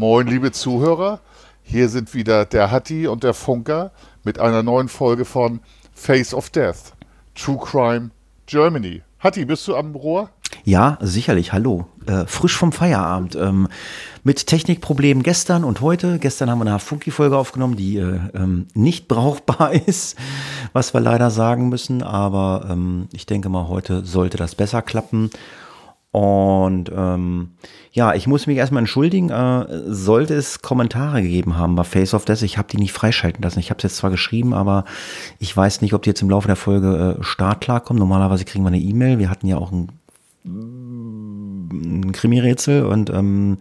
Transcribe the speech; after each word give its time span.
Moin, 0.00 0.28
liebe 0.28 0.52
Zuhörer. 0.52 1.18
Hier 1.64 1.88
sind 1.88 2.14
wieder 2.14 2.44
der 2.44 2.70
Hatti 2.70 3.08
und 3.08 3.24
der 3.24 3.34
Funker 3.34 3.90
mit 4.22 4.38
einer 4.38 4.62
neuen 4.62 4.88
Folge 4.88 5.24
von 5.24 5.58
Face 5.92 6.32
of 6.32 6.50
Death. 6.50 6.94
True 7.34 7.58
Crime 7.60 8.10
Germany. 8.46 9.02
Hatti, 9.18 9.44
bist 9.44 9.66
du 9.66 9.74
am 9.74 9.96
Rohr? 9.96 10.30
Ja, 10.62 10.98
sicherlich. 11.00 11.52
Hallo. 11.52 11.88
Äh, 12.06 12.26
frisch 12.26 12.56
vom 12.56 12.70
Feierabend. 12.70 13.34
Ähm, 13.34 13.66
mit 14.22 14.46
Technikproblemen 14.46 15.24
gestern 15.24 15.64
und 15.64 15.80
heute. 15.80 16.20
Gestern 16.20 16.48
haben 16.48 16.60
wir 16.60 16.70
eine 16.70 16.78
Funky-Folge 16.78 17.36
aufgenommen, 17.36 17.74
die 17.74 17.96
äh, 17.96 18.20
ähm, 18.34 18.68
nicht 18.74 19.08
brauchbar 19.08 19.72
ist, 19.72 20.16
was 20.72 20.94
wir 20.94 21.00
leider 21.00 21.32
sagen 21.32 21.70
müssen. 21.70 22.04
Aber 22.04 22.68
ähm, 22.70 23.08
ich 23.12 23.26
denke 23.26 23.48
mal, 23.48 23.66
heute 23.66 24.04
sollte 24.04 24.36
das 24.36 24.54
besser 24.54 24.80
klappen. 24.80 25.32
Und 26.10 26.90
ähm, 26.94 27.50
ja, 27.92 28.14
ich 28.14 28.26
muss 28.26 28.46
mich 28.46 28.56
erstmal 28.56 28.80
entschuldigen, 28.80 29.28
äh, 29.28 29.66
sollte 29.92 30.34
es 30.34 30.62
Kommentare 30.62 31.20
gegeben 31.20 31.56
haben 31.56 31.74
bei 31.74 31.84
Face 31.84 32.14
of 32.14 32.24
Death. 32.24 32.42
Ich 32.42 32.56
habe 32.56 32.68
die 32.68 32.78
nicht 32.78 32.92
freischalten 32.92 33.42
lassen. 33.42 33.58
Ich 33.58 33.70
habe 33.70 33.78
es 33.78 33.82
jetzt 33.82 33.96
zwar 33.96 34.10
geschrieben, 34.10 34.54
aber 34.54 34.84
ich 35.38 35.54
weiß 35.54 35.82
nicht, 35.82 35.92
ob 35.92 36.02
die 36.02 36.10
jetzt 36.10 36.22
im 36.22 36.30
Laufe 36.30 36.46
der 36.46 36.56
Folge 36.56 37.18
äh, 37.18 37.22
startklar 37.22 37.80
kommen. 37.80 37.98
Normalerweise 37.98 38.46
kriegen 38.46 38.64
wir 38.64 38.68
eine 38.68 38.78
E-Mail. 38.78 39.18
Wir 39.18 39.28
hatten 39.28 39.46
ja 39.46 39.58
auch 39.58 39.70
ein, 39.70 39.90
ein 40.44 42.12
Krimi-Rätsel 42.12 42.86
und 42.86 43.10
ähm, 43.10 43.58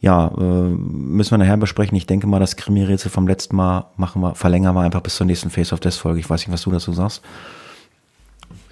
ja, 0.00 0.28
äh, 0.36 0.40
müssen 0.40 1.30
wir 1.32 1.38
nachher 1.38 1.56
besprechen. 1.56 1.96
Ich 1.96 2.06
denke 2.06 2.26
mal, 2.26 2.40
das 2.40 2.56
Krimi-Rätsel 2.56 3.10
vom 3.10 3.28
letzten 3.28 3.54
Mal 3.54 3.86
machen 3.96 4.20
wir, 4.20 4.34
verlängern 4.34 4.74
wir 4.74 4.82
einfach 4.82 5.00
bis 5.00 5.14
zur 5.16 5.26
nächsten 5.26 5.50
Face 5.50 5.72
of 5.72 5.80
Death-Folge. 5.80 6.18
Ich 6.18 6.28
weiß 6.28 6.40
nicht, 6.40 6.52
was 6.52 6.62
du 6.62 6.72
dazu 6.72 6.92
sagst. 6.92 7.22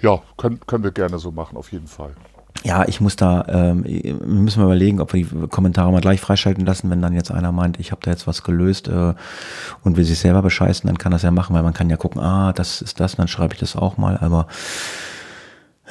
Ja, 0.01 0.21
können, 0.37 0.59
können 0.67 0.83
wir 0.83 0.91
gerne 0.91 1.19
so 1.19 1.31
machen, 1.31 1.57
auf 1.57 1.71
jeden 1.71 1.87
Fall. 1.87 2.13
Ja, 2.63 2.87
ich 2.87 2.99
muss 2.99 3.15
da, 3.15 3.45
ähm, 3.47 3.83
wir 3.85 4.15
müssen 4.15 4.59
mal 4.59 4.65
überlegen, 4.65 4.99
ob 4.99 5.13
wir 5.13 5.23
die 5.23 5.47
Kommentare 5.47 5.91
mal 5.91 6.01
gleich 6.01 6.19
freischalten 6.19 6.65
lassen, 6.65 6.89
wenn 6.89 7.01
dann 7.01 7.13
jetzt 7.13 7.31
einer 7.31 7.51
meint, 7.51 7.79
ich 7.79 7.91
habe 7.91 8.01
da 8.03 8.11
jetzt 8.11 8.27
was 8.27 8.43
gelöst 8.43 8.87
äh, 8.87 9.13
und 9.83 9.95
will 9.97 10.03
sich 10.03 10.19
selber 10.19 10.41
bescheißen, 10.41 10.87
dann 10.87 10.97
kann 10.97 11.11
das 11.11 11.21
ja 11.21 11.31
machen, 11.31 11.55
weil 11.55 11.63
man 11.63 11.73
kann 11.73 11.89
ja 11.89 11.97
gucken, 11.97 12.21
ah, 12.21 12.53
das 12.53 12.81
ist 12.81 12.99
das, 12.99 13.15
dann 13.15 13.27
schreibe 13.27 13.53
ich 13.53 13.59
das 13.59 13.75
auch 13.75 13.97
mal, 13.97 14.17
aber 14.17 14.47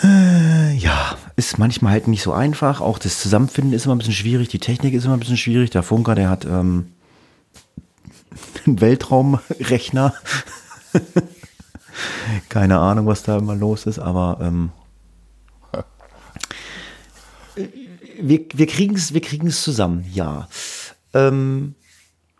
äh, 0.03 0.75
ja, 0.75 1.17
ist 1.36 1.58
manchmal 1.58 1.92
halt 1.92 2.08
nicht 2.08 2.23
so 2.23 2.33
einfach. 2.33 2.80
Auch 2.80 2.98
das 2.98 3.20
Zusammenfinden 3.20 3.73
ist 3.73 3.86
immer 3.86 3.95
ein 3.95 3.98
bisschen 3.98 4.12
schwierig, 4.14 4.48
die 4.48 4.58
Technik 4.58 4.92
ist 4.95 5.05
immer 5.05 5.14
ein 5.14 5.20
bisschen 5.20 5.39
schwierig. 5.39 5.70
Der 5.70 5.83
Funker, 5.83 6.14
der 6.14 6.28
hat 6.28 6.45
ähm, 6.45 6.92
einen 8.67 8.80
Weltraumrechner. 8.80 10.12
Keine 12.51 12.78
Ahnung, 12.78 13.06
was 13.06 13.23
da 13.23 13.39
immer 13.39 13.55
los 13.55 13.86
ist, 13.86 13.98
aber 13.98 14.39
ähm, 14.42 14.70
wir, 18.20 18.41
wir 18.55 18.67
kriegen 18.67 18.95
es 18.95 19.14
wir 19.14 19.20
kriegen's 19.20 19.62
zusammen, 19.62 20.05
ja. 20.12 20.48
Ähm, 21.14 21.75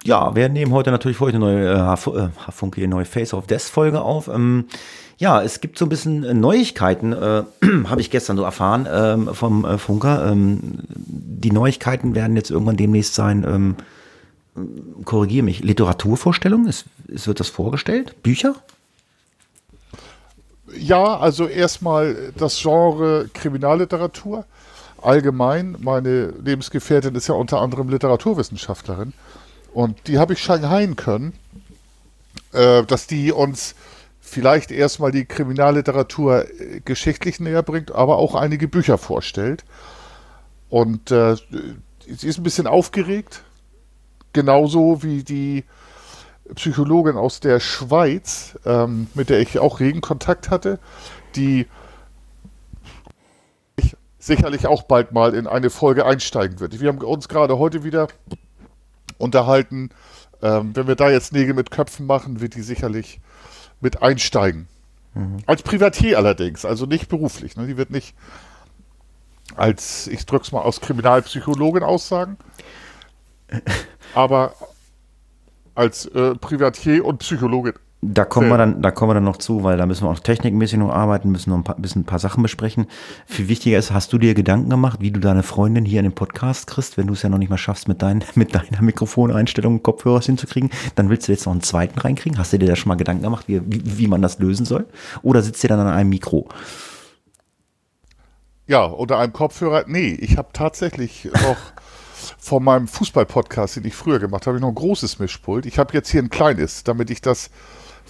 ja, 0.05 0.35
wir 0.35 0.49
nehmen 0.49 0.73
heute 0.73 0.91
natürlich 0.91 1.21
eine 1.21 1.39
neue 1.39 1.69
äh, 1.69 2.53
Funke, 2.53 2.81
eine 2.81 2.89
neue 2.89 3.05
Face 3.05 3.35
of 3.35 3.47
Death 3.47 3.63
Folge 3.63 4.01
auf. 4.01 4.29
Ähm, 4.29 4.67
ja, 5.19 5.43
es 5.43 5.61
gibt 5.61 5.79
so 5.79 5.87
ein 5.87 5.89
bisschen 5.89 6.41
Neuigkeiten, 6.41 7.13
äh, 7.13 7.43
habe 7.89 8.01
ich 8.01 8.11
gestern 8.11 8.37
so 8.37 8.45
erfahren 8.45 8.87
ähm, 8.91 9.35
vom 9.35 9.65
äh, 9.65 9.79
Funker. 9.79 10.31
Ähm, 10.31 10.79
die 10.89 11.51
Neuigkeiten 11.51 12.15
werden 12.15 12.37
jetzt 12.37 12.51
irgendwann 12.51 12.77
demnächst 12.77 13.15
sein, 13.15 13.45
ähm, 13.49 13.77
korrigiere 15.05 15.45
mich, 15.45 15.63
Literaturvorstellung, 15.63 16.67
es, 16.67 16.85
es 17.13 17.27
wird 17.27 17.41
das 17.41 17.49
vorgestellt, 17.49 18.23
Bücher? 18.23 18.57
Ja, 20.79 21.19
also 21.19 21.47
erstmal 21.47 22.33
das 22.37 22.61
Genre 22.61 23.29
Kriminalliteratur 23.33 24.45
allgemein. 25.03 25.77
Meine 25.81 26.29
Lebensgefährtin 26.43 27.15
ist 27.15 27.29
ja 27.29 27.35
unter 27.35 27.61
anderem 27.61 27.89
Literaturwissenschaftlerin. 27.89 29.13
Und 29.73 30.09
die 30.09 30.19
habe 30.19 30.33
ich 30.33 30.43
schanghaien 30.43 30.97
können, 30.97 31.35
äh, 32.53 32.83
dass 32.85 33.07
die 33.07 33.33
uns 33.33 33.75
vielleicht 34.21 34.71
erstmal 34.73 35.13
die 35.13 35.25
Kriminalliteratur 35.25 36.47
äh, 36.49 36.81
geschichtlich 36.85 37.41
näher 37.41 37.63
bringt, 37.63 37.93
aber 37.93 38.17
auch 38.17 38.35
einige 38.35 38.69
Bücher 38.69 38.99
vorstellt. 38.99 39.65
Und 40.69 41.11
äh, 41.11 41.37
sie 42.07 42.29
ist 42.29 42.39
ein 42.39 42.43
bisschen 42.43 42.67
aufgeregt, 42.67 43.43
genauso 44.33 45.03
wie 45.03 45.23
die 45.23 45.65
Psychologin 46.55 47.17
aus 47.17 47.41
der 47.41 47.61
Schweiz, 47.61 48.59
ähm, 48.65 49.09
mit 49.15 49.31
der 49.31 49.41
ich 49.41 49.59
auch 49.59 49.81
regen 49.81 50.01
Kontakt 50.01 50.51
hatte, 50.51 50.79
die 51.35 51.67
sicherlich 54.27 54.67
auch 54.67 54.83
bald 54.83 55.13
mal 55.13 55.35
in 55.35 55.47
eine 55.47 55.71
Folge 55.71 56.05
einsteigen 56.05 56.61
wird. 56.61 56.81
Wir 56.81 56.89
haben 56.89 56.99
uns 56.99 57.29
gerade 57.29 57.59
heute 57.59 57.85
wieder 57.85 58.09
unterhalten. 59.19 59.91
Ähm, 60.43 60.75
wenn 60.75 60.87
wir 60.87 60.97
da 60.97 61.11
jetzt 61.11 61.33
Nägel 61.33 61.55
mit 61.55 61.71
Köpfen 61.71 62.07
machen, 62.07 62.41
wird 62.41 62.55
die 62.55 62.63
sicherlich 62.63 63.21
mit 63.81 64.03
einsteigen. 64.03 64.69
Mhm. 65.15 65.39
Als 65.47 65.63
Privatier 65.63 66.19
allerdings, 66.19 66.65
also 66.65 66.87
nicht 66.87 67.09
beruflich. 67.09 67.57
Ne? 67.57 67.67
Die 67.67 67.77
wird 67.77 67.91
nicht 67.91 68.15
als, 69.55 70.09
ich 70.09 70.27
drück's 70.27 70.53
mal 70.53 70.61
aus 70.61 70.81
Kriminalpsychologin 70.81 71.85
aussagen, 71.85 72.37
aber 74.15 74.55
als 75.75 76.07
äh, 76.07 76.35
Privatier 76.35 77.05
und 77.05 77.19
Psychologin 77.19 77.75
da 78.03 78.25
kommen, 78.25 78.51
wir 78.51 78.59
dann, 78.59 78.83
da 78.83 78.91
kommen 78.91 79.11
wir 79.11 79.15
dann 79.15 79.25
noch 79.25 79.39
zu, 79.39 79.65
weil 79.65 79.79
da 79.79 79.87
müssen 79.87 80.05
wir 80.05 80.11
auch 80.11 80.21
technikmäßig 80.21 80.79
noch 80.79 80.91
arbeiten, 80.91 81.31
müssen 81.31 81.51
noch 81.51 81.57
ein 81.57 81.65
paar, 81.65 81.77
bisschen 81.77 82.03
ein 82.03 82.07
paar 82.07 82.19
Sachen 82.19 82.43
besprechen. 82.43 82.87
Viel 83.27 83.49
wichtiger 83.49 83.79
ist, 83.79 83.91
hast 83.91 84.13
du 84.13 84.19
dir 84.19 84.35
Gedanken 84.35 84.71
gemacht, 84.71 85.01
wie 85.01 85.11
du 85.11 85.19
deine 85.19 85.43
Freundin 85.43 85.85
hier 85.85 86.01
in 86.01 86.05
den 86.05 86.15
Podcast 86.15 86.67
kriegst, 86.67 86.99
wenn 86.99 87.07
du 87.07 87.15
es 87.15 87.23
ja 87.23 87.31
noch 87.31 87.39
nicht 87.39 87.49
mal 87.49 87.57
schaffst, 87.59 87.89
mit, 87.89 88.03
dein, 88.03 88.23
mit 88.35 88.55
deiner 88.55 88.83
Mikrofoneinstellung 88.83 89.83
Kopfhörer 89.83 90.21
hinzukriegen, 90.21 90.71
dann 90.95 91.09
willst 91.09 91.27
du 91.27 91.33
jetzt 91.33 91.47
noch 91.47 91.53
einen 91.53 91.63
zweiten 91.63 91.99
reinkriegen? 91.99 92.39
Hast 92.39 92.53
du 92.53 92.59
dir 92.59 92.69
da 92.69 92.77
schon 92.77 92.89
mal 92.89 92.97
Gedanken 92.97 93.23
gemacht, 93.23 93.49
wie, 93.49 93.61
wie, 93.65 93.99
wie 93.99 94.09
man 94.09 94.23
das 94.23 94.39
lösen 94.39 94.67
soll? 94.67 94.87
Oder 95.23 95.43
sitzt 95.43 95.65
ihr 95.65 95.69
dann 95.69 95.81
an 95.81 95.89
einem 95.89 96.11
Mikro? 96.11 96.49
Ja, 98.69 98.85
unter 98.85 99.19
einem 99.19 99.33
Kopfhörer. 99.33 99.85
Nee, 99.87 100.13
ich 100.21 100.37
habe 100.37 100.49
tatsächlich 100.53 101.31
noch 101.33 101.57
von 102.39 102.63
meinem 102.63 102.89
Fußball-Podcast, 102.89 103.77
den 103.77 103.85
ich 103.85 103.95
früher 103.95 104.19
gemacht 104.19 104.47
habe, 104.47 104.57
ich 104.57 104.61
noch 104.61 104.69
ein 104.69 104.75
großes 104.75 105.19
Mischpult. 105.19 105.67
Ich 105.67 105.79
habe 105.79 105.95
jetzt 105.95 106.11
hier 106.11 106.23
ein 106.23 106.31
kleines, 106.31 106.85
damit 106.85 107.11
ich 107.11 107.21
das 107.21 107.51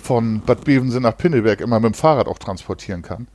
von 0.07 0.41
Bad 0.41 0.65
Bevensen 0.65 1.03
nach 1.03 1.17
Pinneberg 1.17 1.61
immer 1.61 1.81
mit 1.81 1.93
dem 1.93 1.95
Fahrrad 1.95 2.29
auch 2.29 2.39
transportieren 2.39 3.03
kann 3.03 3.27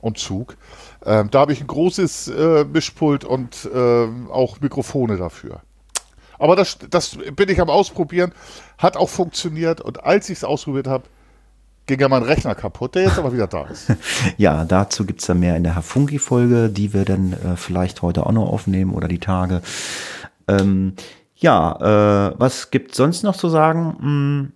und 0.00 0.18
Zug. 0.18 0.56
Ähm, 1.04 1.30
da 1.30 1.40
habe 1.40 1.52
ich 1.52 1.60
ein 1.60 1.66
großes 1.66 2.28
äh, 2.28 2.64
Mischpult 2.64 3.24
und 3.24 3.68
äh, 3.72 4.06
auch 4.30 4.60
Mikrofone 4.60 5.18
dafür. 5.18 5.60
Aber 6.38 6.56
das, 6.56 6.78
das 6.90 7.18
bin 7.36 7.48
ich 7.50 7.60
am 7.60 7.68
Ausprobieren, 7.68 8.32
hat 8.78 8.96
auch 8.96 9.10
funktioniert 9.10 9.82
und 9.82 10.04
als 10.04 10.30
ich 10.30 10.38
es 10.38 10.44
ausprobiert 10.44 10.86
habe, 10.86 11.04
ging 11.86 12.00
ja 12.00 12.08
mein 12.08 12.22
Rechner 12.22 12.54
kaputt, 12.54 12.94
der 12.94 13.02
jetzt 13.02 13.18
aber 13.18 13.34
wieder 13.34 13.46
da 13.46 13.66
ist. 13.66 13.92
ja, 14.38 14.64
dazu 14.64 15.04
gibt 15.04 15.20
es 15.20 15.26
dann 15.26 15.40
mehr 15.40 15.56
in 15.56 15.62
der 15.62 15.76
Hafunki-Folge, 15.76 16.70
die 16.70 16.94
wir 16.94 17.04
dann 17.04 17.34
äh, 17.34 17.56
vielleicht 17.56 18.00
heute 18.00 18.24
auch 18.24 18.32
noch 18.32 18.48
aufnehmen 18.48 18.94
oder 18.94 19.08
die 19.08 19.18
Tage. 19.18 19.60
Ähm, 20.48 20.94
ja, 21.36 22.30
äh, 22.30 22.34
was 22.38 22.70
gibt 22.70 22.94
sonst 22.94 23.22
noch 23.22 23.36
zu 23.36 23.50
sagen? 23.50 23.96
Hm, 24.00 24.52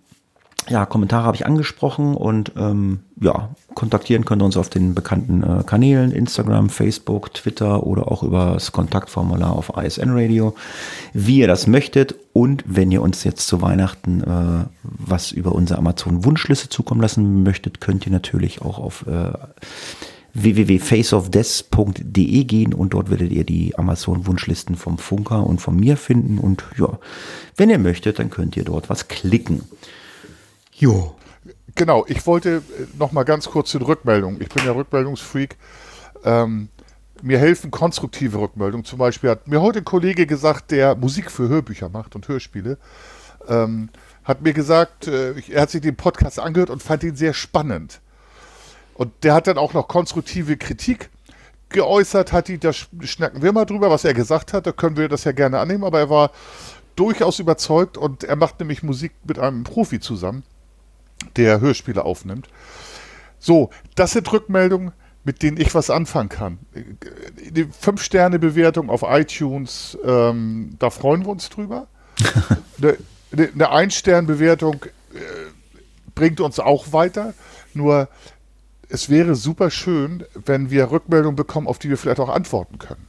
ja, 0.67 0.85
Kommentare 0.85 1.23
habe 1.23 1.35
ich 1.35 1.45
angesprochen 1.45 2.15
und 2.15 2.51
ähm, 2.55 2.99
ja, 3.19 3.49
kontaktieren 3.73 4.25
könnt 4.25 4.41
ihr 4.41 4.45
uns 4.45 4.57
auf 4.57 4.69
den 4.69 4.93
bekannten 4.93 5.43
äh, 5.43 5.63
Kanälen, 5.63 6.11
Instagram, 6.11 6.69
Facebook, 6.69 7.33
Twitter 7.33 7.87
oder 7.87 8.11
auch 8.11 8.23
über 8.23 8.51
das 8.53 8.71
Kontaktformular 8.71 9.53
auf 9.53 9.71
ISN 9.77 10.11
Radio, 10.11 10.53
wie 11.13 11.39
ihr 11.39 11.47
das 11.47 11.65
möchtet. 11.65 12.15
Und 12.33 12.63
wenn 12.67 12.91
ihr 12.91 13.01
uns 13.01 13.23
jetzt 13.23 13.47
zu 13.47 13.61
Weihnachten 13.61 14.21
äh, 14.21 14.65
was 14.83 15.31
über 15.31 15.53
unsere 15.53 15.79
Amazon-Wunschliste 15.79 16.69
zukommen 16.69 17.01
lassen 17.01 17.41
möchtet, 17.43 17.81
könnt 17.81 18.05
ihr 18.05 18.11
natürlich 18.11 18.61
auch 18.61 18.77
auf 18.79 19.07
äh, 19.07 19.31
www.faceofdeath.de 20.33 22.43
gehen 22.43 22.73
und 22.73 22.93
dort 22.93 23.09
werdet 23.09 23.31
ihr 23.31 23.43
die 23.43 23.75
Amazon-Wunschlisten 23.77 24.75
vom 24.75 24.99
Funker 24.99 25.45
und 25.45 25.59
von 25.59 25.75
mir 25.75 25.97
finden. 25.97 26.37
Und 26.37 26.63
ja, 26.77 26.99
wenn 27.55 27.71
ihr 27.71 27.79
möchtet, 27.79 28.19
dann 28.19 28.29
könnt 28.29 28.55
ihr 28.55 28.63
dort 28.63 28.89
was 28.89 29.07
klicken. 29.07 29.63
Jo. 30.79 31.15
Genau, 31.75 32.05
ich 32.07 32.25
wollte 32.25 32.57
äh, 32.57 32.97
noch 32.97 33.11
mal 33.11 33.23
ganz 33.23 33.49
kurz 33.49 33.73
in 33.73 33.81
Rückmeldung. 33.81 34.39
Ich 34.39 34.47
bin 34.47 34.65
ja 34.65 34.71
Rückmeldungsfreak. 34.71 35.57
Ähm, 36.23 36.69
mir 37.21 37.37
helfen 37.37 37.69
konstruktive 37.69 38.39
Rückmeldungen. 38.39 38.85
Zum 38.85 38.97
Beispiel 38.97 39.29
hat 39.29 39.47
mir 39.47 39.61
heute 39.61 39.79
ein 39.79 39.85
Kollege 39.85 40.25
gesagt, 40.25 40.71
der 40.71 40.95
Musik 40.95 41.31
für 41.31 41.49
Hörbücher 41.49 41.89
macht 41.89 42.15
und 42.15 42.27
Hörspiele, 42.27 42.77
ähm, 43.49 43.89
hat 44.23 44.41
mir 44.41 44.53
gesagt, 44.53 45.07
äh, 45.07 45.33
er 45.49 45.63
hat 45.63 45.69
sich 45.69 45.81
den 45.81 45.97
Podcast 45.97 46.39
angehört 46.39 46.69
und 46.69 46.81
fand 46.81 47.03
ihn 47.03 47.15
sehr 47.15 47.33
spannend. 47.33 47.99
Und 48.93 49.11
der 49.23 49.33
hat 49.33 49.47
dann 49.47 49.57
auch 49.57 49.73
noch 49.73 49.89
konstruktive 49.89 50.55
Kritik 50.55 51.09
geäußert, 51.67 52.31
hat 52.31 52.47
die, 52.47 52.57
da 52.57 52.71
schnacken 52.73 53.41
wir 53.41 53.51
mal 53.51 53.65
drüber, 53.65 53.89
was 53.89 54.05
er 54.05 54.13
gesagt 54.13 54.53
hat, 54.53 54.65
da 54.65 54.71
können 54.71 54.95
wir 54.95 55.09
das 55.09 55.25
ja 55.25 55.33
gerne 55.33 55.59
annehmen, 55.59 55.83
aber 55.83 55.99
er 55.99 56.09
war 56.09 56.31
durchaus 56.95 57.39
überzeugt 57.39 57.97
und 57.97 58.23
er 58.23 58.35
macht 58.35 58.59
nämlich 58.59 58.81
Musik 58.81 59.11
mit 59.25 59.39
einem 59.39 59.63
Profi 59.63 59.99
zusammen, 59.99 60.43
der 61.35 61.61
Hörspiele 61.61 62.03
aufnimmt. 62.03 62.47
So, 63.39 63.69
das 63.95 64.11
sind 64.11 64.31
Rückmeldungen, 64.31 64.91
mit 65.23 65.43
denen 65.43 65.57
ich 65.57 65.73
was 65.75 65.89
anfangen 65.89 66.29
kann. 66.29 66.59
Die 67.51 67.65
5-Sterne-Bewertung 67.65 68.89
auf 68.89 69.03
iTunes, 69.03 69.97
ähm, 70.03 70.75
da 70.79 70.89
freuen 70.89 71.23
wir 71.25 71.29
uns 71.29 71.49
drüber. 71.49 71.87
eine, 72.81 72.97
eine 73.53 73.69
Ein-Stern-Bewertung 73.71 74.85
äh, 75.13 75.19
bringt 76.15 76.41
uns 76.41 76.59
auch 76.59 76.91
weiter. 76.91 77.33
Nur 77.73 78.09
es 78.89 79.09
wäre 79.09 79.35
super 79.35 79.69
schön, 79.69 80.25
wenn 80.33 80.71
wir 80.71 80.91
Rückmeldungen 80.91 81.35
bekommen, 81.35 81.67
auf 81.67 81.79
die 81.79 81.89
wir 81.89 81.97
vielleicht 81.97 82.19
auch 82.19 82.29
antworten 82.29 82.79
können. 82.79 83.07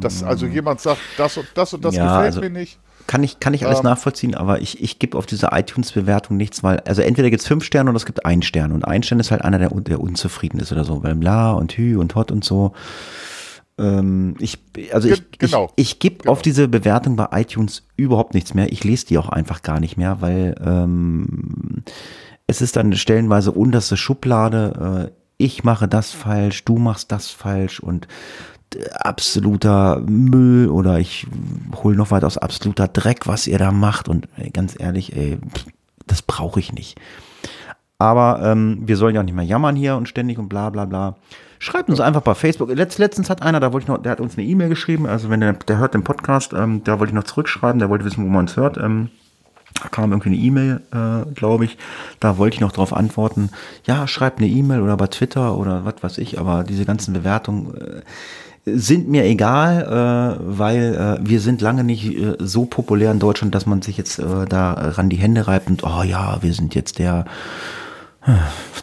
Dass 0.00 0.22
also 0.22 0.46
jemand 0.46 0.80
sagt, 0.80 1.00
das 1.16 1.36
und 1.36 1.48
das 1.54 1.72
und 1.72 1.84
das 1.84 1.94
Ja, 1.94 2.06
gefällt 2.16 2.26
also- 2.36 2.40
mir 2.40 2.50
nicht. 2.50 2.78
Kann 3.06 3.22
ich, 3.22 3.40
kann 3.40 3.54
ich 3.54 3.66
alles 3.66 3.80
Ähm. 3.80 3.84
nachvollziehen, 3.84 4.34
aber 4.34 4.60
ich, 4.60 4.82
ich 4.82 4.98
gebe 4.98 5.18
auf 5.18 5.26
diese 5.26 5.48
iTunes-Bewertung 5.52 6.36
nichts, 6.36 6.62
weil, 6.62 6.80
also 6.80 7.02
entweder 7.02 7.30
gibt 7.30 7.42
es 7.42 7.48
fünf 7.48 7.64
Sterne 7.64 7.90
oder 7.90 7.96
es 7.96 8.06
gibt 8.06 8.24
einen 8.24 8.42
Stern. 8.42 8.72
Und 8.72 8.84
ein 8.84 9.02
Stern 9.02 9.20
ist 9.20 9.30
halt 9.30 9.42
einer, 9.42 9.58
der, 9.58 9.68
der 9.70 10.00
unzufrieden 10.00 10.60
ist 10.60 10.72
oder 10.72 10.84
so, 10.84 11.02
weil 11.02 11.14
bla 11.14 11.52
und 11.52 11.72
hü 11.76 11.98
und 11.98 12.14
hot 12.14 12.30
und 12.30 12.44
so. 12.44 12.72
Ähm, 13.78 14.34
ich, 14.38 14.58
also 14.92 15.08
ich, 15.08 15.22
genau. 15.38 15.70
ich, 15.76 15.92
ich 15.92 15.98
gebe 15.98 16.18
Genau. 16.18 16.32
auf 16.32 16.42
diese 16.42 16.68
Bewertung 16.68 17.16
bei 17.16 17.28
iTunes 17.32 17.84
überhaupt 17.96 18.34
nichts 18.34 18.54
mehr. 18.54 18.70
Ich 18.70 18.84
lese 18.84 19.06
die 19.06 19.18
auch 19.18 19.28
einfach 19.30 19.62
gar 19.62 19.80
nicht 19.80 19.96
mehr, 19.96 20.20
weil 20.20 20.54
ähm, 20.64 21.82
es 22.46 22.60
ist 22.60 22.76
dann 22.76 22.92
stellenweise 22.94 23.50
unterste 23.52 23.96
Schublade. 23.96 25.10
Äh, 25.10 25.22
ich 25.38 25.64
mache 25.64 25.88
das 25.88 26.12
falsch, 26.12 26.64
du 26.64 26.76
machst 26.76 27.10
das 27.10 27.28
falsch 27.30 27.80
und 27.80 28.06
absoluter 28.94 30.00
Müll 30.00 30.68
oder 30.68 30.98
ich 30.98 31.26
hole 31.82 31.96
noch 31.96 32.10
weiter 32.10 32.26
aus 32.26 32.38
absoluter 32.38 32.88
Dreck, 32.88 33.26
was 33.26 33.46
ihr 33.46 33.58
da 33.58 33.72
macht. 33.72 34.08
Und 34.08 34.28
ey, 34.36 34.50
ganz 34.50 34.78
ehrlich, 34.78 35.16
ey, 35.16 35.38
das 36.06 36.22
brauche 36.22 36.60
ich 36.60 36.72
nicht. 36.72 36.98
Aber 37.98 38.40
ähm, 38.42 38.82
wir 38.84 38.96
sollen 38.96 39.14
ja 39.14 39.20
auch 39.20 39.24
nicht 39.24 39.34
mehr 39.34 39.44
jammern 39.44 39.76
hier 39.76 39.96
und 39.96 40.08
ständig 40.08 40.38
und 40.38 40.48
bla 40.48 40.70
bla 40.70 40.84
bla. 40.84 41.16
Schreibt 41.60 41.88
uns 41.88 42.00
einfach 42.00 42.22
bei 42.22 42.34
Facebook. 42.34 42.74
Letzt, 42.74 42.98
letztens 42.98 43.30
hat 43.30 43.42
einer, 43.42 43.60
da 43.60 43.72
wollte 43.72 43.84
ich 43.84 43.88
noch, 43.88 44.02
der 44.02 44.10
hat 44.10 44.20
uns 44.20 44.36
eine 44.36 44.44
E-Mail 44.44 44.68
geschrieben, 44.68 45.06
also 45.06 45.30
wenn 45.30 45.38
der, 45.38 45.52
der 45.52 45.78
hört 45.78 45.94
den 45.94 46.02
Podcast, 46.02 46.52
ähm, 46.52 46.82
da 46.82 46.98
wollte 46.98 47.12
ich 47.12 47.14
noch 47.14 47.22
zurückschreiben, 47.22 47.78
der 47.78 47.88
wollte 47.88 48.04
wissen, 48.04 48.24
wo 48.24 48.28
man 48.28 48.40
uns 48.40 48.56
hört. 48.56 48.78
Ähm, 48.78 49.10
da 49.80 49.88
kam 49.88 50.10
irgendwie 50.10 50.30
eine 50.30 50.38
E-Mail, 50.38 50.80
äh, 50.92 51.32
glaube 51.34 51.64
ich. 51.64 51.78
Da 52.20 52.36
wollte 52.38 52.54
ich 52.54 52.60
noch 52.60 52.72
drauf 52.72 52.92
antworten. 52.92 53.50
Ja, 53.86 54.06
schreibt 54.06 54.38
eine 54.38 54.48
E-Mail 54.48 54.80
oder 54.80 54.96
bei 54.96 55.06
Twitter 55.06 55.56
oder 55.56 55.84
was 55.84 56.02
weiß 56.02 56.18
ich, 56.18 56.38
aber 56.38 56.64
diese 56.64 56.84
ganzen 56.84 57.14
Bewertungen 57.14 57.74
äh, 57.76 58.00
sind 58.64 59.08
mir 59.08 59.24
egal, 59.24 59.82
äh, 59.82 60.58
weil 60.58 60.94
äh, 60.94 61.28
wir 61.28 61.40
sind 61.40 61.60
lange 61.60 61.82
nicht 61.82 62.06
äh, 62.06 62.36
so 62.38 62.64
populär 62.64 63.10
in 63.10 63.18
Deutschland, 63.18 63.54
dass 63.54 63.66
man 63.66 63.82
sich 63.82 63.96
jetzt 63.96 64.18
äh, 64.18 64.44
daran 64.46 65.08
die 65.08 65.16
Hände 65.16 65.48
reibt 65.48 65.68
und, 65.68 65.82
oh 65.82 66.02
ja, 66.02 66.42
wir 66.42 66.52
sind 66.54 66.74
jetzt 66.74 66.98
der 66.98 67.24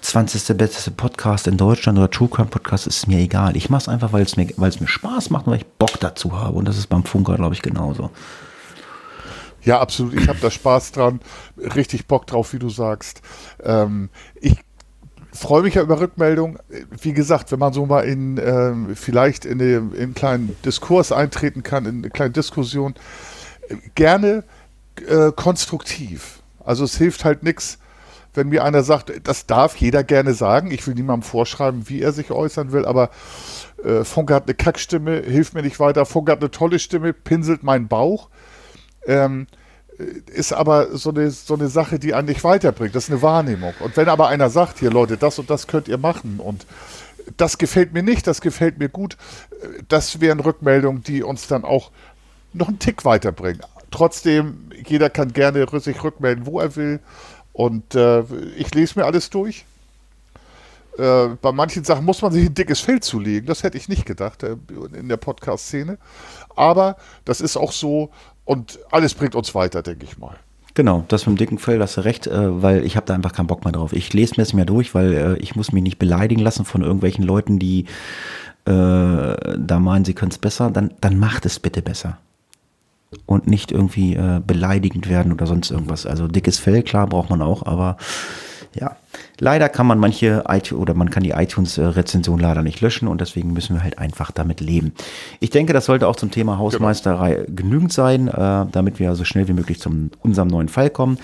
20. 0.01 0.57
beste 0.57 0.91
Podcast 0.91 1.47
in 1.47 1.55
Deutschland 1.55 1.97
oder 1.97 2.11
True 2.11 2.27
Crime 2.27 2.49
Podcast 2.49 2.87
ist 2.87 3.07
mir 3.07 3.19
egal. 3.19 3.55
Ich 3.55 3.69
mache 3.69 3.83
es 3.83 3.87
einfach, 3.87 4.11
weil 4.11 4.23
es 4.23 4.35
mir, 4.35 4.49
weil 4.57 4.67
es 4.67 4.81
mir 4.81 4.87
Spaß 4.87 5.29
macht 5.29 5.47
und 5.47 5.53
weil 5.53 5.59
ich 5.59 5.65
Bock 5.65 5.97
dazu 6.01 6.37
habe. 6.37 6.57
Und 6.57 6.67
das 6.67 6.77
ist 6.77 6.87
beim 6.87 7.05
Funker, 7.05 7.35
glaube 7.35 7.55
ich, 7.55 7.61
genauso. 7.61 8.09
Ja, 9.61 9.79
absolut. 9.79 10.13
Ich 10.15 10.27
habe 10.27 10.39
da 10.41 10.51
Spaß 10.51 10.91
dran. 10.91 11.21
Richtig 11.57 12.05
Bock 12.07 12.27
drauf, 12.27 12.51
wie 12.51 12.59
du 12.59 12.69
sagst. 12.69 13.21
Ähm, 13.63 14.09
ich 14.35 14.57
freue 15.31 15.63
mich 15.63 15.75
ja 15.75 15.81
über 15.81 15.99
Rückmeldungen. 15.99 16.59
Wie 17.01 17.13
gesagt, 17.13 17.51
wenn 17.51 17.59
man 17.59 17.73
so 17.73 17.85
mal 17.85 18.01
in 18.01 18.37
ähm, 18.37 18.95
vielleicht 18.95 19.45
in, 19.45 19.61
eine, 19.61 19.75
in 19.75 19.93
einen 19.95 20.13
kleinen 20.13 20.55
Diskurs 20.65 21.11
eintreten 21.11 21.63
kann, 21.63 21.85
in 21.85 21.97
eine 21.99 22.09
kleine 22.09 22.31
Diskussion, 22.31 22.95
äh, 23.67 23.75
gerne 23.95 24.43
äh, 25.07 25.31
konstruktiv. 25.31 26.41
Also 26.63 26.83
es 26.83 26.97
hilft 26.97 27.25
halt 27.25 27.43
nichts, 27.43 27.79
wenn 28.33 28.49
mir 28.49 28.63
einer 28.63 28.83
sagt, 28.83 29.11
das 29.23 29.45
darf 29.45 29.75
jeder 29.75 30.03
gerne 30.03 30.33
sagen. 30.33 30.71
Ich 30.71 30.85
will 30.85 30.93
niemandem 30.93 31.27
vorschreiben, 31.27 31.89
wie 31.89 32.01
er 32.01 32.11
sich 32.11 32.31
äußern 32.31 32.71
will, 32.71 32.85
aber 32.85 33.09
äh, 33.83 34.03
Funke 34.03 34.35
hat 34.35 34.43
eine 34.43 34.55
Kackstimme, 34.55 35.21
hilft 35.21 35.53
mir 35.53 35.61
nicht 35.61 35.79
weiter. 35.79 36.05
Funke 36.05 36.31
hat 36.31 36.39
eine 36.39 36.51
tolle 36.51 36.79
Stimme, 36.79 37.13
pinselt 37.13 37.63
meinen 37.63 37.87
Bauch. 37.87 38.29
Ähm, 39.05 39.47
ist 40.33 40.53
aber 40.53 40.97
so 40.97 41.09
eine, 41.09 41.29
so 41.31 41.55
eine 41.55 41.67
Sache, 41.67 41.99
die 41.99 42.13
einen 42.13 42.27
nicht 42.27 42.43
weiterbringt. 42.43 42.95
Das 42.95 43.05
ist 43.05 43.11
eine 43.11 43.21
Wahrnehmung. 43.21 43.73
Und 43.79 43.97
wenn 43.97 44.07
aber 44.07 44.29
einer 44.29 44.49
sagt, 44.49 44.79
hier 44.79 44.91
Leute, 44.91 45.17
das 45.17 45.39
und 45.39 45.49
das 45.49 45.67
könnt 45.67 45.87
ihr 45.87 45.97
machen 45.97 46.39
und 46.39 46.65
das 47.37 47.57
gefällt 47.57 47.93
mir 47.93 48.03
nicht, 48.03 48.25
das 48.25 48.41
gefällt 48.41 48.79
mir 48.79 48.89
gut, 48.89 49.17
das 49.87 50.21
wären 50.21 50.39
Rückmeldungen, 50.39 51.03
die 51.03 51.21
uns 51.21 51.47
dann 51.47 51.63
auch 51.63 51.91
noch 52.53 52.69
einen 52.69 52.79
Tick 52.79 53.05
weiterbringen. 53.05 53.61
Trotzdem, 53.91 54.71
jeder 54.87 55.09
kann 55.09 55.33
gerne 55.33 55.65
sich 55.79 56.03
rückmelden, 56.03 56.45
wo 56.45 56.59
er 56.59 56.75
will. 56.75 56.99
Und 57.53 57.95
äh, 57.95 58.23
ich 58.57 58.73
lese 58.73 58.99
mir 58.99 59.05
alles 59.05 59.29
durch. 59.29 59.65
Äh, 60.97 61.29
bei 61.41 61.51
manchen 61.51 61.83
Sachen 61.83 62.05
muss 62.05 62.21
man 62.21 62.31
sich 62.31 62.45
ein 62.45 62.53
dickes 62.53 62.79
Feld 62.79 63.03
zulegen. 63.03 63.47
Das 63.47 63.63
hätte 63.63 63.77
ich 63.77 63.89
nicht 63.89 64.05
gedacht 64.05 64.43
äh, 64.43 64.55
in 64.93 65.09
der 65.09 65.17
Podcast-Szene. 65.17 65.97
Aber 66.55 66.97
das 67.25 67.41
ist 67.41 67.57
auch 67.57 67.71
so 67.71 68.11
und 68.49 68.79
alles 68.89 69.13
bringt 69.13 69.35
uns 69.35 69.53
weiter, 69.53 69.83
denke 69.83 70.05
ich 70.05 70.17
mal. 70.17 70.35
Genau, 70.73 71.05
das 71.07 71.27
mit 71.27 71.35
dem 71.35 71.37
dicken 71.37 71.59
Fell, 71.59 71.79
hast 71.79 71.97
du 71.97 72.01
recht, 72.01 72.25
äh, 72.25 72.63
weil 72.63 72.83
ich 72.83 72.95
habe 72.95 73.05
da 73.05 73.13
einfach 73.13 73.31
keinen 73.31 73.45
Bock 73.45 73.63
mehr 73.63 73.71
drauf. 73.71 73.93
Ich 73.93 74.11
lese 74.11 74.33
mir 74.37 74.41
es 74.41 74.53
mehr 74.53 74.65
durch, 74.65 74.95
weil 74.95 75.13
äh, 75.13 75.37
ich 75.37 75.55
muss 75.55 75.71
mich 75.71 75.83
nicht 75.83 75.99
beleidigen 75.99 76.41
lassen 76.41 76.65
von 76.65 76.81
irgendwelchen 76.81 77.23
Leuten, 77.23 77.59
die 77.59 77.85
äh, 78.65 78.65
da 78.65 79.79
meinen, 79.79 80.03
sie 80.03 80.15
können 80.15 80.31
es 80.31 80.39
besser. 80.39 80.71
Dann, 80.71 80.95
dann 80.99 81.19
macht 81.19 81.45
es 81.45 81.59
bitte 81.59 81.83
besser. 81.83 82.17
Und 83.27 83.45
nicht 83.45 83.71
irgendwie 83.71 84.15
äh, 84.15 84.41
beleidigend 84.43 85.07
werden 85.09 85.31
oder 85.31 85.45
sonst 85.45 85.69
irgendwas. 85.69 86.07
Also 86.07 86.27
dickes 86.27 86.57
Fell, 86.57 86.81
klar, 86.81 87.05
braucht 87.05 87.29
man 87.29 87.43
auch, 87.43 87.67
aber 87.67 87.97
ja. 88.73 88.95
Leider 89.39 89.69
kann 89.69 89.87
man 89.87 89.99
manche 89.99 90.43
iTunes 90.47 90.81
oder 90.81 90.93
man 90.93 91.09
kann 91.09 91.23
die 91.23 91.31
iTunes-Rezension 91.31 92.39
leider 92.39 92.61
nicht 92.61 92.81
löschen 92.81 93.07
und 93.07 93.21
deswegen 93.21 93.53
müssen 93.53 93.75
wir 93.75 93.83
halt 93.83 93.97
einfach 93.97 94.31
damit 94.31 94.61
leben. 94.61 94.93
Ich 95.39 95.49
denke, 95.49 95.73
das 95.73 95.85
sollte 95.85 96.07
auch 96.07 96.15
zum 96.15 96.31
Thema 96.31 96.57
Hausmeisterei 96.57 97.45
genügend 97.47 97.91
sein, 97.91 98.27
äh, 98.27 98.65
damit 98.71 98.99
wir 98.99 99.15
so 99.15 99.23
schnell 99.23 99.47
wie 99.47 99.53
möglich 99.53 99.79
zu 99.79 99.89
unserem 100.21 100.47
neuen 100.47 100.69
Fall 100.69 100.89
kommen. 100.89 101.17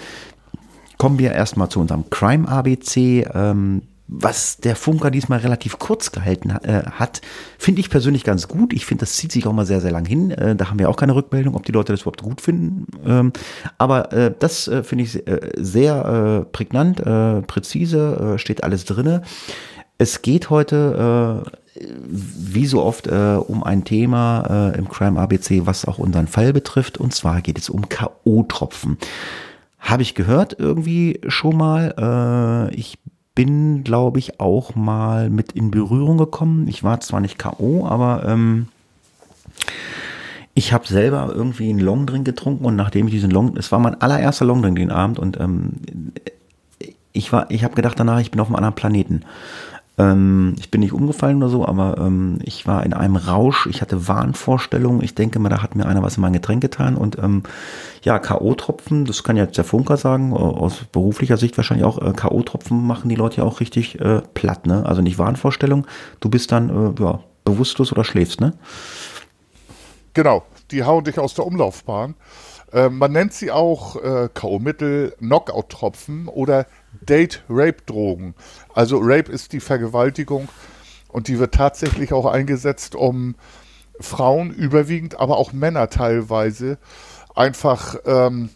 Kommen 0.98 1.20
wir 1.20 1.34
erstmal 1.34 1.70
zu 1.70 1.80
unserem 1.80 2.10
Crime 2.10 2.48
ABC. 2.48 3.28
Ähm, 3.34 3.82
was 4.08 4.58
der 4.58 4.76
Funker 4.76 5.10
diesmal 5.10 5.40
relativ 5.40 5.80
kurz 5.80 6.12
gehalten 6.12 6.52
äh, 6.52 6.84
hat, 6.92 7.22
finde 7.58 7.82
ich 7.82 7.90
persönlich 7.90 8.24
ganz 8.24 8.48
gut. 8.48 8.72
Ich 8.74 8.86
finde, 8.86 9.02
das 9.02 9.14
zieht 9.14 9.32
sich 9.32 9.48
auch 9.48 9.54
mal 9.54 9.66
sehr, 9.66 9.82
sehr 9.82 9.92
lang 9.92 10.06
hin. 10.06 10.32
Äh, 10.32 10.56
da 10.56 10.70
haben 10.70 10.78
wir 10.78 10.90
auch 10.90 10.96
keine 10.96 11.16
Rückmeldung, 11.16 11.56
ob 11.56 11.66
die 11.66 11.72
Leute 11.72 11.92
das 11.92 12.02
überhaupt 12.02 12.22
gut 12.22 12.42
finden. 12.42 12.86
Ähm, 13.06 13.34
aber 13.78 14.14
äh, 14.14 14.34
das 14.38 14.68
äh, 14.68 14.84
finde 14.84 15.06
ich 15.06 15.28
äh, 15.28 15.52
sehr 15.58 16.44
äh, 16.44 16.46
prägnant, 16.46 16.96
präzise, 17.48 18.36
steht 18.38 18.64
alles 18.64 18.86
drinne. 18.86 19.22
Es 19.98 20.22
geht 20.22 20.50
heute, 20.50 21.44
wie 22.06 22.66
so 22.66 22.84
oft, 22.84 23.08
um 23.08 23.64
ein 23.64 23.84
Thema 23.84 24.74
im 24.78 24.90
Crime 24.90 25.20
ABC, 25.20 25.66
was 25.66 25.86
auch 25.86 25.98
unseren 25.98 26.28
Fall 26.28 26.54
betrifft. 26.54 26.98
Und 26.98 27.14
zwar 27.14 27.42
geht 27.42 27.58
es 27.58 27.70
um 27.70 27.88
K.O.-Tropfen. 27.88 28.98
Habe 29.80 30.04
ich 30.04 30.16
gehört 30.16 30.58
irgendwie 30.60 31.22
schon 31.28 31.58
mal. 31.58 32.70
Ich 32.74 32.98
bin, 33.36 33.84
glaube 33.84 34.20
ich, 34.20 34.40
auch 34.40 34.76
mal 34.76 35.30
mit 35.30 35.52
in 35.52 35.70
Berührung 35.70 36.18
gekommen. 36.18 36.68
Ich 36.68 36.84
war 36.84 37.02
zwar 37.02 37.20
nicht 37.20 37.38
K.O., 37.38 37.86
aber 37.86 38.24
ähm, 38.26 38.68
ich 40.54 40.72
habe 40.72 40.88
selber 40.88 41.32
irgendwie 41.36 41.70
einen 41.70 41.80
Longdrink 41.80 42.26
getrunken 42.26 42.64
und 42.64 42.78
nachdem 42.78 43.08
ich 43.08 43.14
diesen 43.14 43.30
Long, 43.30 43.58
es 43.58 43.72
war 43.74 43.80
mein 43.80 44.02
allererster 44.02 44.46
Longdrink 44.46 44.78
den 44.78 44.90
Abend 44.90 45.20
und 45.20 45.38
ähm, 45.40 45.74
ich 47.12 47.32
war, 47.32 47.52
ich 47.52 47.64
habe 47.64 47.76
gedacht 47.76 48.00
danach, 48.00 48.20
ich 48.20 48.32
bin 48.32 48.40
auf 48.40 48.48
einem 48.48 48.56
anderen 48.56 48.76
Planeten. 48.76 49.24
Ähm, 49.98 50.56
ich 50.60 50.72
bin 50.72 50.82
nicht 50.82 50.94
umgefallen 50.94 51.38
oder 51.38 51.50
so, 51.50 51.66
aber 51.66 51.98
ähm, 51.98 52.40
ich 52.44 52.68
war 52.68 52.86
in 52.86 52.94
einem 52.94 53.16
Rausch. 53.16 53.68
Ich 53.68 53.82
hatte 53.82 54.08
Wahnvorstellungen. 54.08 55.02
Ich 55.02 55.16
denke 55.16 55.40
mal, 55.40 55.50
da 55.50 55.62
hat 55.62 55.76
mir 55.76 55.86
einer 55.86 56.04
was 56.04 56.18
in 56.18 56.22
mein 56.22 56.34
Getränk 56.34 56.62
getan. 56.62 56.96
Und 56.96 57.18
ähm, 57.18 57.44
ja, 58.04 58.20
K.O.-Tropfen, 58.20 59.06
das 59.06 59.24
kann 59.24 59.38
jetzt 59.38 59.58
der 59.58 59.64
Funker 59.64 59.98
sagen, 59.98 60.32
äh, 60.32 60.36
aus 60.36 60.84
beruflicher 60.92 61.38
Sicht 61.38 61.56
wahrscheinlich 61.58 61.86
auch. 61.86 61.98
Äh, 61.98 62.14
K.O.-Tropfen 62.14 62.74
machen 62.74 63.10
die 63.10 63.16
Leute 63.16 63.38
ja 63.38 63.44
auch 63.44 63.62
richtig 63.62 64.00
äh, 64.02 64.22
platt, 64.34 64.68
ne? 64.68 64.86
Also 64.86 65.02
nicht 65.02 65.18
Wahnvorstellung. 65.18 65.88
Du 66.20 66.30
bist 66.30 66.52
dann 66.52 66.70
äh, 66.70 67.02
ja, 67.02 67.20
bewusstlos 67.46 67.92
oder 67.92 68.04
schläfst, 68.04 68.42
ne? 68.42 68.54
Genau, 70.14 70.44
die 70.72 70.84
hauen 70.84 71.04
dich 71.06 71.20
aus 71.20 71.36
der 71.36 71.46
Umlaufbahn. 71.46 72.16
Äh, 72.74 72.90
man 72.90 73.14
nennt 73.14 73.34
sie 73.34 73.52
auch 73.52 73.96
äh, 73.96 74.30
K.O.-Mittel, 74.34 75.14
Knockout-Tropfen 75.20 76.28
oder 76.28 76.66
Date-Rape-Drogen. 77.02 78.36
Also 78.74 79.00
Rape 79.02 79.32
ist 79.32 79.54
die 79.54 79.60
Vergewaltigung 79.60 80.50
Und 81.16 81.30
die 81.30 81.40
wird 81.40 81.54
tatsächlich 81.54 82.12
auch 82.12 82.26
eingesetzt, 82.26 82.94
um 82.94 83.36
Frauen 84.02 84.52
überwiegend, 84.52 85.18
aber 85.18 85.38
auch 85.38 85.54
Männer 85.54 85.90
teilweise 85.90 86.78
einfach 87.36 87.96
ähm, 88.06 88.50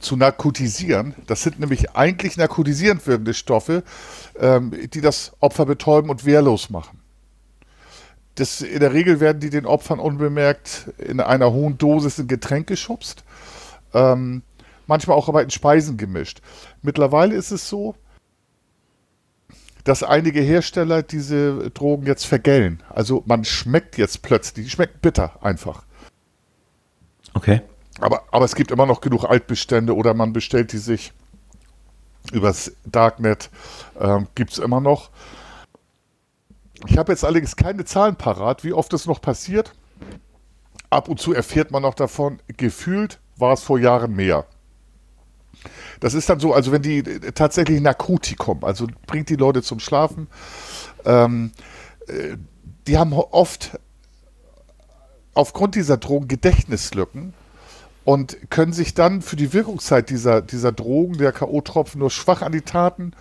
zu 0.00 0.16
narkotisieren. 0.16 1.14
Das 1.26 1.42
sind 1.42 1.58
nämlich 1.58 1.92
eigentlich 1.92 2.36
narkotisierend 2.36 3.06
wirkende 3.06 3.32
Stoffe, 3.32 3.82
ähm, 4.38 4.72
die 4.92 5.00
das 5.00 5.32
Opfer 5.40 5.64
betäuben 5.64 6.10
und 6.10 6.26
wehrlos 6.26 6.68
machen. 6.68 7.00
Das, 8.34 8.60
in 8.60 8.80
der 8.80 8.92
Regel 8.92 9.18
werden 9.18 9.40
die 9.40 9.50
den 9.50 9.64
Opfern 9.64 10.00
unbemerkt 10.00 10.90
in 10.98 11.18
einer 11.18 11.50
hohen 11.50 11.78
Dosis 11.78 12.18
in 12.18 12.28
Getränk 12.28 12.66
geschubst, 12.66 13.24
ähm, 13.94 14.42
manchmal 14.88 15.16
auch 15.16 15.28
aber 15.28 15.42
in 15.42 15.50
Speisen 15.50 15.96
gemischt. 15.96 16.40
Mittlerweile 16.82 17.36
ist 17.36 17.52
es 17.52 17.68
so, 17.68 17.94
dass 19.84 20.02
einige 20.02 20.40
Hersteller 20.40 21.02
diese 21.02 21.70
Drogen 21.70 22.06
jetzt 22.06 22.26
vergällen. 22.26 22.82
Also 22.90 23.22
man 23.26 23.44
schmeckt 23.44 23.96
jetzt 23.96 24.22
plötzlich, 24.22 24.66
die 24.66 24.70
schmeckt 24.70 25.00
bitter 25.00 25.42
einfach. 25.42 25.84
Okay. 27.34 27.62
Aber, 28.00 28.24
aber 28.30 28.44
es 28.44 28.54
gibt 28.54 28.70
immer 28.70 28.86
noch 28.86 29.00
genug 29.00 29.24
Altbestände 29.24 29.94
oder 29.94 30.14
man 30.14 30.32
bestellt 30.32 30.72
die 30.72 30.78
sich 30.78 31.12
übers 32.32 32.72
Darknet. 32.84 33.50
Ähm, 33.98 34.28
gibt 34.34 34.52
es 34.52 34.58
immer 34.58 34.80
noch. 34.80 35.10
Ich 36.86 36.96
habe 36.96 37.12
jetzt 37.12 37.24
allerdings 37.24 37.56
keine 37.56 37.84
Zahlen 37.84 38.16
parat, 38.16 38.64
wie 38.64 38.72
oft 38.72 38.92
es 38.92 39.06
noch 39.06 39.20
passiert. 39.20 39.74
Ab 40.90 41.08
und 41.08 41.20
zu 41.20 41.32
erfährt 41.32 41.70
man 41.70 41.82
noch 41.82 41.94
davon. 41.94 42.40
Gefühlt 42.56 43.20
war 43.36 43.54
es 43.54 43.62
vor 43.62 43.78
Jahren 43.78 44.14
mehr. 44.14 44.46
Das 46.00 46.14
ist 46.14 46.28
dann 46.28 46.40
so, 46.40 46.52
also 46.52 46.72
wenn 46.72 46.82
die 46.82 47.02
tatsächlich 47.34 47.80
Narkotikum, 47.80 48.64
also 48.64 48.86
bringt 49.06 49.28
die 49.28 49.36
Leute 49.36 49.62
zum 49.62 49.80
Schlafen, 49.80 50.28
ähm, 51.04 51.52
äh, 52.06 52.36
die 52.86 52.98
haben 52.98 53.12
oft 53.12 53.78
aufgrund 55.34 55.74
dieser 55.74 55.96
Drogen 55.98 56.26
Gedächtnislücken 56.26 57.34
und 58.04 58.50
können 58.50 58.72
sich 58.72 58.94
dann 58.94 59.22
für 59.22 59.36
die 59.36 59.52
Wirkungszeit 59.52 60.10
dieser, 60.10 60.40
dieser 60.40 60.72
Drogen, 60.72 61.18
der 61.18 61.32
K.O.-Tropfen, 61.32 61.98
nur 61.98 62.10
schwach 62.10 62.42
an 62.42 62.52
die 62.52 62.62
Taten 62.62 63.12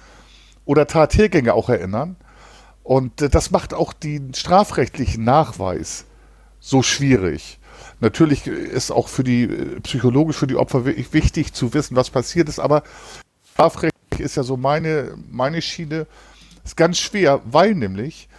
oder 0.66 0.88
Tathergänge 0.88 1.54
auch 1.54 1.70
erinnern. 1.70 2.16
Und 2.84 3.22
äh, 3.22 3.30
das 3.30 3.52
macht 3.52 3.74
auch 3.74 3.92
den 3.92 4.34
strafrechtlichen 4.34 5.24
Nachweis 5.24 6.06
so 6.60 6.82
schwierig. 6.84 7.60
Natürlich 8.00 8.48
ist 8.48 8.92
auch 8.92 9.08
für 9.08 9.24
die 9.24 9.44
äh, 9.44 9.80
psychologisch 9.82 10.38
für 10.38 10.48
die 10.48 10.56
Opfer 10.56 10.86
wichtig 10.86 11.54
zu 11.54 11.74
wissen, 11.74 11.96
was 11.96 12.10
passiert 12.10 12.50
ist, 12.50 12.60
aber 12.60 12.84
Strafrecht 13.54 13.94
ist 14.20 14.38
ja 14.38 14.44
so 14.44 14.56
meine, 14.56 15.18
meine 15.30 15.62
Schiene. 15.62 16.06
Ist 16.64 16.78
ganz 16.78 17.00
schwer, 17.00 17.42
weil 17.46 17.74
nämlich 17.76 18.30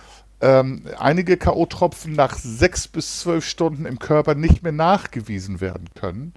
ähm, 0.41 0.83
einige 0.99 1.37
K.O.-Tropfen 1.37 2.15
nach 2.15 2.39
sechs 2.39 2.87
bis 2.87 3.21
zwölf 3.21 3.45
Stunden 3.45 3.87
im 3.87 3.99
Körper 3.99 4.35
nicht 4.35 4.63
mehr 4.63 4.73
nachgewiesen 4.73 5.61
werden 5.61 5.89
können, 5.95 6.35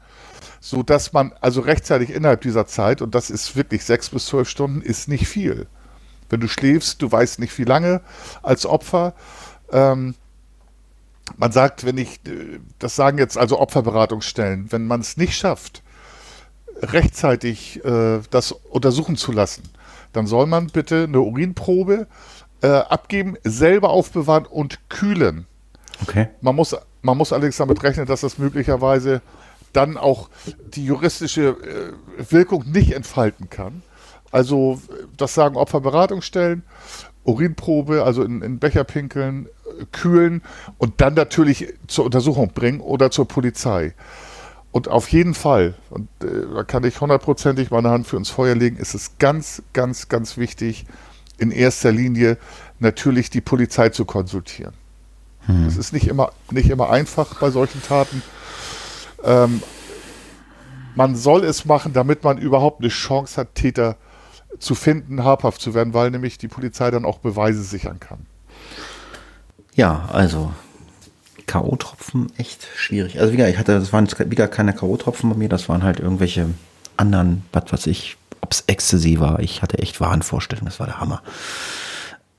so 0.60 0.82
dass 0.82 1.14
man 1.14 1.34
also 1.42 1.62
rechtzeitig 1.62 2.10
innerhalb 2.10 2.42
dieser 2.42 2.66
Zeit, 2.66 3.02
und 3.02 3.14
das 3.14 3.30
ist 3.30 3.56
wirklich 3.56 3.84
sechs 3.84 4.10
bis 4.10 4.26
zwölf 4.26 4.50
Stunden, 4.50 4.82
ist 4.82 5.08
nicht 5.08 5.28
viel. 5.28 5.68
Wenn 6.30 6.40
du 6.40 6.48
schläfst, 6.48 7.02
du 7.02 7.12
weißt 7.12 7.40
nicht 7.40 7.56
wie 7.58 7.66
lange 7.66 8.02
als 8.42 8.66
Opfer. 8.66 9.14
Ähm, 9.72 10.16
man 11.38 11.52
sagt, 11.52 11.86
wenn 11.86 11.98
ich, 11.98 12.20
das 12.80 12.96
sagen 12.96 13.18
jetzt 13.18 13.38
also 13.38 13.60
Opferberatungsstellen, 13.60 14.72
wenn 14.72 14.88
man 14.88 15.02
es 15.02 15.18
nicht 15.18 15.36
schafft, 15.36 15.84
rechtzeitig 16.82 17.84
äh, 17.86 18.20
das 18.30 18.52
untersuchen 18.52 19.16
zu 19.16 19.32
lassen, 19.32 19.64
dann 20.14 20.28
soll 20.28 20.48
man 20.48 20.68
bitte 20.68 21.04
eine 21.04 21.22
Urinprobe 21.22 22.08
äh, 22.62 22.68
abgeben, 22.68 23.38
selber 23.44 23.90
aufbewahren 23.90 24.46
und 24.46 24.90
kühlen. 24.90 25.46
Okay. 26.02 26.30
Man 26.42 26.56
muss, 26.56 26.76
man 27.02 27.18
muss 27.18 27.32
allerdings 27.32 27.58
damit 27.58 27.82
rechnen, 27.84 28.06
dass 28.06 28.22
das 28.22 28.38
möglicherweise 28.38 29.22
dann 29.74 29.98
auch 29.98 30.30
die 30.74 30.86
juristische 30.86 31.50
äh, 31.50 32.32
Wirkung 32.32 32.66
nicht 32.72 32.94
entfalten 32.94 33.50
kann. 33.50 33.84
Also, 34.32 34.82
das 35.18 35.34
sagen 35.34 35.56
Opferberatungsstellen, 35.56 36.64
Urinprobe, 37.24 38.04
also 38.04 38.24
in, 38.24 38.42
in 38.42 38.60
Becher 38.60 38.84
pinkeln, 38.84 39.48
kühlen 39.92 40.42
und 40.78 41.02
dann 41.02 41.14
natürlich 41.14 41.74
zur 41.88 42.06
Untersuchung 42.06 42.54
bringen 42.54 42.80
oder 42.82 43.12
zur 43.12 43.28
Polizei. 43.28 43.94
Und 44.72 44.88
auf 44.88 45.10
jeden 45.10 45.34
Fall, 45.34 45.76
und 45.90 46.08
äh, 46.24 46.46
da 46.54 46.64
kann 46.64 46.84
ich 46.86 47.00
hundertprozentig 47.02 47.72
meine 47.72 47.90
Hand 47.90 48.08
für 48.08 48.18
ins 48.18 48.30
Feuer 48.30 48.56
legen, 48.56 48.78
ist 48.78 48.94
es 48.94 49.18
ganz, 49.20 49.62
ganz, 49.74 50.08
ganz 50.08 50.38
wichtig, 50.38 50.86
in 51.38 51.52
erster 51.52 51.92
Linie 51.92 52.38
natürlich 52.80 53.30
die 53.30 53.42
Polizei 53.42 53.90
zu 53.90 54.06
konsultieren. 54.06 54.74
Hm. 55.46 55.66
Das 55.66 55.76
ist 55.76 55.92
nicht 55.92 56.08
immer, 56.08 56.32
nicht 56.52 56.70
immer 56.70 56.90
einfach 56.90 57.40
bei 57.40 57.50
solchen 57.50 57.82
Taten. 57.84 58.22
Ähm, 59.24 59.62
man 60.96 61.16
soll 61.16 61.44
es 61.44 61.66
machen, 61.66 61.94
damit 61.94 62.24
man 62.24 62.38
überhaupt 62.38 62.82
eine 62.82 62.90
Chance 62.90 63.42
hat, 63.42 63.56
Täter 63.56 63.98
zu 64.60 64.76
finden, 64.76 65.24
habhaft 65.24 65.62
zu 65.62 65.74
werden, 65.74 65.94
weil 65.94 66.12
nämlich 66.12 66.38
die 66.38 66.48
Polizei 66.48 66.92
dann 66.92 67.06
auch 67.06 67.20
Beweise 67.20 67.64
sichern 67.64 68.00
kann. 68.00 68.26
Ja, 69.76 70.10
also 70.12 70.52
K.O.-Tropfen 71.48 72.28
echt 72.38 72.68
schwierig. 72.76 73.20
Also 73.20 73.34
wieder, 73.34 73.50
ich 73.50 73.58
hatte, 73.58 73.80
das 73.80 73.92
waren 73.94 74.08
wieder 74.30 74.48
keine 74.48 74.74
K.O.-Tropfen 74.74 75.30
bei 75.30 75.36
mir, 75.36 75.50
das 75.50 75.70
waren 75.70 75.84
halt 75.84 76.00
irgendwelche 76.00 76.48
anderen, 76.98 77.44
was 77.52 77.72
weiß 77.72 77.88
ich, 77.88 78.18
ob 78.42 78.52
es 78.52 78.64
Ecstasy 78.68 79.20
war. 79.20 79.40
Ich 79.40 79.62
hatte 79.62 79.80
echt 79.80 80.00
Wahnvorstellungen, 80.02 80.68
das 80.68 80.80
war 80.80 80.88
der 80.88 81.00
Hammer. 81.00 81.22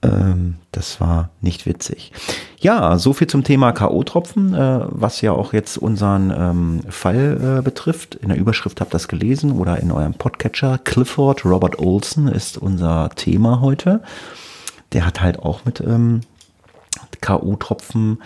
Ähm, 0.02 0.56
das 0.72 1.00
war 1.00 1.30
nicht 1.40 1.66
witzig. 1.66 2.12
Ja, 2.58 2.98
so 2.98 3.12
viel 3.12 3.26
zum 3.26 3.44
Thema 3.44 3.72
K.O.-Tropfen, 3.72 4.54
äh, 4.54 4.86
was 4.88 5.20
ja 5.20 5.32
auch 5.32 5.52
jetzt 5.52 5.78
unseren 5.78 6.30
ähm, 6.30 6.80
Fall 6.88 7.58
äh, 7.58 7.62
betrifft. 7.62 8.16
In 8.16 8.28
der 8.28 8.38
Überschrift 8.38 8.80
habt 8.80 8.90
ihr 8.90 8.98
das 8.98 9.08
gelesen 9.08 9.52
oder 9.52 9.78
in 9.78 9.90
eurem 9.90 10.14
Podcatcher. 10.14 10.78
Clifford 10.78 11.44
Robert 11.44 11.78
Olson 11.78 12.28
ist 12.28 12.58
unser 12.58 13.10
Thema 13.10 13.60
heute. 13.60 14.02
Der 14.92 15.06
hat 15.06 15.20
halt 15.20 15.38
auch 15.38 15.64
mit 15.64 15.80
ähm, 15.80 16.20
K.O.-Tropfen 17.20 18.18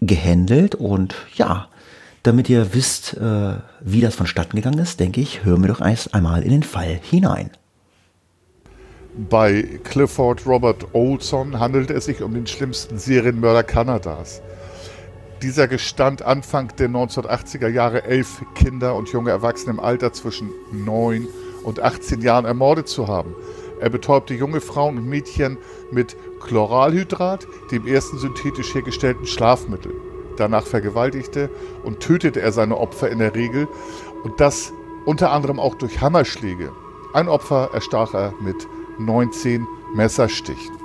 gehandelt 0.00 0.74
und 0.74 1.14
ja, 1.34 1.68
damit 2.22 2.48
ihr 2.48 2.74
wisst, 2.74 3.14
äh, 3.14 3.54
wie 3.80 4.00
das 4.00 4.14
vonstatten 4.14 4.56
gegangen 4.56 4.78
ist, 4.78 5.00
denke 5.00 5.20
ich, 5.20 5.44
hören 5.44 5.62
wir 5.62 5.68
doch 5.68 5.80
erst 5.80 6.14
einmal 6.14 6.42
in 6.42 6.50
den 6.50 6.62
Fall 6.62 7.00
hinein. 7.02 7.50
Bei 9.28 9.62
Clifford 9.84 10.46
Robert 10.46 10.94
Olson 10.94 11.60
handelte 11.60 11.92
es 11.94 12.06
sich 12.06 12.22
um 12.22 12.32
den 12.32 12.46
schlimmsten 12.46 12.98
Serienmörder 12.98 13.62
Kanadas. 13.62 14.40
Dieser 15.42 15.68
gestand 15.68 16.22
Anfang 16.22 16.72
der 16.78 16.88
1980er 16.88 17.68
Jahre 17.68 18.04
elf 18.04 18.42
Kinder 18.54 18.94
und 18.94 19.10
junge 19.10 19.30
Erwachsene 19.30 19.72
im 19.72 19.80
Alter 19.80 20.12
zwischen 20.12 20.50
9 20.72 21.26
und 21.64 21.80
18 21.80 22.22
Jahren 22.22 22.44
ermordet 22.44 22.88
zu 22.88 23.08
haben. 23.08 23.34
Er 23.80 23.90
betäubte 23.90 24.32
junge 24.32 24.60
Frauen 24.60 24.96
und 24.96 25.06
Mädchen 25.08 25.58
mit 25.90 26.16
Chloralhydrat, 26.42 27.46
dem 27.70 27.86
ersten 27.86 28.18
synthetisch 28.18 28.74
hergestellten 28.74 29.26
Schlafmittel. 29.26 29.92
Danach 30.36 30.66
vergewaltigte 30.66 31.50
und 31.84 32.00
tötete 32.00 32.40
er 32.40 32.52
seine 32.52 32.78
Opfer 32.78 33.10
in 33.10 33.18
der 33.18 33.34
Regel 33.34 33.68
und 34.24 34.40
das 34.40 34.72
unter 35.04 35.32
anderem 35.32 35.58
auch 35.58 35.74
durch 35.74 36.00
Hammerschläge. 36.00 36.72
Ein 37.12 37.28
Opfer 37.28 37.70
erstach 37.74 38.14
er 38.14 38.32
mit 38.40 38.56
19 38.98 39.66
Messerstichen. 39.94 40.76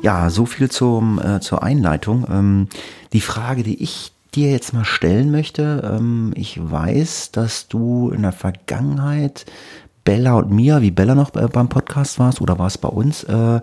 Ja, 0.00 0.30
so 0.30 0.46
viel 0.46 0.70
zum, 0.70 1.20
äh, 1.20 1.40
zur 1.40 1.62
Einleitung. 1.62 2.26
Ähm, 2.28 2.68
die 3.12 3.20
Frage, 3.20 3.62
die 3.62 3.82
ich 3.82 4.12
dir 4.34 4.50
jetzt 4.50 4.72
mal 4.72 4.84
stellen 4.84 5.30
möchte, 5.30 5.96
ähm, 5.96 6.32
ich 6.34 6.58
weiß, 6.60 7.32
dass 7.32 7.68
du 7.68 8.10
in 8.10 8.22
der 8.22 8.32
Vergangenheit 8.32 9.44
Bella 10.04 10.34
und 10.34 10.50
Mia, 10.50 10.80
wie 10.80 10.90
Bella 10.90 11.14
noch 11.14 11.34
äh, 11.36 11.46
beim 11.46 11.68
Podcast 11.68 12.18
warst 12.18 12.40
oder 12.40 12.58
war 12.58 12.66
es 12.66 12.78
bei 12.78 12.88
uns, 12.88 13.22
äh, 13.24 13.60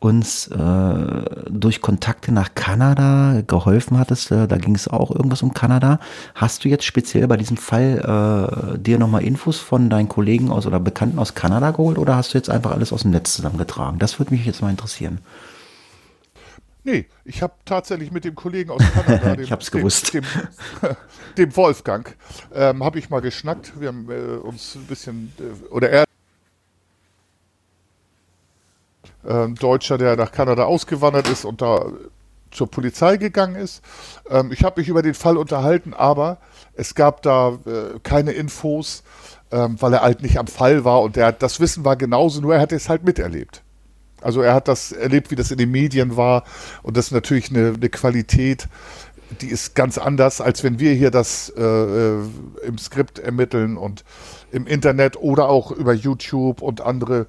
uns 0.00 0.48
äh, 0.48 1.24
durch 1.50 1.82
Kontakte 1.82 2.32
nach 2.32 2.54
Kanada 2.54 3.42
geholfen 3.46 3.98
hattest. 3.98 4.30
Äh, 4.32 4.48
da 4.48 4.56
ging 4.56 4.74
es 4.74 4.88
auch 4.88 5.10
irgendwas 5.10 5.42
um 5.42 5.52
Kanada. 5.52 6.00
Hast 6.34 6.64
du 6.64 6.68
jetzt 6.68 6.84
speziell 6.84 7.28
bei 7.28 7.36
diesem 7.36 7.58
Fall 7.58 8.74
äh, 8.74 8.78
dir 8.78 8.98
nochmal 8.98 9.22
Infos 9.22 9.58
von 9.58 9.90
deinen 9.90 10.08
Kollegen 10.08 10.50
aus 10.50 10.66
oder 10.66 10.80
Bekannten 10.80 11.18
aus 11.18 11.34
Kanada 11.34 11.70
geholt 11.70 11.98
oder 11.98 12.16
hast 12.16 12.32
du 12.32 12.38
jetzt 12.38 12.48
einfach 12.48 12.72
alles 12.72 12.92
aus 12.92 13.02
dem 13.02 13.10
Netz 13.10 13.34
zusammengetragen? 13.34 13.98
Das 13.98 14.18
würde 14.18 14.32
mich 14.32 14.46
jetzt 14.46 14.62
mal 14.62 14.70
interessieren. 14.70 15.18
Nee, 16.82 17.06
ich 17.26 17.42
habe 17.42 17.52
tatsächlich 17.66 18.10
mit 18.10 18.24
dem 18.24 18.34
Kollegen 18.34 18.70
aus 18.70 18.82
Kanada, 18.94 19.34
dem, 19.36 19.44
ich 19.44 19.52
hab's 19.52 19.70
gewusst. 19.70 20.14
Dem, 20.14 20.24
dem, 20.82 20.96
dem 21.36 21.56
Wolfgang, 21.56 22.16
ähm, 22.54 22.82
habe 22.82 22.98
ich 22.98 23.10
mal 23.10 23.20
geschnackt. 23.20 23.78
Wir 23.78 23.88
haben 23.88 24.10
äh, 24.10 24.38
uns 24.38 24.76
ein 24.76 24.86
bisschen, 24.86 25.30
äh, 25.38 25.68
oder 25.68 25.90
er 25.90 26.04
äh, 29.24 29.48
Deutscher, 29.48 29.98
der 29.98 30.16
nach 30.16 30.32
Kanada 30.32 30.64
ausgewandert 30.64 31.28
ist 31.28 31.44
und 31.44 31.62
da 31.62 31.86
zur 32.50 32.70
Polizei 32.70 33.16
gegangen 33.16 33.56
ist. 33.56 33.82
Ähm, 34.28 34.52
ich 34.52 34.64
habe 34.64 34.80
mich 34.80 34.88
über 34.88 35.02
den 35.02 35.14
Fall 35.14 35.36
unterhalten, 35.36 35.94
aber 35.94 36.38
es 36.74 36.94
gab 36.94 37.22
da 37.22 37.58
äh, 37.66 37.98
keine 38.02 38.32
Infos, 38.32 39.02
ähm, 39.50 39.76
weil 39.80 39.94
er 39.94 40.02
halt 40.02 40.22
nicht 40.22 40.38
am 40.38 40.46
Fall 40.46 40.84
war 40.84 41.02
und 41.02 41.16
der, 41.16 41.32
das 41.32 41.60
Wissen 41.60 41.84
war 41.84 41.96
genauso, 41.96 42.40
nur 42.40 42.54
er 42.54 42.60
hat 42.60 42.72
es 42.72 42.88
halt 42.88 43.04
miterlebt. 43.04 43.62
Also 44.20 44.42
er 44.42 44.52
hat 44.52 44.68
das 44.68 44.92
erlebt, 44.92 45.30
wie 45.30 45.36
das 45.36 45.50
in 45.50 45.58
den 45.58 45.70
Medien 45.70 46.16
war 46.16 46.44
und 46.82 46.96
das 46.96 47.06
ist 47.06 47.12
natürlich 47.12 47.50
eine, 47.50 47.74
eine 47.74 47.88
Qualität, 47.88 48.68
die 49.40 49.48
ist 49.48 49.74
ganz 49.74 49.96
anders, 49.96 50.40
als 50.40 50.64
wenn 50.64 50.80
wir 50.80 50.92
hier 50.92 51.10
das 51.10 51.52
äh, 51.56 51.62
äh, 51.62 52.22
im 52.66 52.78
Skript 52.78 53.18
ermitteln 53.18 53.76
und 53.76 54.04
im 54.50 54.66
Internet 54.66 55.16
oder 55.16 55.48
auch 55.48 55.70
über 55.70 55.92
YouTube 55.92 56.62
und 56.62 56.80
andere 56.80 57.26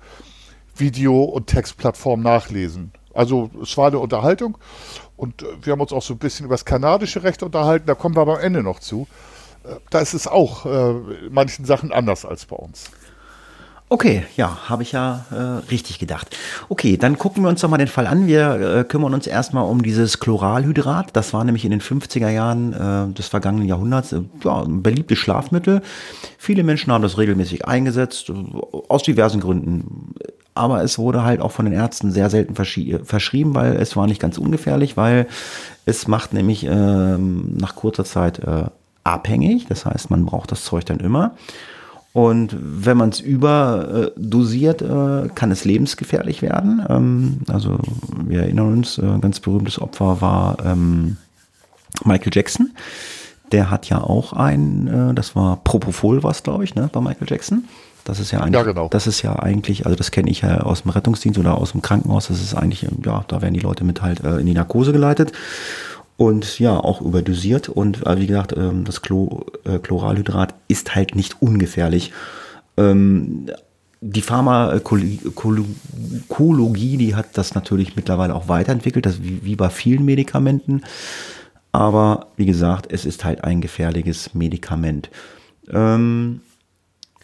Video- 0.76 1.24
und 1.24 1.48
Textplattformen 1.48 2.24
nachlesen. 2.24 2.92
Also 3.14 3.50
es 3.62 3.76
war 3.78 3.88
eine 3.88 4.00
Unterhaltung 4.00 4.58
und 5.18 5.44
äh, 5.44 5.46
wir 5.62 5.74
haben 5.74 5.82
uns 5.82 5.92
auch 5.92 6.02
so 6.02 6.14
ein 6.14 6.20
bisschen 6.20 6.46
über 6.46 6.56
das 6.56 6.66
kanadische 6.66 7.24
Recht 7.24 7.44
unterhalten, 7.44 7.86
da 7.88 7.96
kommen 7.96 8.16
wir 8.16 8.22
aber 8.22 8.38
am 8.38 8.44
Ende 8.44 8.64
noch 8.64 8.80
zu. 8.80 9.08
Äh, 9.64 9.76
da 9.90 10.00
ist 10.00 10.14
es 10.14 10.28
auch 10.28 10.66
äh, 10.66 10.94
manchen 11.30 11.66
Sachen 11.66 11.92
anders 11.92 12.26
als 12.26 12.46
bei 12.46 12.56
uns. 12.56 12.92
Okay, 13.94 14.24
ja, 14.38 14.70
habe 14.70 14.84
ich 14.84 14.94
ja 14.94 15.26
äh, 15.32 15.70
richtig 15.70 16.00
gedacht. 16.00 16.38
Okay, 16.70 16.96
dann 16.96 17.18
gucken 17.18 17.44
wir 17.44 17.50
uns 17.50 17.60
doch 17.60 17.68
mal 17.68 17.78
den 17.78 17.90
Fall 17.90 18.08
an. 18.08 18.26
Wir 18.26 18.78
äh, 18.78 18.84
kümmern 18.86 19.14
uns 19.14 19.28
erstmal 19.28 19.66
um 19.66 19.84
dieses 19.84 20.22
Chloralhydrat. 20.22 21.10
Das 21.12 21.34
war 21.34 21.44
nämlich 21.44 21.66
in 21.66 21.72
den 21.72 21.82
50er 21.82 22.30
Jahren 22.30 22.72
äh, 22.72 23.14
des 23.14 23.28
vergangenen 23.28 23.68
Jahrhunderts 23.68 24.14
äh, 24.14 24.22
ja, 24.46 24.62
ein 24.62 24.82
beliebtes 24.82 25.18
Schlafmittel. 25.18 25.82
Viele 26.38 26.64
Menschen 26.64 26.94
haben 26.94 27.02
das 27.02 27.18
regelmäßig 27.18 27.66
eingesetzt, 27.66 28.32
aus 28.88 29.04
diversen 29.04 29.42
Gründen. 29.42 30.16
Aber 30.54 30.84
es 30.84 30.98
wurde 30.98 31.24
halt 31.24 31.40
auch 31.40 31.52
von 31.52 31.66
den 31.66 31.74
Ärzten 31.74 32.12
sehr 32.12 32.30
selten 32.30 32.56
verschrieben, 32.56 33.56
weil 33.56 33.76
es 33.78 33.96
war 33.96 34.08
nicht 34.08 34.22
ganz 34.22 34.38
ungefährlich, 34.38 34.98
weil 34.98 35.28
es 35.86 36.08
macht 36.08 36.34
nämlich 36.34 36.66
ähm, 36.66 37.56
nach 37.58 37.76
kurzer 37.76 38.04
Zeit 38.04 38.40
äh, 38.40 38.66
abhängig. 39.04 39.68
Das 39.68 39.86
heißt, 39.86 40.10
man 40.10 40.26
braucht 40.26 40.52
das 40.52 40.66
Zeug 40.66 40.86
dann 40.86 41.00
immer. 41.00 41.36
Und 42.14 42.58
wenn 42.60 42.98
man 42.98 43.10
es 43.10 43.22
überdosiert, 43.22 44.82
äh, 44.82 45.30
kann 45.34 45.52
es 45.52 45.64
lebensgefährlich 45.64 46.42
werden. 46.42 46.86
Ähm, 46.90 47.40
also 47.48 47.80
wir 48.26 48.42
erinnern 48.42 48.74
uns, 48.74 48.98
äh, 48.98 49.20
ganz 49.22 49.40
berühmtes 49.40 49.82
Opfer 49.82 50.20
war 50.20 50.58
ähm, 50.66 51.16
Michael 52.04 52.32
Jackson. 52.34 52.72
Der 53.54 53.70
hat 53.70 53.88
ja 53.90 54.02
auch 54.02 54.34
ein, 54.34 54.88
äh, 54.88 55.14
das 55.14 55.36
war 55.36 55.58
Propofol 55.64 56.22
was, 56.24 56.44
glaube 56.44 56.66
ich, 56.66 56.76
ne, 56.76 56.90
bei 56.92 57.00
Michael 57.00 57.28
Jackson. 57.30 57.64
Das 58.04 58.20
ist 58.20 58.32
ja 58.32 58.40
eigentlich, 58.40 58.56
ja, 58.56 58.64
genau. 58.64 58.88
das 58.90 59.08
ist 59.08 59.22
ja 59.22 59.38
eigentlich, 59.38 59.86
also 59.86 59.96
das 59.96 60.12
kenne 60.12 60.30
ich 60.30 60.42
ja 60.42 60.62
aus 60.62 60.84
dem 60.84 60.92
Rettungsdienst 60.92 61.40
oder 61.40 61.58
aus 61.58 61.72
dem 61.72 61.82
Krankenhaus. 61.82 62.28
Das 62.28 62.42
ist 62.42 62.56
eigentlich, 62.56 62.88
ja, 63.06 63.24
da 63.28 63.42
werden 63.42 63.54
die 63.54 63.60
Leute 63.60 63.84
mit 63.84 64.02
halt 64.02 64.24
äh, 64.24 64.38
in 64.38 64.46
die 64.46 64.54
Narkose 64.54 64.92
geleitet 64.92 65.32
und 66.18 66.60
ja, 66.60 66.80
auch 66.80 67.02
überdosiert. 67.02 67.70
Und 67.70 68.06
äh, 68.06 68.20
wie 68.20 68.28
gesagt, 68.28 68.56
ähm, 68.58 68.86
das 68.86 69.02
Chlo, 69.02 69.46
äh, 69.66 69.80
Chloralhydrat 69.80 70.54
ist 70.68 70.96
halt 70.96 71.16
nicht 71.16 71.42
ungefährlich. 71.42 72.12
Ähm, 72.78 73.48
die 74.02 74.22
Pharmakologie, 74.22 76.98
die 76.98 77.16
hat 77.16 77.38
das 77.38 77.54
natürlich 77.54 77.96
mittlerweile 77.96 78.36
auch 78.36 78.48
weiterentwickelt, 78.48 79.06
das 79.06 79.24
wie, 79.24 79.44
wie 79.44 79.56
bei 79.56 79.70
vielen 79.70 80.06
Medikamenten. 80.06 80.82
Aber 81.72 82.28
wie 82.36 82.46
gesagt, 82.46 82.92
es 82.92 83.06
ist 83.06 83.24
halt 83.24 83.44
ein 83.44 83.62
gefährliches 83.62 84.34
Medikament. 84.34 85.10
Ähm, 85.72 86.42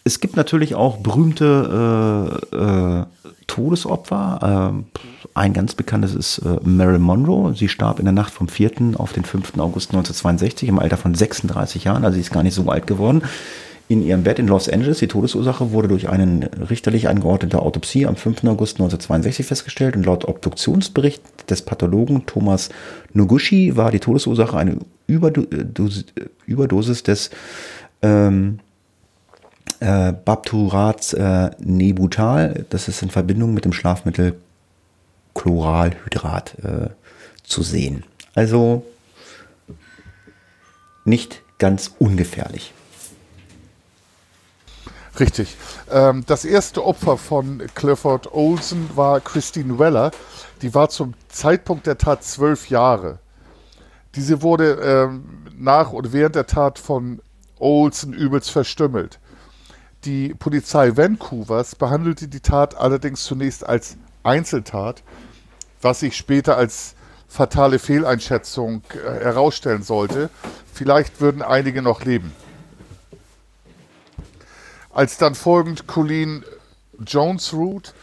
es 0.07 0.21
gibt 0.21 0.37
natürlich 0.37 0.73
auch 0.73 0.97
berühmte 0.97 2.39
äh, 2.53 2.55
äh, 2.55 3.05
Todesopfer. 3.45 4.71
Ähm, 4.71 4.85
ein 5.33 5.51
ganz 5.51 5.75
bekanntes 5.75 6.15
ist 6.15 6.39
äh, 6.39 6.57
Marilyn 6.63 7.01
Monroe. 7.01 7.53
Sie 7.53 7.67
starb 7.67 7.99
in 7.99 8.05
der 8.05 8.13
Nacht 8.13 8.33
vom 8.33 8.47
4. 8.47 8.71
auf 8.95 9.11
den 9.11 9.25
5. 9.25 9.57
August 9.57 9.89
1962 9.89 10.69
im 10.69 10.79
Alter 10.79 10.95
von 10.95 11.13
36 11.13 11.83
Jahren, 11.83 12.05
also 12.05 12.15
sie 12.15 12.21
ist 12.21 12.31
gar 12.31 12.43
nicht 12.43 12.53
so 12.53 12.69
alt 12.69 12.87
geworden. 12.87 13.21
In 13.89 14.01
ihrem 14.01 14.23
Bett 14.23 14.39
in 14.39 14.47
Los 14.47 14.67
Angeles. 14.69 14.99
Die 14.99 15.07
Todesursache 15.07 15.71
wurde 15.71 15.89
durch 15.89 16.09
eine 16.09 16.49
richterlich 16.69 17.07
angeordnete 17.09 17.59
Autopsie 17.59 18.05
am 18.05 18.15
5. 18.15 18.45
August 18.45 18.75
1962 18.75 19.45
festgestellt 19.45 19.95
und 19.95 20.05
laut 20.05 20.25
Obduktionsbericht 20.25 21.21
des 21.49 21.61
Pathologen 21.61 22.25
Thomas 22.25 22.69
Noguchi 23.13 23.75
war 23.75 23.91
die 23.91 23.99
Todesursache 23.99 24.57
eine 24.57 24.77
Überdosis, 25.07 26.05
Überdosis 26.45 27.03
des 27.03 27.29
ähm, 28.01 28.59
äh, 29.79 30.13
Bapturat 30.13 31.13
äh, 31.13 31.51
Nebutal, 31.59 32.65
das 32.69 32.87
ist 32.87 33.01
in 33.01 33.09
Verbindung 33.09 33.53
mit 33.53 33.65
dem 33.65 33.73
Schlafmittel 33.73 34.39
Chloralhydrat 35.33 36.55
äh, 36.63 36.89
zu 37.43 37.63
sehen. 37.63 38.03
Also 38.33 38.83
nicht 41.05 41.41
ganz 41.57 41.91
ungefährlich. 41.99 42.73
Richtig. 45.19 45.57
Ähm, 45.89 46.23
das 46.27 46.45
erste 46.45 46.85
Opfer 46.85 47.17
von 47.17 47.63
Clifford 47.73 48.31
Olsen 48.33 48.89
war 48.95 49.19
Christine 49.19 49.79
Weller. 49.79 50.11
Die 50.61 50.73
war 50.73 50.89
zum 50.89 51.13
Zeitpunkt 51.29 51.87
der 51.87 51.97
Tat 51.97 52.23
zwölf 52.23 52.69
Jahre. 52.69 53.19
Diese 54.15 54.41
wurde 54.41 54.73
ähm, 54.73 55.23
nach 55.57 55.91
und 55.91 56.13
während 56.13 56.35
der 56.35 56.47
Tat 56.47 56.77
von 56.77 57.19
Olsen 57.59 58.13
übelst 58.13 58.51
verstümmelt. 58.51 59.19
Die 60.05 60.33
Polizei 60.33 60.95
Vancouvers 60.95 61.75
behandelte 61.75 62.27
die 62.27 62.39
Tat 62.39 62.77
allerdings 62.77 63.23
zunächst 63.23 63.67
als 63.67 63.97
Einzeltat, 64.23 65.03
was 65.81 66.01
sich 66.01 66.15
später 66.15 66.57
als 66.57 66.95
fatale 67.27 67.79
Fehleinschätzung 67.79 68.83
äh, 68.93 69.23
herausstellen 69.23 69.83
sollte. 69.83 70.29
Vielleicht 70.73 71.19
würden 71.19 71.41
einige 71.41 71.81
noch 71.81 72.03
leben. 72.05 72.31
Als 74.91 75.17
dann 75.17 75.35
folgend 75.35 75.87
Colleen 75.87 76.43
Jones 77.05 77.53
Root, 77.53 77.93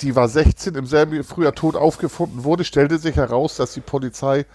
die 0.00 0.14
war 0.14 0.28
16, 0.28 0.74
im 0.74 0.86
selben 0.86 1.22
Frühjahr 1.24 1.54
tot 1.54 1.76
aufgefunden 1.76 2.44
wurde, 2.44 2.64
stellte 2.64 2.98
sich 2.98 3.16
heraus, 3.16 3.56
dass 3.56 3.74
die 3.74 3.80
Polizei 3.80 4.46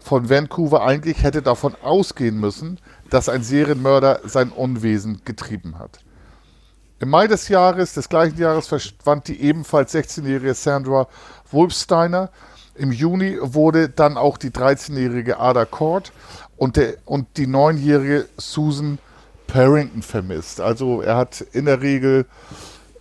von 0.00 0.30
Vancouver 0.30 0.82
eigentlich 0.82 1.22
hätte 1.22 1.42
davon 1.42 1.74
ausgehen 1.82 2.40
müssen, 2.40 2.80
dass 3.10 3.28
ein 3.28 3.42
Serienmörder 3.42 4.20
sein 4.24 4.50
Unwesen 4.50 5.20
getrieben 5.24 5.78
hat. 5.78 6.00
Im 7.00 7.08
Mai 7.08 7.26
des 7.26 7.48
Jahres, 7.48 7.94
des 7.94 8.10
gleichen 8.10 8.36
Jahres, 8.36 8.66
verschwand 8.66 9.26
die 9.28 9.40
ebenfalls 9.40 9.94
16-jährige 9.94 10.52
Sandra 10.52 11.08
Wolfsteiner. 11.50 12.28
Im 12.74 12.92
Juni 12.92 13.38
wurde 13.40 13.88
dann 13.88 14.18
auch 14.18 14.36
die 14.36 14.50
13-jährige 14.50 15.40
Ada 15.40 15.64
Cord 15.64 16.12
und, 16.58 16.76
der, 16.76 16.96
und 17.06 17.38
die 17.38 17.46
9-jährige 17.46 18.28
Susan 18.36 18.98
Parrington 19.46 20.02
vermisst. 20.02 20.60
Also 20.60 21.00
er 21.00 21.16
hat 21.16 21.40
in 21.40 21.64
der 21.64 21.80
Regel 21.80 22.26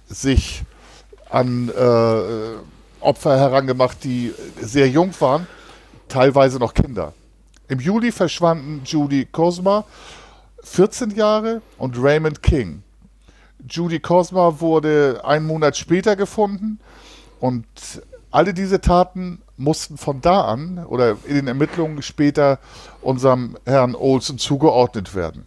sich 0.08 0.64
an 1.30 1.68
äh, 1.68 3.02
Opfer 3.02 3.38
herangemacht, 3.38 4.02
die 4.06 4.34
sehr 4.62 4.88
jung 4.88 5.12
waren, 5.20 5.46
teilweise 6.08 6.58
noch 6.58 6.74
Kinder. 6.74 7.12
Im 7.68 7.80
Juli 7.80 8.14
verschwanden 8.14 8.82
Judy 8.86 9.26
Cosma, 9.26 9.84
14 10.64 11.12
Jahre, 11.12 11.62
und 11.78 12.02
Raymond 12.02 12.42
King, 12.42 12.82
Judy 13.68 14.00
Cosma 14.00 14.60
wurde 14.60 15.22
einen 15.24 15.46
Monat 15.46 15.78
später 15.78 16.16
gefunden 16.16 16.80
und 17.40 17.66
alle 18.32 18.54
diese 18.54 18.82
Taten 18.82 19.42
mussten 19.58 19.98
von 19.98 20.22
da 20.22 20.42
an 20.42 20.86
oder 20.86 21.18
in 21.26 21.36
den 21.36 21.48
Ermittlungen 21.48 22.02
später 22.02 22.60
unserem 23.02 23.58
Herrn 23.66 23.96
Olsen 23.96 24.38
zugeordnet 24.38 25.16
werden. 25.16 25.46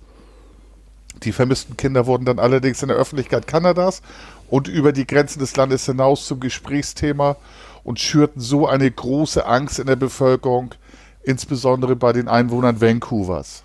Die 1.22 1.32
vermissten 1.32 1.76
Kinder 1.76 2.06
wurden 2.06 2.24
dann 2.24 2.38
allerdings 2.38 2.82
in 2.82 2.88
der 2.88 2.96
Öffentlichkeit 2.96 3.46
Kanadas 3.46 4.02
und 4.50 4.68
über 4.68 4.92
die 4.92 5.06
Grenzen 5.06 5.38
des 5.38 5.56
Landes 5.56 5.86
hinaus 5.86 6.26
zum 6.26 6.40
Gesprächsthema 6.40 7.36
und 7.84 8.00
schürten 8.00 8.40
so 8.40 8.66
eine 8.66 8.90
große 8.90 9.46
Angst 9.46 9.78
in 9.78 9.86
der 9.86 9.96
Bevölkerung, 9.96 10.74
insbesondere 11.22 11.96
bei 11.96 12.12
den 12.12 12.28
Einwohnern 12.28 12.80
Vancouvers. 12.80 13.62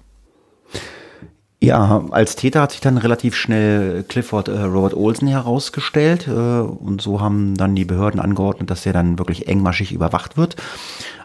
Ja, 1.60 2.06
als 2.12 2.36
Täter 2.36 2.62
hat 2.62 2.72
sich 2.72 2.82
dann 2.82 3.00
relativ 3.00 3.36
schnell 3.36 4.04
Clifford 4.08 4.48
äh, 4.48 4.62
Robert 4.62 4.93
Olsen 4.93 5.28
herausgestellt 5.28 6.28
äh, 6.28 6.32
und 6.32 7.02
so 7.02 7.20
haben 7.20 7.58
dann 7.58 7.76
die 7.76 7.84
Behörden 7.84 8.20
angeordnet, 8.20 8.70
dass 8.70 8.86
er 8.86 8.93
dann 8.93 9.17
wirklich 9.17 9.48
engmaschig 9.48 9.91
überwacht 9.91 10.38
wird. 10.38 10.56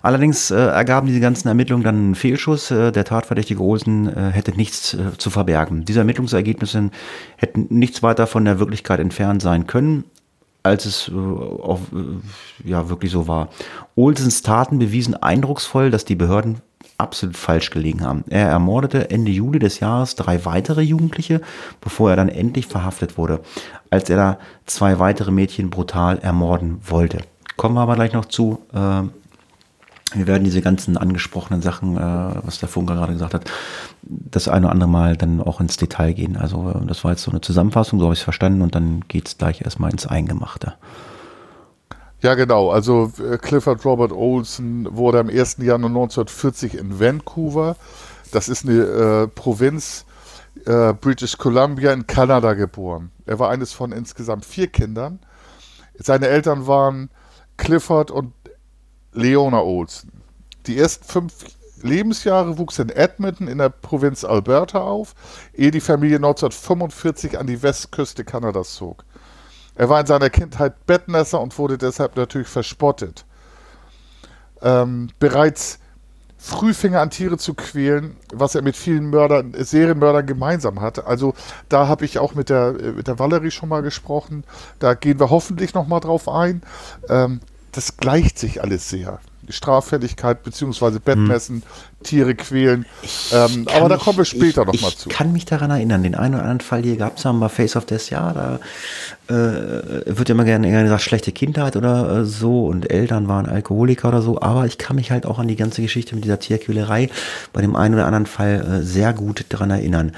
Allerdings 0.01 0.51
äh, 0.51 0.57
ergaben 0.57 1.07
diese 1.07 1.21
ganzen 1.21 1.49
Ermittlungen 1.49 1.85
dann 1.85 1.97
einen 1.97 2.15
Fehlschuss. 2.15 2.71
Äh, 2.71 2.93
der 2.93 3.05
tatverdächtige 3.05 3.61
Olsen 3.61 4.09
äh, 4.09 4.31
hätte 4.31 4.53
nichts 4.53 4.95
äh, 4.95 5.19
zu 5.19 5.29
verbergen. 5.29 5.85
Diese 5.85 5.99
Ermittlungsergebnisse 5.99 6.89
hätten 7.37 7.67
nichts 7.69 8.03
weiter 8.03 8.27
von 8.27 8.47
der 8.47 8.59
Wirklichkeit 8.59 9.01
entfernt 9.01 9.43
sein 9.43 9.67
können 9.67 10.05
als 10.63 10.87
es 10.87 11.09
äh, 11.09 11.13
auch, 11.13 11.81
äh, 11.93 12.69
ja 12.69 12.89
wirklich 12.89 13.11
so 13.11 13.27
war. 13.27 13.49
Olsens 13.97 14.43
Taten 14.43 14.79
bewiesen 14.79 15.15
eindrucksvoll, 15.15 15.91
dass 15.91 16.05
die 16.05 16.15
Behörden 16.15 16.61
absolut 17.03 17.37
falsch 17.37 17.71
gelegen 17.71 18.03
haben. 18.03 18.25
Er 18.29 18.49
ermordete 18.49 19.11
Ende 19.11 19.31
Juli 19.31 19.59
des 19.59 19.81
Jahres 19.81 20.15
drei 20.17 20.45
weitere 20.45 20.83
Jugendliche, 20.83 21.41
bevor 21.81 22.11
er 22.11 22.17
dann 22.17 22.29
endlich 22.29 22.67
verhaftet 22.67 23.19
wurde, 23.19 23.41
als 23.91 24.09
er 24.09 24.17
da 24.17 24.39
zwei 24.67 24.99
weitere 24.99 25.31
Mädchen 25.31 25.71
brutal 25.71 26.19
ermorden 26.19 26.81
wollte. 26.85 27.19
Kommen 27.57 27.75
wir 27.75 27.83
aber 27.83 27.95
gleich 27.95 28.13
noch 28.13 28.25
zu. 28.25 28.61
Äh, 28.73 29.03
wir 30.15 30.27
werden 30.27 30.45
diese 30.45 30.61
ganzen 30.61 30.97
angesprochenen 30.97 31.63
Sachen, 31.63 31.97
äh, 31.97 32.01
was 32.43 32.59
der 32.59 32.69
Funker 32.69 32.95
gerade 32.95 33.15
gesagt 33.15 33.35
hat, 33.35 33.45
das 34.03 34.49
eine 34.49 34.67
oder 34.67 34.73
andere 34.73 34.91
Mal 34.91 35.17
dann 35.17 35.41
auch 35.41 35.61
ins 35.61 35.77
Detail 35.77 36.13
gehen. 36.13 36.37
Also 36.37 36.71
äh, 36.71 36.87
das 36.87 37.05
war 37.05 37.13
jetzt 37.13 37.23
so 37.23 37.31
eine 37.31 37.41
Zusammenfassung, 37.41 37.99
so 37.99 38.07
habe 38.07 38.15
ich 38.15 38.21
es 38.21 38.25
verstanden 38.25 38.63
und 38.63 38.75
dann 38.75 39.05
geht 39.09 39.29
es 39.29 39.39
gleich 39.39 39.63
erstmal 39.63 39.91
ins 39.91 40.07
Eingemachte. 40.07 40.75
Ja, 42.23 42.35
genau. 42.37 42.71
Also 42.71 43.13
äh, 43.19 43.37
Clifford 43.37 43.85
Robert 43.85 44.13
Olson 44.13 44.87
wurde 44.91 45.19
am 45.19 45.29
1. 45.29 45.57
Januar 45.59 45.91
1940 45.91 46.77
in 46.77 47.01
Vancouver, 47.01 47.77
das 48.31 48.49
ist 48.49 48.65
eine 48.65 48.81
äh, 48.81 49.27
Provinz 49.27 50.07
äh, 50.65 50.93
British 50.95 51.37
Columbia 51.37 51.93
in 51.93 52.07
Kanada 52.07 52.55
geboren. 52.55 53.11
Er 53.27 53.41
war 53.41 53.51
eines 53.51 53.73
von 53.73 53.91
insgesamt 53.91 54.45
vier 54.45 54.69
Kindern. 54.69 55.19
Seine 55.99 56.29
Eltern 56.29 56.69
waren 56.69 57.11
Clifford 57.57 58.13
und 58.13 58.33
Leona 59.13 59.61
Olson. 59.61 60.13
Die 60.67 60.79
ersten 60.79 61.05
fünf 61.05 61.33
Lebensjahre 61.83 62.57
wuchs 62.57 62.79
in 62.79 62.91
Edmonton 62.91 63.49
in 63.49 63.59
der 63.59 63.69
Provinz 63.69 64.23
Alberta 64.23 64.81
auf, 64.81 65.15
ehe 65.53 65.73
die 65.73 65.81
Familie 65.81 66.17
1945 66.17 67.37
an 67.37 67.49
die 67.49 67.63
Westküste 67.63 68.25
Kanadas 68.25 68.75
zog. 68.75 69.05
Er 69.75 69.89
war 69.89 70.01
in 70.01 70.07
seiner 70.07 70.31
Kindheit 70.31 70.87
Bettnässer 70.87 71.41
und 71.41 71.59
wurde 71.59 71.79
deshalb 71.79 72.17
natürlich 72.17 72.49
verspottet. 72.49 73.25
Ähm, 74.61 75.09
bereits 75.19 75.79
früh 76.37 76.75
fing 76.75 76.93
er 76.93 77.01
an, 77.01 77.11
Tiere 77.11 77.39
zu 77.39 77.55
quälen, 77.55 78.17
was 78.33 78.55
er 78.55 78.63
mit 78.63 78.77
vielen 78.77 79.11
Mördern, 79.11 79.55
Serienmördern 79.57 80.27
gemeinsam 80.27 80.81
hat. 80.81 81.05
Also 81.07 81.35
da 81.69 81.89
habe 81.89 82.05
ich 82.05 82.19
auch 82.19 82.35
mit 82.35 82.51
der, 82.51 82.73
mit 82.73 83.07
der 83.07 83.19
Valerie 83.19 83.51
schon 83.51 83.69
mal 83.69 83.83
gesprochen. 83.83 84.45
Da 84.79 84.95
gehen 84.95 85.21
wir 85.21 85.31
hoffentlich 85.31 85.75
noch 85.75 85.87
mal 85.87 86.01
drauf 86.01 86.29
ein. 86.29 86.63
Ähm, 87.09 87.41
das 87.73 87.97
gleicht 87.97 88.39
sich 88.39 88.63
alles 88.63 88.91
sehr. 88.91 89.21
Straffälligkeit 89.49 90.43
bzw. 90.43 90.99
Bettmessen, 90.99 91.57
hm. 91.57 91.63
Tiere 92.03 92.35
quälen. 92.35 92.87
Ähm, 93.33 93.67
aber 93.75 93.89
da 93.89 93.97
kommen 93.97 94.19
wir 94.19 94.25
später 94.25 94.65
nochmal 94.65 94.93
zu. 94.93 95.09
Ich 95.09 95.15
kann 95.15 95.33
mich 95.33 95.45
daran 95.45 95.71
erinnern, 95.71 96.03
den 96.03 96.15
einen 96.15 96.35
oder 96.35 96.43
anderen 96.43 96.61
Fall 96.61 96.83
hier 96.83 96.97
gab 96.97 97.17
es 97.17 97.25
haben 97.25 97.41
bei 97.41 97.49
Face 97.49 97.77
of 97.77 97.87
Death, 97.87 98.11
ja, 98.11 98.33
da 98.33 98.61
äh, 99.29 100.03
wird 100.07 100.31
immer 100.31 100.45
gerne, 100.45 100.69
gerne 100.69 100.85
gesagt, 100.85 101.03
schlechte 101.03 101.33
Kindheit 101.33 101.77
oder 101.77 102.21
äh, 102.21 102.25
so 102.25 102.67
und 102.67 102.91
Eltern 102.91 103.29
waren 103.29 103.47
Alkoholiker 103.47 104.09
oder 104.09 104.23
so, 104.23 104.41
aber 104.41 104.67
ich 104.67 104.79
kann 104.79 104.97
mich 104.97 105.11
halt 105.11 105.27
auch 105.27 105.39
an 105.39 105.49
die 105.49 105.57
ganze 105.57 105.83
Geschichte 105.83 106.15
mit 106.15 106.25
dieser 106.25 106.39
Tierquälerei 106.39 107.09
bei 107.53 107.61
dem 107.61 107.77
einen 107.77 107.95
oder 107.95 108.07
anderen 108.07 108.27
Fall 108.27 108.81
äh, 108.81 108.83
sehr 108.85 109.13
gut 109.13 109.45
daran 109.49 109.71
erinnern. 109.71 110.13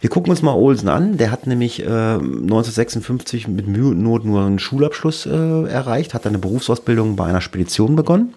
Wir 0.00 0.10
gucken 0.10 0.30
uns 0.30 0.42
mal 0.42 0.54
Olsen 0.54 0.88
an, 0.88 1.16
der 1.16 1.30
hat 1.30 1.46
nämlich 1.46 1.82
1956 1.82 3.48
mit 3.48 3.66
Mühe 3.66 3.90
und 3.90 4.02
Not 4.02 4.24
nur 4.24 4.44
einen 4.44 4.58
Schulabschluss 4.58 5.26
erreicht, 5.26 6.14
hat 6.14 6.26
eine 6.26 6.38
Berufsausbildung 6.38 7.16
bei 7.16 7.26
einer 7.26 7.40
Spedition 7.40 7.96
begonnen 7.96 8.34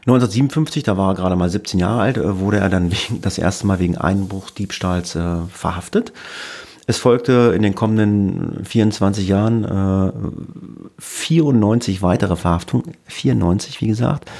1957, 0.00 0.82
da 0.82 0.96
war 0.96 1.12
er 1.12 1.14
gerade 1.14 1.36
mal 1.36 1.48
17 1.48 1.80
Jahre 1.80 2.00
alt, 2.00 2.16
äh, 2.16 2.38
wurde 2.40 2.58
er 2.58 2.68
dann 2.68 2.90
wegen, 2.92 3.20
das 3.20 3.38
erste 3.38 3.66
Mal 3.66 3.78
wegen 3.78 3.96
Einbruchdiebstahls 3.96 5.14
äh, 5.14 5.36
verhaftet. 5.50 6.12
Es 6.86 6.96
folgte 6.96 7.52
in 7.54 7.62
den 7.62 7.74
kommenden 7.74 8.64
24 8.64 9.28
Jahren 9.28 9.64
äh, 9.64 10.12
94 10.98 12.00
weitere 12.00 12.36
Verhaftungen, 12.36 12.94
94 13.04 13.82
wie 13.82 13.88
gesagt. 13.88 14.30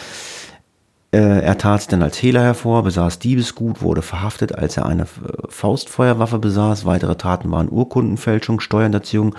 Äh, 1.11 1.41
er 1.41 1.57
tat 1.57 1.91
dann 1.91 2.03
als 2.03 2.21
Hehler 2.21 2.43
hervor, 2.43 2.83
besaß 2.83 3.19
Diebesgut, 3.19 3.81
wurde 3.81 4.03
verhaftet, 4.03 4.55
als 4.55 4.77
er 4.77 4.85
eine 4.85 5.05
äh, 5.05 5.07
Faustfeuerwaffe 5.49 6.39
besaß. 6.39 6.85
Weitere 6.85 7.17
Taten 7.17 7.51
waren 7.51 7.71
Urkundenfälschung, 7.71 8.61
Steuerhinterziehung, 8.61 9.35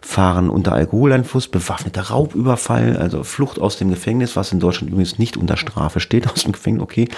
Fahren 0.00 0.48
unter 0.48 0.74
Alkoholeinfluss, 0.74 1.48
bewaffneter 1.48 2.02
Raubüberfall, 2.02 2.96
also 2.96 3.24
Flucht 3.24 3.58
aus 3.58 3.76
dem 3.76 3.90
Gefängnis, 3.90 4.36
was 4.36 4.52
in 4.52 4.60
Deutschland 4.60 4.92
übrigens 4.92 5.18
nicht 5.18 5.36
unter 5.36 5.56
Strafe 5.56 5.98
steht, 5.98 6.30
aus 6.32 6.44
dem 6.44 6.52
Gefängnis, 6.52 6.84
okay. 6.84 7.08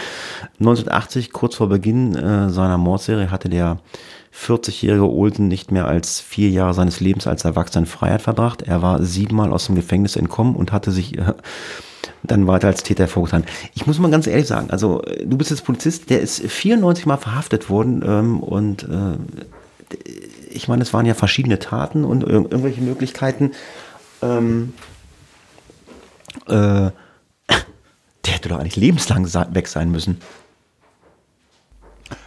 1980, 0.60 1.30
kurz 1.32 1.56
vor 1.56 1.68
Beginn 1.68 2.14
äh, 2.14 2.48
seiner 2.48 2.78
Mordserie, 2.78 3.30
hatte 3.30 3.50
der 3.50 3.80
40-jährige 4.34 5.10
Olsen 5.10 5.48
nicht 5.48 5.72
mehr 5.72 5.86
als 5.86 6.20
vier 6.20 6.48
Jahre 6.48 6.72
seines 6.72 7.00
Lebens 7.00 7.26
als 7.26 7.44
Erwachsener 7.44 7.80
in 7.82 7.86
Freiheit 7.86 8.22
verbracht. 8.22 8.62
Er 8.62 8.80
war 8.80 9.02
siebenmal 9.02 9.52
aus 9.52 9.66
dem 9.66 9.74
Gefängnis 9.74 10.16
entkommen 10.16 10.56
und 10.56 10.72
hatte 10.72 10.90
sich 10.90 11.18
äh, 11.18 11.34
dann 12.22 12.46
weiter 12.46 12.68
als 12.68 12.82
Täter 12.82 13.08
vorgetan. 13.08 13.44
Ich 13.74 13.86
muss 13.86 13.98
mal 13.98 14.10
ganz 14.10 14.26
ehrlich 14.26 14.46
sagen, 14.46 14.70
also 14.70 15.02
äh, 15.02 15.26
du 15.26 15.36
bist 15.36 15.50
jetzt 15.50 15.64
Polizist, 15.64 16.10
der 16.10 16.20
ist 16.20 16.40
94 16.40 17.06
Mal 17.06 17.16
verhaftet 17.16 17.70
worden 17.70 18.02
ähm, 18.06 18.40
und 18.40 18.84
äh, 18.84 19.16
ich 20.50 20.68
meine, 20.68 20.82
es 20.82 20.92
waren 20.92 21.06
ja 21.06 21.14
verschiedene 21.14 21.58
Taten 21.58 22.04
und 22.04 22.22
ir 22.22 22.30
irgendwelche 22.30 22.80
Möglichkeiten. 22.80 23.52
Ähm, 24.22 24.74
äh, 26.46 26.52
der 26.52 26.92
hätte 28.26 28.48
doch 28.48 28.58
eigentlich 28.58 28.76
lebenslang 28.76 29.26
weg 29.54 29.68
sein 29.68 29.90
müssen. 29.90 30.20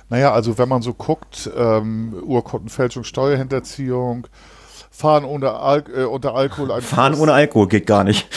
Naja, 0.09 0.31
also 0.33 0.57
wenn 0.57 0.69
man 0.69 0.81
so 0.81 0.93
guckt, 0.93 1.49
ähm, 1.55 2.13
Urkundenfälschung, 2.25 3.03
Steuerhinterziehung, 3.03 4.27
Fahren 4.95 5.25
ohne 5.25 5.55
Al 5.55 5.83
äh, 5.93 6.03
unter 6.03 6.35
Alkohol. 6.35 6.79
Fahren 6.83 7.15
ohne 7.15 7.33
Alkohol 7.33 7.67
geht 7.67 7.87
gar 7.87 8.03
nicht. 8.03 8.27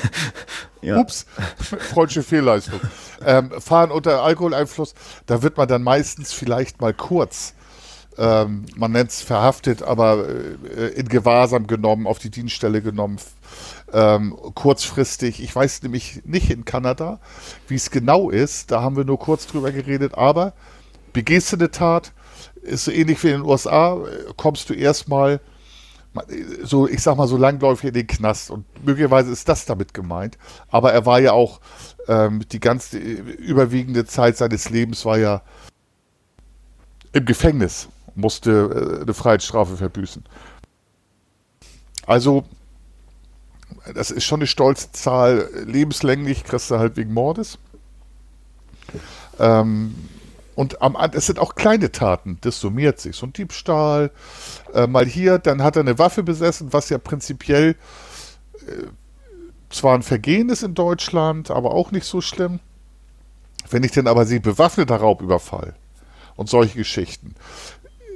ja. 0.82 0.98
Ups, 0.98 1.24
freudsche 1.56 2.22
Fehlleistung. 2.22 2.78
Ähm, 3.24 3.50
Fahren 3.58 3.90
unter 3.90 4.22
Alkoholeinfluss, 4.22 4.94
da 5.24 5.42
wird 5.42 5.56
man 5.56 5.66
dann 5.66 5.82
meistens 5.82 6.34
vielleicht 6.34 6.82
mal 6.82 6.92
kurz, 6.92 7.54
ähm, 8.18 8.66
man 8.76 8.92
nennt 8.92 9.10
es 9.10 9.22
verhaftet, 9.22 9.82
aber 9.82 10.28
äh, 10.28 10.88
in 10.88 11.08
Gewahrsam 11.08 11.66
genommen, 11.66 12.06
auf 12.06 12.18
die 12.18 12.30
Dienststelle 12.30 12.82
genommen, 12.82 13.16
ähm, 13.90 14.36
kurzfristig. 14.54 15.42
Ich 15.42 15.56
weiß 15.56 15.82
nämlich 15.82 16.20
nicht 16.26 16.50
in 16.50 16.66
Kanada, 16.66 17.18
wie 17.66 17.76
es 17.76 17.90
genau 17.90 18.28
ist, 18.28 18.70
da 18.70 18.82
haben 18.82 18.96
wir 18.98 19.04
nur 19.04 19.18
kurz 19.18 19.46
drüber 19.46 19.72
geredet, 19.72 20.18
aber 20.18 20.52
begehst 21.14 21.50
du 21.50 21.56
eine 21.56 21.70
Tat, 21.70 22.12
ist 22.60 22.84
so 22.84 22.90
ähnlich 22.90 23.24
wie 23.24 23.28
in 23.28 23.40
den 23.40 23.46
USA, 23.46 23.96
kommst 24.36 24.68
du 24.68 24.74
erstmal 24.74 25.40
so, 26.62 26.88
ich 26.88 27.02
sag 27.02 27.16
mal, 27.16 27.26
so 27.26 27.36
langläufig 27.36 27.88
in 27.88 27.94
den 27.94 28.06
Knast. 28.06 28.50
Und 28.50 28.64
möglicherweise 28.84 29.30
ist 29.32 29.48
das 29.48 29.66
damit 29.66 29.94
gemeint. 29.94 30.38
Aber 30.68 30.92
er 30.92 31.06
war 31.06 31.20
ja 31.20 31.32
auch 31.32 31.60
ähm, 32.06 32.42
die 32.50 32.60
ganze 32.60 32.98
überwiegende 32.98 34.04
Zeit 34.06 34.36
seines 34.36 34.70
Lebens 34.70 35.04
war 35.04 35.18
ja 35.18 35.42
im 37.12 37.24
Gefängnis, 37.24 37.88
musste 38.14 38.98
äh, 38.98 39.02
eine 39.02 39.14
Freiheitsstrafe 39.14 39.76
verbüßen. 39.76 40.24
Also, 42.06 42.44
das 43.94 44.10
ist 44.10 44.24
schon 44.24 44.40
eine 44.40 44.46
stolze 44.46 44.92
Zahl. 44.92 45.48
Lebenslänglich 45.66 46.44
kriegst 46.44 46.70
du 46.70 46.78
halt 46.78 46.96
wegen 46.96 47.12
Mordes. 47.12 47.58
Ähm, 49.38 49.94
und 50.58 50.82
am, 50.82 50.96
es 51.12 51.26
sind 51.26 51.38
auch 51.38 51.54
kleine 51.54 51.92
Taten, 51.92 52.38
das 52.40 52.58
summiert 52.58 52.98
sich. 52.98 53.14
So 53.14 53.26
ein 53.26 53.32
Diebstahl, 53.32 54.10
äh, 54.74 54.88
mal 54.88 55.06
hier, 55.06 55.38
dann 55.38 55.62
hat 55.62 55.76
er 55.76 55.82
eine 55.82 56.00
Waffe 56.00 56.24
besessen, 56.24 56.72
was 56.72 56.88
ja 56.88 56.98
prinzipiell 56.98 57.76
äh, 58.66 58.86
zwar 59.70 59.94
ein 59.94 60.02
Vergehen 60.02 60.48
ist 60.48 60.64
in 60.64 60.74
Deutschland, 60.74 61.52
aber 61.52 61.70
auch 61.70 61.92
nicht 61.92 62.06
so 62.06 62.20
schlimm. 62.20 62.58
Wenn 63.70 63.84
ich 63.84 63.92
denn 63.92 64.08
aber 64.08 64.26
sehe, 64.26 64.40
bewaffneter 64.40 64.96
Raubüberfall 64.96 65.76
und 66.34 66.48
solche 66.48 66.76
Geschichten, 66.76 67.36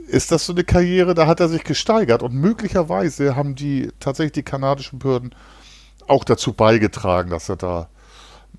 ist 0.09 0.33
das 0.33 0.45
so 0.45 0.53
eine 0.53 0.65
Karriere, 0.65 1.15
da 1.15 1.29
hat 1.29 1.39
er 1.39 1.49
sich 1.49 1.63
gesteigert 1.63 2.25
und 2.25 2.35
möglicherweise 2.35 3.37
haben 3.37 3.55
die 3.55 3.93
tatsächlich 4.01 4.33
die 4.33 4.43
kanadischen 4.43 4.99
Behörden 4.99 5.33
auch 6.09 6.25
dazu 6.25 6.55
beigetragen, 6.55 7.31
dass 7.31 7.49
er 7.49 7.57
da 7.57 7.89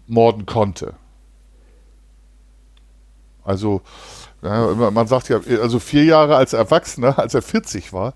morden 0.08 0.46
konnte. 0.46 0.94
Also, 3.44 3.82
ja, 4.42 4.68
man 4.92 5.08
sagt 5.08 5.30
ja, 5.30 5.40
also 5.62 5.80
vier 5.80 6.04
Jahre 6.06 6.36
als 6.36 6.54
Erwachsener, 6.54 7.18
als 7.20 7.34
er 7.34 7.42
40 7.42 7.94
war. 7.94 8.14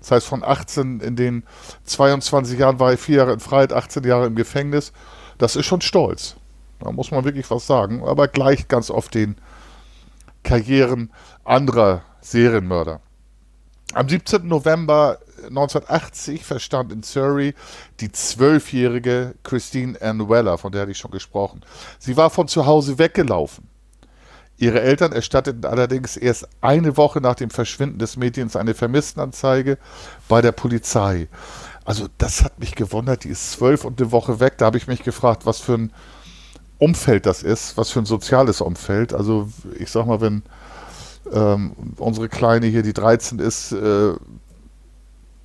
Das 0.00 0.10
heißt, 0.10 0.26
von 0.26 0.44
18 0.44 1.00
in 1.00 1.16
den 1.16 1.42
22 1.84 2.58
Jahren 2.58 2.78
war 2.78 2.92
er 2.92 2.98
vier 2.98 3.16
Jahre 3.16 3.32
in 3.32 3.40
Freiheit, 3.40 3.72
18 3.72 4.04
Jahre 4.04 4.26
im 4.26 4.36
Gefängnis. 4.36 4.92
Das 5.38 5.56
ist 5.56 5.66
schon 5.66 5.80
stolz. 5.80 6.36
Da 6.80 6.92
muss 6.92 7.10
man 7.10 7.24
wirklich 7.24 7.50
was 7.50 7.66
sagen. 7.66 8.04
Aber 8.04 8.28
gleich 8.28 8.68
ganz 8.68 8.90
oft 8.90 9.14
den 9.14 9.36
Karrieren 10.42 11.10
anderer 11.44 12.02
Serienmörder. 12.20 13.00
Am 13.94 14.08
17. 14.08 14.46
November 14.46 15.18
1980 15.44 16.44
verstand 16.44 16.92
in 16.92 17.02
Surrey 17.02 17.54
die 18.00 18.10
zwölfjährige 18.10 19.34
Christine 19.42 20.00
Ann 20.00 20.28
Weller, 20.28 20.58
von 20.58 20.72
der 20.72 20.82
hatte 20.82 20.90
ich 20.90 20.98
schon 20.98 21.10
gesprochen. 21.10 21.62
Sie 21.98 22.16
war 22.16 22.30
von 22.30 22.48
zu 22.48 22.66
Hause 22.66 22.98
weggelaufen. 22.98 23.68
Ihre 24.58 24.80
Eltern 24.80 25.12
erstatteten 25.12 25.64
allerdings 25.66 26.16
erst 26.16 26.48
eine 26.60 26.96
Woche 26.96 27.20
nach 27.20 27.34
dem 27.34 27.50
Verschwinden 27.50 27.98
des 27.98 28.16
Mädchens 28.16 28.56
eine 28.56 28.74
Vermisstenanzeige 28.74 29.76
bei 30.28 30.40
der 30.40 30.52
Polizei. 30.52 31.28
Also 31.84 32.08
das 32.18 32.42
hat 32.42 32.58
mich 32.58 32.74
gewundert, 32.74 33.24
die 33.24 33.28
ist 33.28 33.52
zwölf 33.52 33.84
und 33.84 34.00
eine 34.00 34.12
Woche 34.12 34.40
weg. 34.40 34.58
Da 34.58 34.66
habe 34.66 34.78
ich 34.78 34.86
mich 34.86 35.02
gefragt, 35.02 35.46
was 35.46 35.60
für 35.60 35.74
ein 35.74 35.92
Umfeld 36.78 37.26
das 37.26 37.42
ist, 37.42 37.76
was 37.76 37.90
für 37.90 38.00
ein 38.00 38.06
soziales 38.06 38.60
Umfeld. 38.60 39.12
Also 39.12 39.48
ich 39.78 39.90
sag 39.90 40.06
mal, 40.06 40.20
wenn 40.20 40.42
ähm, 41.32 41.72
unsere 41.98 42.28
Kleine 42.28 42.66
hier, 42.66 42.82
die 42.82 42.92
13 42.92 43.38
ist, 43.38 43.72
äh, 43.72 44.14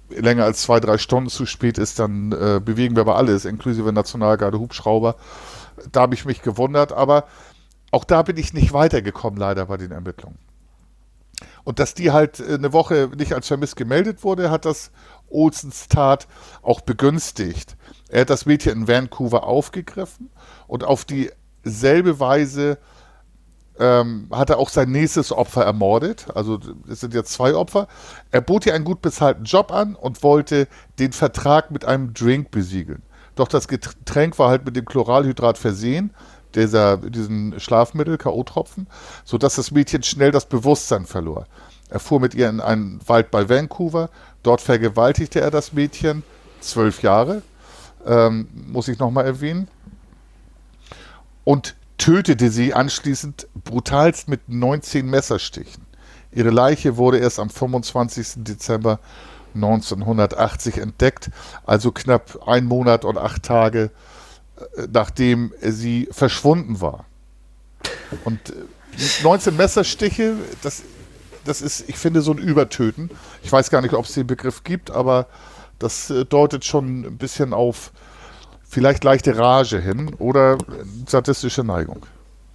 länger 0.09 0.45
als 0.45 0.61
zwei, 0.61 0.79
drei 0.79 0.97
Stunden 0.97 1.29
zu 1.29 1.45
spät 1.45 1.77
ist, 1.77 1.99
dann 1.99 2.31
äh, 2.31 2.59
bewegen 2.63 2.95
wir 2.95 3.01
aber 3.01 3.17
alles, 3.17 3.45
inklusive 3.45 3.91
Nationalgarde, 3.93 4.59
Hubschrauber. 4.59 5.15
Da 5.91 6.01
habe 6.01 6.15
ich 6.15 6.25
mich 6.25 6.41
gewundert, 6.41 6.91
aber 6.91 7.25
auch 7.91 8.03
da 8.05 8.21
bin 8.23 8.37
ich 8.37 8.53
nicht 8.53 8.73
weitergekommen, 8.73 9.39
leider 9.39 9.65
bei 9.65 9.77
den 9.77 9.91
Ermittlungen. 9.91 10.39
Und 11.63 11.79
dass 11.79 11.93
die 11.93 12.11
halt 12.11 12.39
äh, 12.39 12.55
eine 12.55 12.73
Woche 12.73 13.09
nicht 13.15 13.33
als 13.33 13.47
vermisst 13.47 13.75
gemeldet 13.75 14.23
wurde, 14.23 14.49
hat 14.49 14.65
das 14.65 14.91
Olsens 15.29 15.87
Tat 15.87 16.27
auch 16.61 16.81
begünstigt. 16.81 17.77
Er 18.09 18.21
hat 18.21 18.29
das 18.29 18.45
Mädchen 18.45 18.81
in 18.81 18.87
Vancouver 18.87 19.43
aufgegriffen 19.43 20.29
und 20.67 20.83
auf 20.83 21.05
dieselbe 21.05 22.19
Weise 22.19 22.77
ähm, 23.79 24.27
hat 24.31 24.49
er 24.49 24.59
auch 24.59 24.69
sein 24.69 24.91
nächstes 24.91 25.31
Opfer 25.31 25.63
ermordet. 25.63 26.27
Also 26.35 26.59
es 26.89 26.99
sind 26.99 27.13
jetzt 27.13 27.33
zwei 27.33 27.55
Opfer. 27.55 27.87
Er 28.31 28.41
bot 28.41 28.65
ihr 28.65 28.73
einen 28.73 28.85
gut 28.85 29.01
bezahlten 29.01 29.45
Job 29.45 29.71
an 29.71 29.95
und 29.95 30.23
wollte 30.23 30.67
den 30.99 31.13
Vertrag 31.13 31.71
mit 31.71 31.85
einem 31.85 32.13
Drink 32.13 32.51
besiegeln. 32.51 33.01
Doch 33.35 33.47
das 33.47 33.67
Getränk 33.67 34.37
war 34.39 34.49
halt 34.49 34.65
mit 34.65 34.75
dem 34.75 34.85
Chloralhydrat 34.85 35.57
versehen, 35.57 36.13
dieser, 36.55 36.97
diesen 36.97 37.59
Schlafmittel, 37.59 38.17
K.O.-Tropfen, 38.17 38.85
sodass 39.23 39.55
das 39.55 39.71
Mädchen 39.71 40.03
schnell 40.03 40.31
das 40.31 40.45
Bewusstsein 40.45 41.05
verlor. 41.05 41.45
Er 41.89 41.99
fuhr 41.99 42.19
mit 42.19 42.33
ihr 42.33 42.49
in 42.49 42.61
einen 42.61 42.99
Wald 43.05 43.31
bei 43.31 43.49
Vancouver. 43.49 44.09
Dort 44.43 44.61
vergewaltigte 44.61 45.41
er 45.41 45.51
das 45.51 45.73
Mädchen, 45.73 46.23
zwölf 46.61 47.03
Jahre, 47.03 47.41
ähm, 48.05 48.47
muss 48.53 48.87
ich 48.87 48.97
nochmal 48.97 49.25
erwähnen. 49.25 49.67
Und 51.43 51.75
tötete 51.97 52.49
sie 52.49 52.73
anschließend 52.73 53.47
brutalst 53.63 54.27
mit 54.27 54.47
19 54.47 55.05
Messerstichen. 55.05 55.85
Ihre 56.31 56.49
Leiche 56.49 56.97
wurde 56.97 57.19
erst 57.19 57.39
am 57.39 57.49
25. 57.49 58.43
Dezember 58.43 58.99
1980 59.53 60.77
entdeckt, 60.77 61.29
also 61.65 61.91
knapp 61.91 62.47
ein 62.47 62.65
Monat 62.65 63.05
und 63.05 63.17
acht 63.17 63.43
Tage 63.43 63.91
nachdem 64.91 65.53
sie 65.61 66.07
verschwunden 66.11 66.81
war. 66.81 67.05
Und 68.25 68.39
19 69.23 69.53
äh, 69.53 69.57
Messerstiche, 69.57 70.35
das, 70.61 70.83
das 71.45 71.61
ist, 71.61 71.87
ich 71.87 71.97
finde, 71.97 72.21
so 72.21 72.31
ein 72.31 72.37
Übertöten. 72.37 73.09
Ich 73.43 73.51
weiß 73.51 73.69
gar 73.69 73.81
nicht, 73.81 73.93
ob 73.93 74.05
es 74.05 74.13
den 74.13 74.27
Begriff 74.27 74.63
gibt, 74.63 74.91
aber 74.91 75.27
das 75.79 76.09
äh, 76.09 76.25
deutet 76.25 76.65
schon 76.65 77.01
ein 77.05 77.17
bisschen 77.17 77.53
auf 77.53 77.91
vielleicht 78.63 79.03
leichte 79.03 79.37
Rage 79.37 79.79
hin 79.79 80.13
oder 80.17 80.57
sadistische 81.07 81.63
Neigung. 81.63 82.05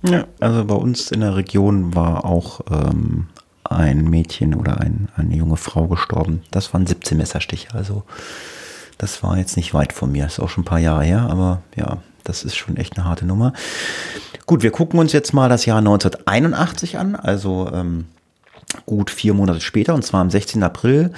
Ja, 0.02 0.26
also 0.40 0.64
bei 0.64 0.74
uns 0.74 1.10
in 1.10 1.20
der 1.20 1.36
Region 1.36 1.94
war 1.94 2.24
auch 2.24 2.60
ähm, 2.70 3.28
ein 3.64 4.08
Mädchen 4.08 4.54
oder 4.54 4.80
ein, 4.80 5.08
eine 5.16 5.34
junge 5.34 5.56
Frau 5.56 5.88
gestorben. 5.88 6.42
Das 6.50 6.72
waren 6.72 6.86
17 6.86 7.18
Messerstiche. 7.18 7.74
Also 7.74 8.04
das 8.98 9.22
war 9.22 9.36
jetzt 9.38 9.56
nicht 9.56 9.74
weit 9.74 9.92
von 9.92 10.12
mir. 10.12 10.26
Ist 10.26 10.40
auch 10.40 10.48
schon 10.48 10.62
ein 10.62 10.66
paar 10.66 10.78
Jahre 10.78 11.04
her, 11.04 11.26
aber 11.30 11.62
ja, 11.76 11.98
das 12.24 12.44
ist 12.44 12.56
schon 12.56 12.76
echt 12.76 12.96
eine 12.96 13.06
harte 13.06 13.26
Nummer. 13.26 13.52
Gut, 14.46 14.62
wir 14.62 14.70
gucken 14.70 14.98
uns 14.98 15.12
jetzt 15.12 15.32
mal 15.32 15.48
das 15.48 15.66
Jahr 15.66 15.78
1981 15.78 16.98
an, 16.98 17.16
also 17.16 17.70
ähm, 17.72 18.06
gut 18.84 19.10
vier 19.10 19.34
Monate 19.34 19.60
später, 19.60 19.94
und 19.94 20.02
zwar 20.02 20.20
am 20.20 20.30
16. 20.30 20.62
April. 20.62 21.12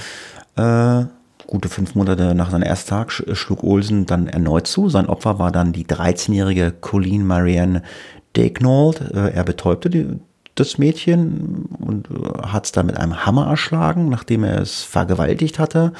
Äh, 0.56 1.04
Gute 1.48 1.70
fünf 1.70 1.94
Monate 1.94 2.34
nach 2.34 2.50
seinem 2.50 2.64
ersten 2.64 2.90
Tag 2.90 3.10
schlug 3.10 3.64
Olsen 3.64 4.04
dann 4.04 4.26
erneut 4.26 4.66
zu. 4.66 4.90
Sein 4.90 5.06
Opfer 5.06 5.38
war 5.38 5.50
dann 5.50 5.72
die 5.72 5.86
13-jährige 5.86 6.72
Colleen 6.72 7.26
Marianne 7.26 7.82
Degnauld. 8.36 9.00
Äh, 9.00 9.30
er 9.30 9.44
betäubte 9.44 9.88
die, 9.88 10.20
das 10.56 10.76
Mädchen 10.76 11.64
und 11.80 12.08
äh, 12.10 12.48
hat 12.48 12.66
es 12.66 12.72
dann 12.72 12.84
mit 12.84 12.98
einem 12.98 13.24
Hammer 13.24 13.46
erschlagen, 13.46 14.10
nachdem 14.10 14.44
er 14.44 14.60
es 14.60 14.82
vergewaltigt 14.82 15.58
hatte. 15.58 15.94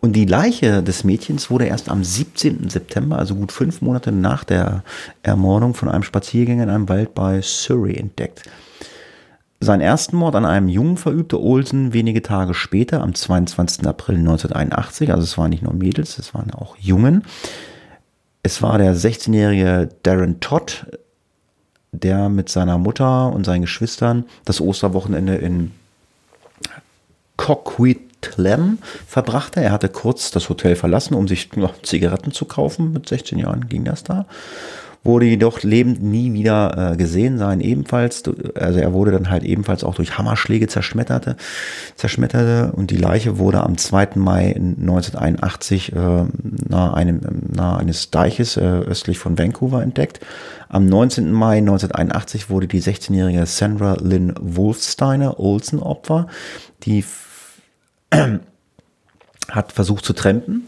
Und 0.00 0.12
die 0.12 0.26
Leiche 0.26 0.82
des 0.82 1.04
Mädchens 1.04 1.50
wurde 1.50 1.66
erst 1.66 1.88
am 1.88 2.04
17. 2.04 2.68
September, 2.68 3.18
also 3.18 3.34
gut 3.34 3.50
fünf 3.50 3.80
Monate 3.80 4.12
nach 4.12 4.44
der 4.44 4.82
Ermordung, 5.22 5.74
von 5.74 5.88
einem 5.88 6.02
Spaziergänger 6.02 6.64
in 6.64 6.70
einem 6.70 6.88
Wald 6.88 7.14
bei 7.14 7.40
Surrey 7.42 7.96
entdeckt. 7.96 8.42
Seinen 9.58 9.80
ersten 9.80 10.16
Mord 10.16 10.34
an 10.34 10.44
einem 10.44 10.68
Jungen 10.68 10.98
verübte 10.98 11.40
Olsen 11.40 11.94
wenige 11.94 12.20
Tage 12.20 12.52
später, 12.52 13.00
am 13.00 13.14
22. 13.14 13.86
April 13.86 14.16
1981. 14.16 15.10
Also 15.10 15.22
es 15.24 15.38
waren 15.38 15.50
nicht 15.50 15.62
nur 15.62 15.72
Mädels, 15.72 16.18
es 16.18 16.34
waren 16.34 16.52
auch 16.52 16.76
Jungen. 16.76 17.24
Es 18.42 18.60
war 18.62 18.76
der 18.76 18.94
16-jährige 18.94 19.88
Darren 20.02 20.40
Todd, 20.40 20.86
der 21.90 22.28
mit 22.28 22.50
seiner 22.50 22.76
Mutter 22.76 23.32
und 23.32 23.44
seinen 23.44 23.62
Geschwistern 23.62 24.26
das 24.44 24.60
Osterwochenende 24.60 25.36
in 25.36 25.72
Coquitlam 28.26 28.78
verbrachte. 29.06 29.60
Er 29.60 29.72
hatte 29.72 29.88
kurz 29.88 30.30
das 30.30 30.48
Hotel 30.48 30.76
verlassen, 30.76 31.14
um 31.14 31.28
sich 31.28 31.54
noch 31.56 31.80
Zigaretten 31.82 32.32
zu 32.32 32.44
kaufen. 32.44 32.92
Mit 32.92 33.08
16 33.08 33.38
Jahren 33.38 33.68
ging 33.68 33.84
das 33.84 34.04
da 34.04 34.26
wurde 35.06 35.26
jedoch 35.26 35.62
lebend 35.62 36.02
nie 36.02 36.32
wieder 36.34 36.92
äh, 36.92 36.96
gesehen 36.96 37.38
sein, 37.38 37.60
ebenfalls, 37.60 38.24
also 38.54 38.78
er 38.78 38.92
wurde 38.92 39.12
dann 39.12 39.30
halt 39.30 39.44
ebenfalls 39.44 39.84
auch 39.84 39.94
durch 39.94 40.18
Hammerschläge 40.18 40.66
zerschmetterte, 40.66 41.36
zerschmetterte 41.94 42.72
und 42.72 42.90
die 42.90 42.96
Leiche 42.96 43.38
wurde 43.38 43.62
am 43.62 43.78
2. 43.78 44.16
Mai 44.16 44.54
1981 44.56 45.92
äh, 45.92 45.96
nahe, 46.68 46.94
einem, 46.94 47.20
nahe 47.48 47.78
eines 47.78 48.10
Deiches 48.10 48.56
äh, 48.56 48.60
östlich 48.60 49.18
von 49.18 49.38
Vancouver 49.38 49.82
entdeckt. 49.82 50.20
Am 50.68 50.86
19. 50.86 51.32
Mai 51.32 51.58
1981 51.58 52.50
wurde 52.50 52.66
die 52.66 52.82
16-jährige 52.82 53.46
Sandra 53.46 53.96
Lynn 54.00 54.34
Wolfsteiner 54.40 55.38
Olsen 55.38 55.78
Opfer, 55.78 56.26
die 56.82 57.04
hat 59.50 59.72
versucht 59.72 60.04
zu 60.04 60.12
trampen 60.12 60.64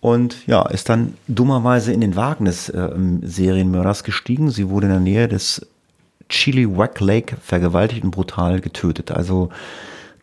und 0.00 0.46
ja, 0.46 0.62
ist 0.68 0.88
dann 0.88 1.14
dummerweise 1.28 1.92
in 1.92 2.00
den 2.00 2.16
Wagen 2.16 2.46
des 2.46 2.68
äh, 2.70 2.88
Serienmörders 3.22 4.04
gestiegen. 4.04 4.50
Sie 4.50 4.68
wurde 4.68 4.86
in 4.86 4.92
der 4.92 5.00
Nähe 5.00 5.28
des 5.28 5.66
Chili 6.28 6.76
Wack 6.76 7.00
Lake 7.00 7.36
vergewaltigt 7.42 8.04
und 8.04 8.12
brutal 8.12 8.60
getötet. 8.60 9.10
Also 9.10 9.50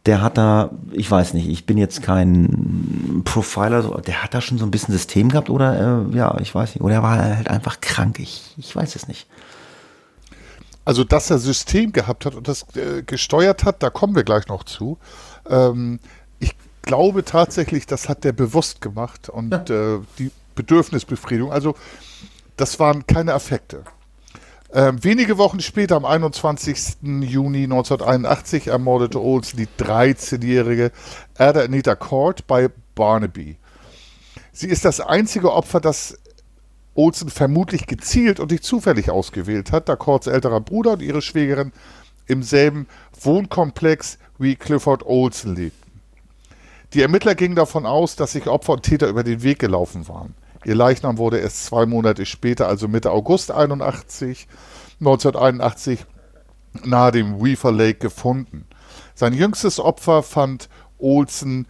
der 0.07 0.21
hat 0.21 0.37
da, 0.37 0.71
ich 0.93 1.11
weiß 1.11 1.33
nicht, 1.33 1.49
ich 1.49 1.65
bin 1.65 1.77
jetzt 1.77 2.01
kein 2.01 3.21
Profiler, 3.25 4.01
der 4.01 4.23
hat 4.23 4.33
da 4.33 4.41
schon 4.41 4.57
so 4.57 4.65
ein 4.65 4.71
bisschen 4.71 4.93
System 4.93 5.29
gehabt 5.29 5.49
oder 5.49 6.07
äh, 6.09 6.15
ja, 6.15 6.37
ich 6.39 6.55
weiß 6.55 6.73
nicht, 6.73 6.81
oder 6.81 6.95
er 6.95 7.03
war 7.03 7.17
halt 7.17 7.49
einfach 7.49 7.81
krank. 7.81 8.19
Ich, 8.19 8.53
ich 8.57 8.73
weiß 8.73 8.95
es 8.95 9.07
nicht. 9.07 9.27
Also, 10.85 11.03
dass 11.03 11.29
er 11.29 11.37
System 11.37 11.91
gehabt 11.91 12.25
hat 12.25 12.35
und 12.35 12.47
das 12.47 12.65
äh, 12.77 13.03
gesteuert 13.03 13.65
hat, 13.65 13.83
da 13.83 13.89
kommen 13.89 14.15
wir 14.15 14.23
gleich 14.23 14.47
noch 14.47 14.63
zu. 14.63 14.97
Ähm, 15.49 15.99
glaube 16.81 17.23
tatsächlich, 17.25 17.85
das 17.85 18.09
hat 18.09 18.23
der 18.23 18.31
bewusst 18.31 18.81
gemacht 18.81 19.29
und 19.29 19.51
ja. 19.51 19.95
äh, 19.95 19.99
die 20.19 20.31
Bedürfnisbefriedigung. 20.55 21.51
Also 21.51 21.75
das 22.55 22.79
waren 22.79 23.05
keine 23.05 23.33
Affekte. 23.33 23.83
Ähm, 24.73 25.01
wenige 25.03 25.37
Wochen 25.37 25.61
später, 25.61 25.95
am 25.95 26.05
21. 26.05 26.97
Juni 27.01 27.63
1981, 27.63 28.67
ermordete 28.67 29.21
Olsen 29.21 29.57
die 29.57 29.67
13-jährige 29.81 30.91
Ada 31.37 31.61
Anita 31.61 31.95
Cord 31.95 32.47
bei 32.47 32.69
Barnaby. 32.95 33.57
Sie 34.51 34.67
ist 34.67 34.83
das 34.83 34.99
einzige 34.99 35.53
Opfer, 35.53 35.79
das 35.79 36.17
Olsen 36.95 37.29
vermutlich 37.29 37.85
gezielt 37.85 38.39
und 38.39 38.51
nicht 38.51 38.63
zufällig 38.63 39.09
ausgewählt 39.09 39.71
hat, 39.71 39.87
da 39.87 39.95
Cords 39.95 40.27
älterer 40.27 40.59
Bruder 40.59 40.93
und 40.93 41.01
ihre 41.01 41.21
Schwägerin 41.21 41.71
im 42.25 42.43
selben 42.43 42.87
Wohnkomplex 43.21 44.17
wie 44.37 44.55
Clifford 44.55 45.05
Olsen 45.05 45.55
lebten. 45.55 45.86
Die 46.93 47.01
Ermittler 47.01 47.35
gingen 47.35 47.55
davon 47.55 47.85
aus, 47.85 48.15
dass 48.15 48.31
sich 48.31 48.47
Opfer 48.47 48.73
und 48.73 48.83
Täter 48.83 49.07
über 49.07 49.23
den 49.23 49.43
Weg 49.43 49.59
gelaufen 49.59 50.07
waren. 50.07 50.35
Ihr 50.63 50.75
Leichnam 50.75 51.17
wurde 51.17 51.39
erst 51.39 51.65
zwei 51.65 51.85
Monate 51.85 52.25
später, 52.25 52.67
also 52.67 52.87
Mitte 52.87 53.11
August 53.11 53.51
81, 53.51 54.47
1981, 54.99 56.05
nahe 56.83 57.11
dem 57.11 57.41
Weaver 57.41 57.71
Lake 57.71 57.99
gefunden. 57.99 58.65
Sein 59.15 59.33
jüngstes 59.33 59.79
Opfer 59.79 60.23
fand 60.23 60.69
Olsen 60.97 61.67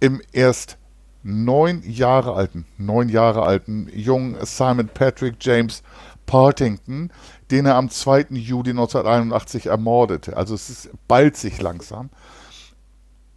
im 0.00 0.20
erst 0.32 0.78
neun 1.22 1.82
Jahre 1.84 2.34
alten, 2.34 2.66
neun 2.78 3.08
Jahre 3.08 3.42
alten 3.42 3.88
jungen 3.92 4.36
Simon 4.44 4.88
Patrick 4.88 5.36
James 5.40 5.82
Partington, 6.26 7.10
den 7.50 7.66
er 7.66 7.76
am 7.76 7.90
2. 7.90 8.26
Juli 8.30 8.70
1981 8.70 9.66
ermordete. 9.66 10.36
Also 10.36 10.54
es 10.54 10.70
ist, 10.70 10.90
ballt 11.08 11.36
sich 11.36 11.60
langsam. 11.60 12.10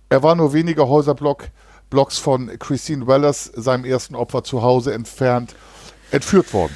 Er 0.09 0.23
war 0.23 0.35
nur 0.35 0.53
wenige 0.53 0.87
Häuserblocks 0.87 2.17
von 2.17 2.49
Christine 2.57 3.05
Wellers, 3.05 3.45
seinem 3.55 3.85
ersten 3.85 4.15
Opfer 4.15 4.43
zu 4.43 4.63
Hause 4.63 4.91
entfernt, 4.93 5.55
entführt 6.09 6.51
worden. 6.51 6.73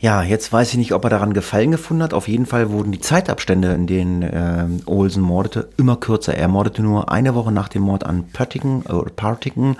Ja, 0.00 0.22
jetzt 0.22 0.50
weiß 0.50 0.70
ich 0.70 0.78
nicht, 0.78 0.92
ob 0.92 1.04
er 1.04 1.10
daran 1.10 1.34
Gefallen 1.34 1.72
gefunden 1.72 2.02
hat. 2.02 2.14
Auf 2.14 2.28
jeden 2.28 2.46
Fall 2.46 2.70
wurden 2.70 2.92
die 2.92 3.00
Zeitabstände, 3.00 3.72
in 3.72 3.86
denen 3.86 4.22
äh, 4.22 4.66
Olsen 4.86 5.22
mordete, 5.22 5.68
immer 5.76 5.96
kürzer. 5.96 6.34
Er 6.34 6.48
mordete 6.48 6.82
nur 6.82 7.10
eine 7.10 7.34
Woche 7.34 7.52
nach 7.52 7.68
dem 7.68 7.82
Mord 7.82 8.04
an 8.04 8.28
Pöttingen, 8.28 8.84
äh, 8.86 9.10
Partiken 9.10 9.76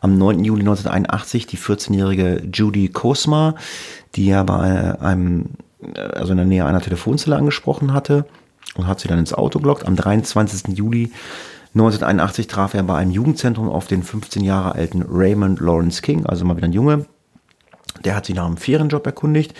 am 0.00 0.18
9. 0.18 0.44
Juli 0.44 0.60
1981 0.60 1.46
die 1.46 1.58
14-jährige 1.58 2.42
Judy 2.52 2.88
Kosma, 2.88 3.54
die 4.14 4.28
er 4.30 4.44
bei 4.44 4.98
einem, 5.00 5.50
äh, 5.94 6.00
also 6.00 6.32
in 6.32 6.38
der 6.38 6.46
Nähe 6.46 6.66
einer 6.66 6.82
Telefonzelle 6.82 7.36
angesprochen 7.36 7.92
hatte 7.92 8.26
und 8.74 8.86
hat 8.86 9.00
sie 9.00 9.08
dann 9.08 9.18
ins 9.18 9.34
Auto 9.34 9.58
gelockt. 9.58 9.86
Am 9.86 9.96
23. 9.96 10.76
Juli 10.76 11.12
1981 11.74 12.46
traf 12.46 12.74
er 12.74 12.82
bei 12.82 12.96
einem 12.96 13.10
Jugendzentrum 13.10 13.68
auf 13.68 13.86
den 13.86 14.02
15 14.02 14.42
Jahre 14.42 14.74
alten 14.74 15.04
Raymond 15.08 15.60
Lawrence 15.60 16.02
King, 16.02 16.24
also 16.26 16.44
mal 16.44 16.56
wieder 16.56 16.68
ein 16.68 16.72
Junge. 16.72 17.06
Der 18.04 18.16
hat 18.16 18.26
sich 18.26 18.34
nach 18.34 18.46
einem 18.46 18.56
Ferienjob 18.56 19.04
erkundigt. 19.04 19.54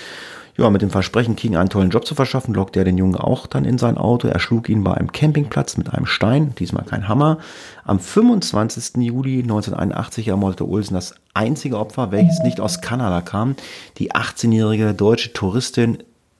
Ja, 0.58 0.70
mit 0.70 0.82
dem 0.82 0.90
Versprechen, 0.90 1.36
King 1.36 1.56
einen 1.56 1.68
tollen 1.68 1.90
Job 1.90 2.04
zu 2.04 2.16
verschaffen, 2.16 2.52
lockte 2.52 2.80
er 2.80 2.84
den 2.84 2.98
Jungen 2.98 3.14
auch 3.14 3.46
dann 3.46 3.64
in 3.64 3.78
sein 3.78 3.96
Auto. 3.96 4.26
Er 4.26 4.40
schlug 4.40 4.68
ihn 4.68 4.82
bei 4.82 4.92
einem 4.92 5.12
Campingplatz 5.12 5.76
mit 5.76 5.94
einem 5.94 6.06
Stein, 6.06 6.52
diesmal 6.58 6.84
kein 6.84 7.06
Hammer. 7.06 7.38
Am 7.84 8.00
25. 8.00 8.96
Juli 8.96 9.42
1981 9.42 10.26
ermordete 10.26 10.66
Olsen 10.66 10.94
das 10.94 11.14
einzige 11.32 11.78
Opfer, 11.78 12.10
welches 12.10 12.40
nicht 12.40 12.58
aus 12.58 12.80
Kanada 12.80 13.20
kam, 13.20 13.54
die 13.98 14.10
18-jährige 14.10 14.94
deutsche 14.94 15.32
Touristin 15.32 15.98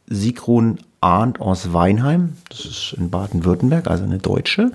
Sigrun 0.09 0.81
Arndt 1.01 1.41
aus 1.41 1.73
Weinheim, 1.73 2.35
das 2.49 2.65
ist 2.65 2.95
in 2.97 3.11
Baden-Württemberg, 3.11 3.87
also 3.89 4.05
eine 4.05 4.19
Deutsche. 4.19 4.73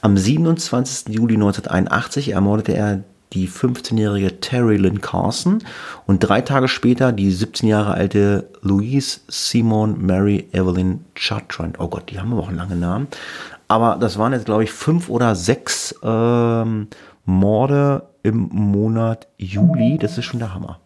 Am 0.00 0.16
27. 0.16 1.14
Juli 1.14 1.34
1981 1.34 2.30
ermordete 2.30 2.74
er 2.74 3.02
die 3.32 3.48
15-jährige 3.48 4.40
Terry 4.40 4.76
Lynn 4.76 5.00
Carson 5.00 5.58
und 6.06 6.20
drei 6.20 6.40
Tage 6.40 6.68
später 6.68 7.12
die 7.12 7.30
17 7.32 7.68
Jahre 7.68 7.94
alte 7.94 8.48
Louise 8.62 9.20
Simon 9.28 10.04
Mary 10.04 10.48
Evelyn 10.52 11.04
Chartrand. 11.14 11.80
Oh 11.80 11.88
Gott, 11.88 12.10
die 12.10 12.20
haben 12.20 12.32
aber 12.32 12.42
auch 12.42 12.48
einen 12.48 12.58
langen 12.58 12.80
Namen. 12.80 13.08
Aber 13.68 13.96
das 13.96 14.16
waren 14.18 14.32
jetzt, 14.32 14.46
glaube 14.46 14.64
ich, 14.64 14.70
fünf 14.70 15.08
oder 15.08 15.34
sechs 15.34 15.94
ähm, 16.02 16.86
Morde 17.24 18.02
im 18.22 18.48
Monat 18.52 19.26
Juli. 19.38 19.98
Das 19.98 20.16
ist 20.16 20.24
schon 20.24 20.38
der 20.38 20.54
Hammer. 20.54 20.78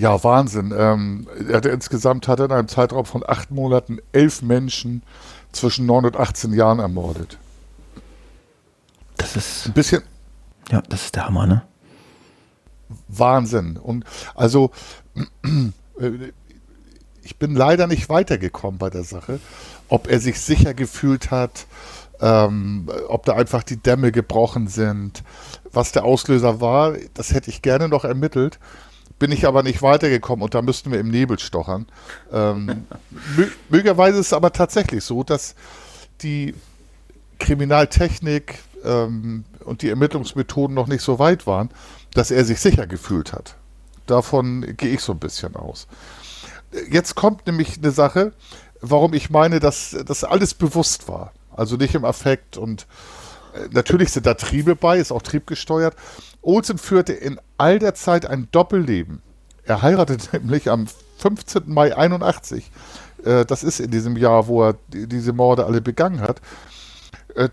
Ja, 0.00 0.24
Wahnsinn. 0.24 0.72
Ähm, 0.74 1.26
er 1.46 1.58
hatte 1.58 1.68
insgesamt 1.68 2.26
hat 2.26 2.38
er 2.38 2.46
in 2.46 2.52
einem 2.52 2.68
Zeitraum 2.68 3.04
von 3.04 3.22
acht 3.26 3.50
Monaten 3.50 3.98
elf 4.12 4.40
Menschen 4.40 5.02
zwischen 5.52 5.84
9 5.84 6.06
und 6.06 6.16
18 6.16 6.54
Jahren 6.54 6.78
ermordet. 6.78 7.36
Das 9.18 9.36
ist. 9.36 9.66
Ein 9.66 9.74
bisschen. 9.74 10.02
Ja, 10.70 10.80
das 10.88 11.04
ist 11.04 11.16
der 11.16 11.26
Hammer, 11.26 11.46
ne? 11.46 11.62
Wahnsinn. 13.08 13.76
Und 13.76 14.04
also, 14.34 14.70
ich 17.22 17.36
bin 17.36 17.54
leider 17.54 17.86
nicht 17.86 18.08
weitergekommen 18.08 18.78
bei 18.78 18.88
der 18.88 19.04
Sache. 19.04 19.38
Ob 19.90 20.08
er 20.08 20.18
sich 20.18 20.40
sicher 20.40 20.72
gefühlt 20.72 21.30
hat, 21.30 21.66
ähm, 22.22 22.88
ob 23.08 23.26
da 23.26 23.34
einfach 23.34 23.64
die 23.64 23.76
Dämme 23.76 24.12
gebrochen 24.12 24.66
sind, 24.66 25.24
was 25.72 25.92
der 25.92 26.04
Auslöser 26.04 26.62
war, 26.62 26.94
das 27.12 27.34
hätte 27.34 27.50
ich 27.50 27.60
gerne 27.60 27.90
noch 27.90 28.04
ermittelt. 28.04 28.58
Bin 29.20 29.30
ich 29.30 29.46
aber 29.46 29.62
nicht 29.62 29.82
weitergekommen 29.82 30.42
und 30.42 30.54
da 30.54 30.62
müssten 30.62 30.90
wir 30.90 30.98
im 30.98 31.10
Nebel 31.10 31.38
stochern. 31.38 31.86
Ähm, 32.32 32.86
möglicherweise 33.68 34.18
ist 34.18 34.26
es 34.26 34.32
aber 34.32 34.52
tatsächlich 34.52 35.04
so, 35.04 35.22
dass 35.22 35.54
die 36.22 36.54
Kriminaltechnik 37.38 38.58
ähm, 38.82 39.44
und 39.64 39.82
die 39.82 39.90
Ermittlungsmethoden 39.90 40.74
noch 40.74 40.86
nicht 40.86 41.02
so 41.02 41.18
weit 41.18 41.46
waren, 41.46 41.68
dass 42.14 42.30
er 42.30 42.44
sich 42.44 42.60
sicher 42.60 42.86
gefühlt 42.86 43.32
hat. 43.32 43.56
Davon 44.06 44.74
gehe 44.76 44.90
ich 44.90 45.00
so 45.00 45.12
ein 45.12 45.18
bisschen 45.18 45.54
aus. 45.54 45.86
Jetzt 46.90 47.14
kommt 47.14 47.46
nämlich 47.46 47.76
eine 47.76 47.90
Sache, 47.90 48.32
warum 48.80 49.12
ich 49.12 49.28
meine, 49.28 49.60
dass 49.60 49.96
das 50.06 50.24
alles 50.24 50.54
bewusst 50.54 51.08
war. 51.08 51.32
Also 51.54 51.76
nicht 51.76 51.94
im 51.94 52.06
Affekt 52.06 52.56
und 52.56 52.86
äh, 53.54 53.68
natürlich 53.70 54.12
sind 54.12 54.24
da 54.24 54.34
Triebe 54.34 54.76
bei, 54.76 54.98
ist 54.98 55.12
auch 55.12 55.22
triebgesteuert. 55.22 55.94
Olsen 56.42 56.78
führte 56.78 57.12
in 57.12 57.40
all 57.58 57.78
der 57.78 57.94
Zeit 57.94 58.26
ein 58.26 58.48
Doppelleben. 58.50 59.22
Er 59.64 59.82
heiratete 59.82 60.36
nämlich 60.38 60.70
am 60.70 60.86
15. 61.18 61.64
Mai 61.66 61.96
81. 61.96 62.70
Äh, 63.24 63.44
das 63.44 63.62
ist 63.62 63.80
in 63.80 63.90
diesem 63.90 64.16
Jahr, 64.16 64.46
wo 64.46 64.64
er 64.64 64.76
diese 64.88 65.32
Morde 65.32 65.66
alle 65.66 65.80
begangen 65.80 66.20
hat. 66.20 66.40
Äh, 67.34 67.50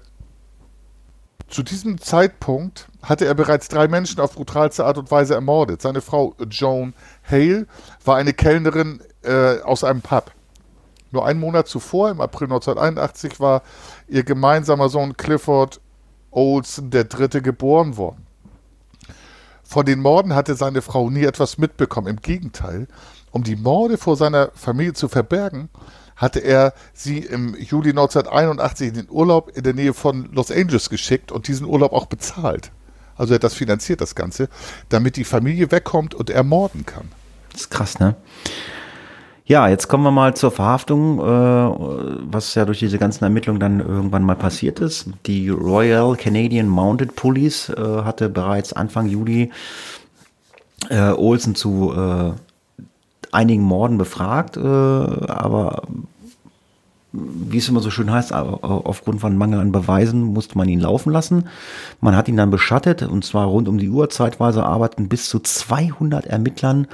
zu 1.47 1.63
diesem 1.63 1.99
Zeitpunkt 1.99 2.89
hatte 3.01 3.25
er 3.25 3.33
bereits 3.33 3.69
drei 3.69 3.87
Menschen 3.87 4.19
auf 4.19 4.33
brutalste 4.33 4.83
Art 4.85 4.97
und 4.97 5.11
Weise 5.11 5.33
ermordet. 5.33 5.81
Seine 5.81 6.01
Frau 6.01 6.35
Joan 6.49 6.93
Hale 7.23 7.67
war 8.03 8.17
eine 8.17 8.33
Kellnerin 8.33 9.01
äh, 9.23 9.61
aus 9.61 9.85
einem 9.85 10.01
Pub. 10.01 10.31
Nur 11.11 11.25
einen 11.25 11.39
Monat 11.39 11.69
zuvor, 11.69 12.09
im 12.09 12.19
April 12.19 12.47
1981, 12.47 13.39
war 13.39 13.61
ihr 14.09 14.23
gemeinsamer 14.23 14.89
Sohn 14.89 15.15
Clifford 15.15 15.79
der 16.33 17.05
Dritte 17.05 17.41
geboren 17.41 17.95
worden. 17.95 18.26
Von 19.67 19.85
den 19.85 19.99
Morden 19.99 20.33
hatte 20.33 20.55
seine 20.55 20.81
Frau 20.81 21.09
nie 21.09 21.25
etwas 21.25 21.57
mitbekommen. 21.57 22.07
Im 22.07 22.21
Gegenteil, 22.21 22.87
um 23.31 23.43
die 23.43 23.57
Morde 23.57 23.97
vor 23.97 24.15
seiner 24.15 24.49
Familie 24.55 24.93
zu 24.93 25.09
verbergen, 25.09 25.67
hatte 26.15 26.39
er 26.39 26.73
sie 26.93 27.19
im 27.19 27.53
Juli 27.55 27.89
1981 27.89 28.87
in 28.87 28.93
den 28.93 29.09
Urlaub 29.09 29.51
in 29.55 29.63
der 29.63 29.73
Nähe 29.73 29.93
von 29.93 30.29
Los 30.31 30.51
Angeles 30.51 30.89
geschickt 30.89 31.33
und 31.33 31.49
diesen 31.49 31.67
Urlaub 31.67 31.91
auch 31.91 32.05
bezahlt. 32.05 32.71
Also 33.17 33.33
er 33.33 33.35
hat 33.35 33.43
das 33.43 33.55
finanziert, 33.55 33.99
das 33.99 34.15
Ganze, 34.15 34.47
damit 34.87 35.17
die 35.17 35.25
Familie 35.25 35.69
wegkommt 35.69 36.15
und 36.15 36.29
er 36.29 36.43
morden 36.43 36.85
kann. 36.85 37.09
Das 37.51 37.61
ist 37.61 37.69
krass, 37.69 37.99
ne? 37.99 38.15
Ja, 39.47 39.69
jetzt 39.69 39.87
kommen 39.87 40.03
wir 40.03 40.11
mal 40.11 40.35
zur 40.35 40.51
Verhaftung, 40.51 41.19
äh, 41.19 41.23
was 41.23 42.53
ja 42.55 42.65
durch 42.65 42.79
diese 42.79 42.97
ganzen 42.97 43.23
Ermittlungen 43.23 43.61
dann 43.61 43.79
irgendwann 43.79 44.23
mal 44.23 44.35
passiert 44.35 44.81
ist. 44.81 45.09
Die 45.25 45.47
Royal 45.47 46.17
Canadian 46.17 46.67
Mounted 46.67 47.15
Police 47.15 47.69
äh, 47.69 48.01
hatte 48.03 48.27
bereits 48.27 48.73
Anfang 48.73 49.07
Juli 49.07 49.51
äh, 50.89 51.11
Olsen 51.11 51.55
zu 51.55 51.93
einigen 53.31 53.63
Morden 53.63 53.97
befragt, 53.97 54.57
aber 54.57 55.83
wie 57.11 57.57
es 57.57 57.67
immer 57.67 57.81
so 57.81 57.89
schön 57.89 58.11
heißt, 58.11 58.33
aufgrund 58.33 59.19
von 59.21 59.37
Mangel 59.37 59.59
an 59.59 59.71
Beweisen 59.71 60.21
musste 60.21 60.57
man 60.57 60.69
ihn 60.69 60.79
laufen 60.79 61.11
lassen. 61.11 61.47
Man 61.99 62.15
hat 62.15 62.27
ihn 62.27 62.37
dann 62.37 62.51
beschattet 62.51 63.03
und 63.03 63.25
zwar 63.25 63.47
rund 63.47 63.67
um 63.67 63.77
die 63.77 63.89
Uhr. 63.89 64.09
Zeitweise 64.09 64.63
arbeiten 64.65 65.09
bis 65.09 65.29
zu 65.29 65.39
200 65.39 66.25
Ermittlern 66.25 66.87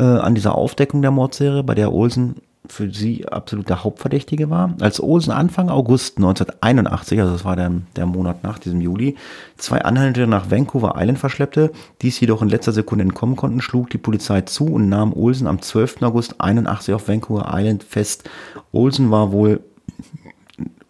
äh, 0.00 0.02
an 0.02 0.34
dieser 0.34 0.54
Aufdeckung 0.54 1.02
der 1.02 1.10
Mordserie, 1.10 1.62
bei 1.62 1.74
der 1.74 1.92
Olsen 1.92 2.36
für 2.66 2.90
sie 2.92 3.26
absolut 3.26 3.68
der 3.68 3.84
Hauptverdächtige 3.84 4.48
war. 4.48 4.74
Als 4.80 5.02
Olsen 5.02 5.32
Anfang 5.32 5.70
August 5.70 6.18
1981, 6.18 7.20
also 7.20 7.32
das 7.32 7.44
war 7.44 7.56
der, 7.56 7.72
der 7.96 8.06
Monat 8.06 8.44
nach 8.44 8.58
diesem 8.58 8.80
Juli, 8.80 9.16
zwei 9.56 9.82
Anhaltende 9.82 10.28
nach 10.28 10.50
Vancouver 10.50 10.94
Island 10.96 11.18
verschleppte, 11.18 11.72
dies 12.00 12.20
jedoch 12.20 12.42
in 12.42 12.48
letzter 12.48 12.72
Sekunde 12.72 13.02
entkommen 13.02 13.36
konnten, 13.36 13.60
schlug 13.60 13.90
die 13.90 13.98
Polizei 13.98 14.42
zu 14.42 14.66
und 14.66 14.88
nahm 14.88 15.12
Olsen 15.12 15.46
am 15.46 15.60
12. 15.60 16.02
August 16.02 16.36
81 16.40 16.94
auf 16.94 17.08
Vancouver 17.08 17.50
Island 17.52 17.82
fest. 17.82 18.28
Olsen 18.72 19.10
war 19.10 19.32
wohl 19.32 19.60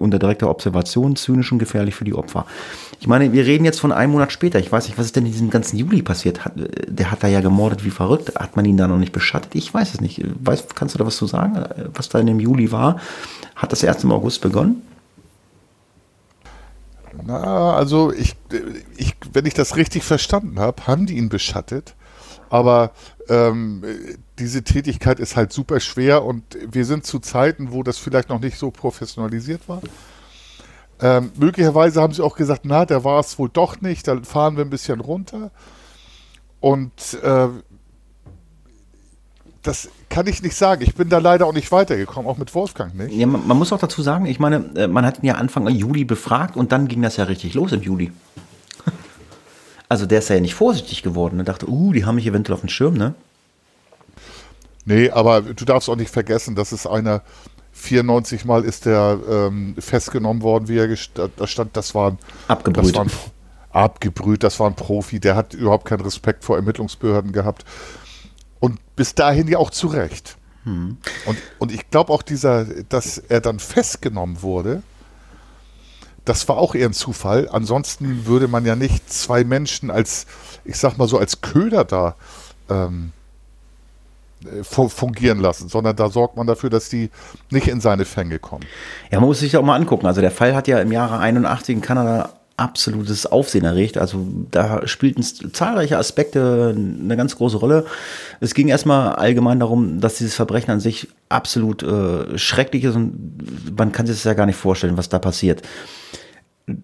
unter 0.01 0.19
direkter 0.19 0.51
Observation 0.51 1.17
zynisch 1.17 1.53
und 1.53 1.59
gefährlich 1.59 1.95
für 1.95 2.05
die 2.05 2.15
Opfer. 2.15 2.47
Ich 3.01 3.07
meine, 3.07 3.33
wir 3.33 3.47
reden 3.47 3.65
jetzt 3.65 3.81
von 3.81 3.93
einem 3.93 4.13
Monat 4.13 4.33
später. 4.33 4.59
Ich 4.59 4.71
weiß 4.71 4.87
nicht, 4.87 4.99
was 4.99 5.07
ist 5.07 5.17
denn 5.17 5.27
in 5.27 5.33
diesem 5.33 5.51
ganzen 5.51 5.77
Juli 5.77 6.03
passiert? 6.03 6.45
Hat, 6.45 6.53
der 6.57 7.11
hat 7.11 7.23
da 7.23 7.29
ja 7.29 7.41
gemordet 7.41 7.85
wie 7.85 7.91
verrückt. 7.91 8.35
Hat 8.37 8.57
man 8.57 8.65
ihn 8.65 8.77
da 8.77 8.89
noch 8.89 8.99
nicht 8.99 9.13
beschattet? 9.13 9.55
Ich 9.55 9.73
weiß 9.73 9.95
es 9.95 10.01
nicht. 10.01 10.23
Weiß, 10.45 10.67
kannst 10.75 10.95
du 10.95 10.99
da 10.99 11.07
was 11.07 11.17
zu 11.17 11.27
sagen, 11.27 11.65
was 11.95 12.09
da 12.09 12.19
in 12.19 12.27
dem 12.27 12.41
Juli 12.41 12.73
war? 12.73 13.01
Hat 13.57 13.73
das 13.73 13.83
erst 13.83 14.05
im 14.05 14.13
August 14.13 14.41
begonnen? 14.41 14.83
Na, 17.25 17.75
also 17.75 18.13
ich, 18.13 18.37
ich, 18.97 19.15
wenn 19.33 19.47
ich 19.47 19.55
das 19.55 19.77
richtig 19.77 20.05
verstanden 20.05 20.59
habe, 20.59 20.87
haben 20.87 21.07
die 21.07 21.17
ihn 21.17 21.29
beschattet. 21.29 21.95
Aber 22.49 22.93
ähm, 23.29 23.83
diese 24.41 24.65
Tätigkeit 24.65 25.21
ist 25.21 25.37
halt 25.37 25.53
super 25.53 25.79
schwer 25.81 26.25
und 26.25 26.43
wir 26.71 26.85
sind 26.85 27.05
zu 27.05 27.19
Zeiten, 27.19 27.73
wo 27.73 27.83
das 27.83 27.99
vielleicht 27.99 28.31
noch 28.31 28.41
nicht 28.41 28.59
so 28.59 28.71
professionalisiert 28.71 29.69
war. 29.69 29.83
Ähm, 31.01 31.31
möglicherweise 31.37 32.01
haben 32.01 32.13
sie 32.13 32.23
auch 32.23 32.37
gesagt, 32.37 32.63
na, 32.65 32.85
der 32.85 33.05
war 33.05 33.21
es 33.21 33.39
wohl 33.39 33.51
doch 33.51 33.81
nicht, 33.81 34.09
dann 34.09 34.25
fahren 34.25 34.57
wir 34.57 34.65
ein 34.65 34.71
bisschen 34.71 35.01
runter. 35.01 35.51
Und 36.61 37.19
äh, 37.23 37.49
das 39.63 39.89
kann 40.09 40.27
ich 40.27 40.43
nicht 40.43 40.57
sagen. 40.57 40.83
Ich 40.83 40.95
bin 40.95 41.09
da 41.09 41.19
leider 41.19 41.47
auch 41.47 41.53
nicht 41.53 41.71
weitergekommen, 41.71 42.31
auch 42.31 42.39
mit 42.39 42.55
Wolfgang 42.55 42.95
nicht. 42.95 43.13
Ja, 43.13 43.27
man, 43.27 43.47
man 43.47 43.57
muss 43.59 43.73
auch 43.73 43.79
dazu 43.79 44.03
sagen, 44.03 44.27
ich 44.27 44.39
meine, 44.39 44.65
äh, 44.75 44.89
man 44.89 45.07
hat 45.07 45.23
ihn 45.23 45.27
ja 45.27 45.35
Anfang 45.35 45.69
Juli 45.69 46.05
befragt 46.05 46.57
und 46.57 46.73
dann 46.73 46.89
ging 46.89 47.03
das 47.03 47.17
ja 47.17 47.25
richtig 47.25 47.55
los 47.55 47.73
im 47.73 47.83
Juli. 47.83 48.13
Also 49.89 50.07
der 50.07 50.21
ist 50.21 50.29
ja 50.29 50.39
nicht 50.39 50.55
vorsichtig 50.55 51.03
geworden. 51.03 51.41
Er 51.41 51.45
dachte, 51.45 51.69
uh, 51.69 51.93
die 51.93 52.05
haben 52.05 52.15
mich 52.15 52.25
eventuell 52.25 52.55
auf 52.55 52.61
dem 52.61 52.69
Schirm, 52.69 52.95
ne? 52.95 53.15
Nee, 54.91 55.09
aber 55.09 55.43
du 55.43 55.65
darfst 55.65 55.89
auch 55.89 55.95
nicht 55.95 56.11
vergessen, 56.11 56.57
dass 56.57 56.73
es 56.73 56.85
einer 56.85 57.23
94 57.71 58.45
Mal 58.45 58.65
ist 58.65 58.87
der 58.87 59.21
ähm, 59.31 59.77
festgenommen 59.79 60.43
worden, 60.43 60.67
wie 60.67 60.79
er 60.79 60.89
da 61.15 61.47
stand, 61.47 61.77
das 61.77 61.95
waren 61.95 62.19
abgebrüht. 62.49 62.87
Das 62.89 62.95
waren, 62.95 63.11
abgebrüht, 63.71 64.43
das 64.43 64.59
war 64.59 64.67
ein 64.69 64.75
Profi, 64.75 65.21
der 65.21 65.37
hat 65.37 65.55
überhaupt 65.55 65.85
keinen 65.85 66.01
Respekt 66.01 66.45
vor 66.45 66.57
Ermittlungsbehörden 66.57 67.31
gehabt. 67.31 67.65
Und 68.59 68.81
bis 68.97 69.15
dahin 69.15 69.47
ja 69.47 69.59
auch 69.59 69.71
zu 69.71 69.87
Recht. 69.87 70.37
Hm. 70.65 70.97
Und, 71.25 71.39
und 71.61 71.71
ich 71.71 71.89
glaube 71.91 72.13
auch 72.13 72.23
dieser, 72.23 72.65
dass 72.65 73.17
er 73.17 73.41
dann 73.41 73.61
festgenommen 73.61 74.43
wurde, 74.43 74.83
das 76.25 76.49
war 76.49 76.57
auch 76.57 76.75
eher 76.75 76.89
ein 76.89 76.95
Zufall. 76.95 77.49
Ansonsten 77.49 78.27
würde 78.27 78.49
man 78.49 78.67
ja 78.67 78.75
nicht 78.75 79.09
zwei 79.13 79.45
Menschen 79.45 79.93
als, 79.93 80.27
ich 80.65 80.79
sag 80.79 80.99
mal 80.99 81.07
so, 81.07 81.17
als 81.17 81.43
Köder 81.43 81.85
da 81.85 82.17
ähm, 82.69 83.13
äh, 83.13 83.20
fungieren 84.63 85.41
lassen, 85.41 85.69
sondern 85.69 85.97
da 85.97 86.09
sorgt 86.09 86.37
man 86.37 86.47
dafür, 86.47 86.71
dass 86.71 86.89
die 86.89 87.11
nicht 87.51 87.69
in 87.69 87.81
seine 87.81 88.05
Fänge 88.05 88.39
kommen. 88.39 88.65
Ja, 89.11 89.21
man 89.21 89.29
muss 89.29 89.41
sich 89.41 89.57
auch 89.57 89.63
mal 89.63 89.77
angucken. 89.77 90.07
Also 90.07 90.21
der 90.21 90.31
Fall 90.31 90.55
hat 90.55 90.69
ja 90.69 90.79
im 90.81 90.93
Jahre 90.93 91.19
81 91.19 91.77
in 91.77 91.81
Kanada 91.83 92.31
absolutes 92.61 93.27
Aufsehen 93.27 93.65
erregt. 93.65 93.97
Also 93.97 94.27
da 94.51 94.87
spielten 94.87 95.23
zahlreiche 95.23 95.97
Aspekte 95.97 96.75
eine 96.77 97.17
ganz 97.17 97.37
große 97.37 97.57
Rolle. 97.57 97.87
Es 98.41 98.55
ging 98.55 98.69
erstmal 98.69 99.15
allgemein 99.15 99.59
darum, 99.59 100.01
dass 100.01 100.19
dieses 100.19 100.35
Verbrechen 100.35 100.71
an 100.71 100.81
sich 100.81 101.09
absolut 101.31 101.83
äh, 101.83 102.37
schrecklich 102.37 102.85
ist 102.85 102.97
und 102.97 103.77
man 103.77 103.93
kann 103.93 104.07
sich 104.07 104.17
das 104.17 104.25
ja 104.25 104.35
gar 104.35 104.47
nicht 104.47 104.57
vorstellen, 104.57 104.99
was 104.99 105.09
da 105.09 105.19
passiert. 105.19 105.63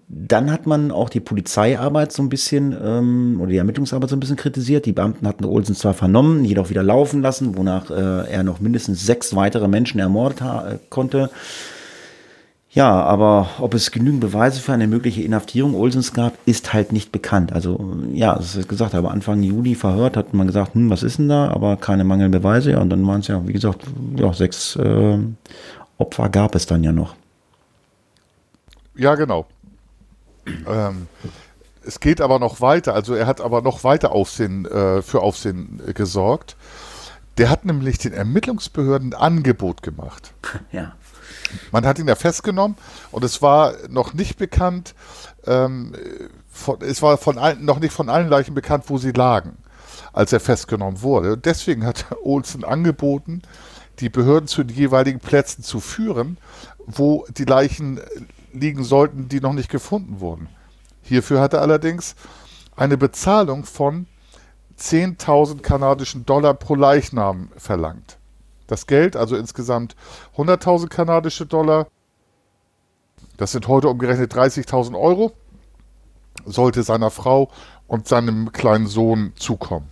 Dann 0.08 0.50
hat 0.50 0.66
man 0.66 0.90
auch 0.90 1.08
die 1.08 1.20
Polizeiarbeit 1.20 2.12
so 2.12 2.22
ein 2.22 2.28
bisschen 2.28 2.76
ähm, 2.82 3.38
oder 3.40 3.50
die 3.50 3.56
Ermittlungsarbeit 3.56 4.10
so 4.10 4.16
ein 4.16 4.20
bisschen 4.20 4.36
kritisiert. 4.36 4.86
Die 4.86 4.92
Beamten 4.92 5.26
hatten 5.26 5.44
Olsen 5.44 5.74
zwar 5.74 5.94
vernommen, 5.94 6.44
jedoch 6.44 6.70
wieder 6.70 6.82
laufen 6.82 7.22
lassen, 7.22 7.56
wonach 7.56 7.90
äh, 7.90 8.30
er 8.30 8.42
noch 8.42 8.60
mindestens 8.60 9.04
sechs 9.04 9.34
weitere 9.34 9.68
Menschen 9.68 10.00
ermordet 10.00 10.40
äh, 10.40 10.78
konnte. 10.90 11.30
Ja, 12.76 12.90
aber 12.90 13.48
ob 13.58 13.72
es 13.72 13.90
genügend 13.90 14.20
Beweise 14.20 14.60
für 14.60 14.74
eine 14.74 14.86
mögliche 14.86 15.22
Inhaftierung 15.22 15.74
Olsens 15.74 16.12
gab, 16.12 16.34
ist 16.44 16.74
halt 16.74 16.92
nicht 16.92 17.10
bekannt. 17.10 17.50
Also 17.54 17.96
ja, 18.12 18.34
das 18.34 18.54
ist 18.54 18.68
gesagt, 18.68 18.94
aber 18.94 19.12
Anfang 19.12 19.42
Juli 19.42 19.74
verhört 19.74 20.14
hat 20.14 20.34
man 20.34 20.46
gesagt, 20.46 20.74
hm, 20.74 20.90
was 20.90 21.02
ist 21.02 21.16
denn 21.16 21.30
da? 21.30 21.48
Aber 21.48 21.78
keine 21.78 22.04
mangelnden 22.04 22.38
Beweise. 22.38 22.72
Ja, 22.72 22.80
und 22.80 22.90
dann 22.90 23.06
waren 23.06 23.20
es 23.20 23.28
ja, 23.28 23.40
wie 23.48 23.54
gesagt, 23.54 23.80
ja, 24.16 24.30
sechs 24.34 24.76
äh, 24.76 25.18
Opfer 25.96 26.28
gab 26.28 26.54
es 26.54 26.66
dann 26.66 26.84
ja 26.84 26.92
noch. 26.92 27.14
Ja, 28.94 29.14
genau. 29.14 29.46
Ähm, 30.66 31.08
es 31.86 32.00
geht 32.00 32.20
aber 32.20 32.38
noch 32.38 32.60
weiter. 32.60 32.94
Also 32.94 33.14
er 33.14 33.26
hat 33.26 33.40
aber 33.40 33.62
noch 33.62 33.84
weiter 33.84 34.12
Aufsehen, 34.12 34.66
äh, 34.66 35.02
für 35.02 35.22
Aufsehen 35.22 35.80
äh, 35.86 35.92
gesorgt. 35.92 36.56
Der 37.38 37.50
hat 37.50 37.64
nämlich 37.64 37.98
den 37.98 38.12
Ermittlungsbehörden 38.12 39.12
ein 39.12 39.20
Angebot 39.20 39.82
gemacht. 39.82 40.32
Ja. 40.72 40.94
Man 41.70 41.86
hat 41.86 41.98
ihn 41.98 42.08
ja 42.08 42.14
festgenommen 42.14 42.76
und 43.12 43.24
es 43.24 43.40
war 43.40 43.74
noch 43.88 44.14
nicht 44.14 44.36
bekannt, 44.36 44.94
ähm, 45.46 45.92
von, 46.48 46.80
es 46.80 47.02
war 47.02 47.18
von 47.18 47.38
allen, 47.38 47.64
noch 47.64 47.78
nicht 47.78 47.92
von 47.92 48.08
allen 48.08 48.28
Leichen 48.28 48.54
bekannt, 48.54 48.84
wo 48.88 48.98
sie 48.98 49.12
lagen, 49.12 49.56
als 50.12 50.32
er 50.32 50.40
festgenommen 50.40 51.02
wurde. 51.02 51.34
Und 51.34 51.44
deswegen 51.44 51.84
hat 51.84 52.06
Olsen 52.24 52.64
angeboten, 52.64 53.42
die 54.00 54.08
Behörden 54.08 54.48
zu 54.48 54.64
den 54.64 54.76
jeweiligen 54.76 55.20
Plätzen 55.20 55.62
zu 55.62 55.80
führen, 55.80 56.36
wo 56.86 57.26
die 57.36 57.44
Leichen 57.44 58.00
liegen 58.60 58.84
sollten, 58.84 59.28
die 59.28 59.40
noch 59.40 59.52
nicht 59.52 59.70
gefunden 59.70 60.20
wurden. 60.20 60.48
Hierfür 61.02 61.40
hat 61.40 61.52
er 61.52 61.62
allerdings 61.62 62.14
eine 62.74 62.96
Bezahlung 62.96 63.64
von 63.64 64.06
10.000 64.78 65.60
kanadischen 65.62 66.26
Dollar 66.26 66.54
pro 66.54 66.74
Leichnam 66.74 67.50
verlangt. 67.56 68.18
Das 68.66 68.86
Geld, 68.86 69.16
also 69.16 69.36
insgesamt 69.36 69.96
100.000 70.36 70.88
kanadische 70.88 71.46
Dollar, 71.46 71.86
das 73.36 73.52
sind 73.52 73.68
heute 73.68 73.88
umgerechnet 73.88 74.34
30.000 74.34 74.98
Euro, 74.98 75.32
sollte 76.44 76.82
seiner 76.82 77.10
Frau 77.10 77.50
und 77.86 78.08
seinem 78.08 78.52
kleinen 78.52 78.86
Sohn 78.86 79.32
zukommen. 79.36 79.88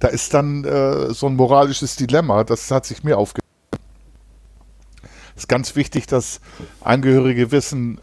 Da 0.00 0.08
ist 0.08 0.34
dann 0.34 0.64
äh, 0.64 1.14
so 1.14 1.26
ein 1.28 1.36
moralisches 1.36 1.96
Dilemma, 1.96 2.44
das 2.44 2.70
hat 2.70 2.84
sich 2.86 3.04
mir 3.04 3.18
aufgebaut. 3.18 3.41
Es 5.34 5.44
ist 5.44 5.48
ganz 5.48 5.76
wichtig, 5.76 6.06
dass 6.06 6.40
Angehörige 6.80 7.50
wissen, 7.50 8.00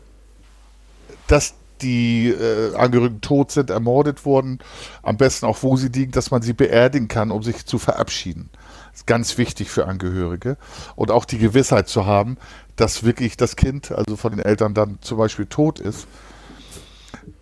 dass 1.27 1.53
die 1.81 2.29
äh, 2.29 2.75
Angehörigen 2.75 3.21
tot 3.21 3.51
sind, 3.51 3.69
ermordet 3.69 4.25
wurden, 4.25 4.59
am 5.01 5.17
besten 5.17 5.45
auch 5.45 5.63
wo 5.63 5.77
sie 5.77 5.87
liegen, 5.87 6.11
dass 6.11 6.31
man 6.31 6.41
sie 6.41 6.53
beerdigen 6.53 7.07
kann, 7.07 7.31
um 7.31 7.43
sich 7.43 7.65
zu 7.65 7.77
verabschieden. 7.77 8.49
Das 8.91 9.01
ist 9.01 9.07
ganz 9.07 9.37
wichtig 9.37 9.69
für 9.69 9.85
Angehörige. 9.85 10.57
Und 10.95 11.11
auch 11.11 11.25
die 11.25 11.37
Gewissheit 11.37 11.87
zu 11.87 12.05
haben, 12.05 12.37
dass 12.75 13.03
wirklich 13.03 13.37
das 13.37 13.55
Kind, 13.55 13.91
also 13.91 14.15
von 14.15 14.31
den 14.31 14.39
Eltern 14.39 14.73
dann 14.73 14.97
zum 15.01 15.17
Beispiel 15.17 15.45
tot 15.45 15.79
ist. 15.79 16.07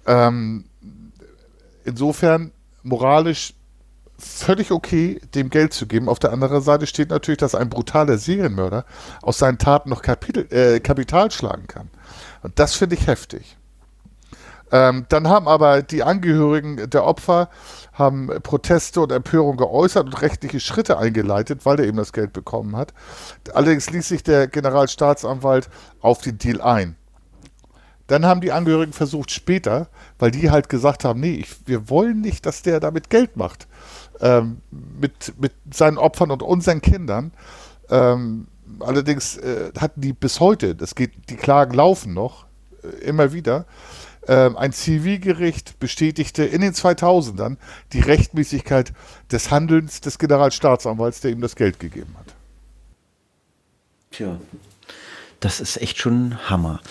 Ähm, 0.05 0.65
insofern 1.83 2.51
moralisch 2.83 3.53
völlig 4.17 4.71
okay, 4.71 5.21
dem 5.35 5.49
Geld 5.49 5.73
zu 5.73 5.85
geben. 5.87 6.09
Auf 6.09 6.19
der 6.19 6.31
anderen 6.31 6.61
Seite 6.61 6.87
steht 6.87 7.09
natürlich, 7.09 7.37
dass 7.37 7.55
ein 7.55 7.69
brutaler 7.69 8.17
Serienmörder 8.17 8.85
aus 9.21 9.37
seinen 9.37 9.57
Taten 9.57 9.89
noch 9.89 10.01
Kapitel, 10.01 10.47
äh, 10.51 10.79
Kapital 10.79 11.31
schlagen 11.31 11.67
kann. 11.67 11.89
Und 12.41 12.57
das 12.59 12.75
finde 12.75 12.95
ich 12.95 13.07
heftig. 13.07 13.57
Ähm, 14.71 15.05
dann 15.09 15.27
haben 15.29 15.47
aber 15.47 15.81
die 15.81 16.03
Angehörigen 16.03 16.89
der 16.89 17.05
Opfer 17.05 17.49
haben 17.93 18.29
Proteste 18.43 19.01
und 19.01 19.11
Empörung 19.11 19.57
geäußert 19.57 20.05
und 20.05 20.21
rechtliche 20.21 20.59
Schritte 20.59 20.97
eingeleitet, 20.97 21.65
weil 21.65 21.79
er 21.79 21.87
eben 21.87 21.97
das 21.97 22.13
Geld 22.13 22.33
bekommen 22.33 22.75
hat. 22.75 22.93
Allerdings 23.53 23.89
ließ 23.89 24.07
sich 24.07 24.23
der 24.23 24.47
Generalstaatsanwalt 24.47 25.69
auf 26.01 26.21
den 26.21 26.37
Deal 26.37 26.61
ein. 26.61 26.95
Dann 28.07 28.25
haben 28.25 28.41
die 28.41 28.53
Angehörigen 28.53 28.93
versucht 28.93 29.31
später, 29.31 29.89
weil 30.17 30.31
die 30.31 30.49
halt 30.49 30.69
gesagt 30.69 31.03
haben, 31.03 31.19
nee, 31.19 31.35
ich, 31.35 31.67
wir 31.67 31.89
wollen 31.89 32.21
nicht, 32.21 32.45
dass 32.45 32.61
der 32.61 32.79
damit 32.79 33.09
Geld 33.09 33.35
macht, 33.35 33.67
ähm, 34.21 34.61
mit, 34.71 35.33
mit 35.39 35.53
seinen 35.71 35.97
Opfern 35.97 36.31
und 36.31 36.43
unseren 36.43 36.81
Kindern. 36.81 37.31
Ähm, 37.89 38.47
allerdings 38.79 39.37
äh, 39.37 39.71
hatten 39.79 40.01
die 40.01 40.13
bis 40.13 40.39
heute, 40.39 40.75
das 40.75 40.95
geht, 40.95 41.11
die 41.29 41.35
Klagen 41.35 41.73
laufen 41.73 42.13
noch, 42.13 42.45
äh, 42.83 43.05
immer 43.05 43.33
wieder, 43.33 43.65
ähm, 44.27 44.57
ein 44.57 44.73
Zivilgericht 44.73 45.79
bestätigte 45.79 46.43
in 46.43 46.61
den 46.61 46.73
2000ern 46.73 47.57
die 47.93 48.01
Rechtmäßigkeit 48.01 48.91
des 49.31 49.51
Handelns 49.51 50.01
des 50.01 50.19
Generalstaatsanwalts, 50.19 51.21
der 51.21 51.31
ihm 51.31 51.41
das 51.41 51.55
Geld 51.55 51.79
gegeben 51.79 52.13
hat. 52.19 52.35
Tja, 54.11 54.39
das 55.39 55.61
ist 55.61 55.77
echt 55.77 55.97
schon 55.97 56.37
Hammer. 56.49 56.81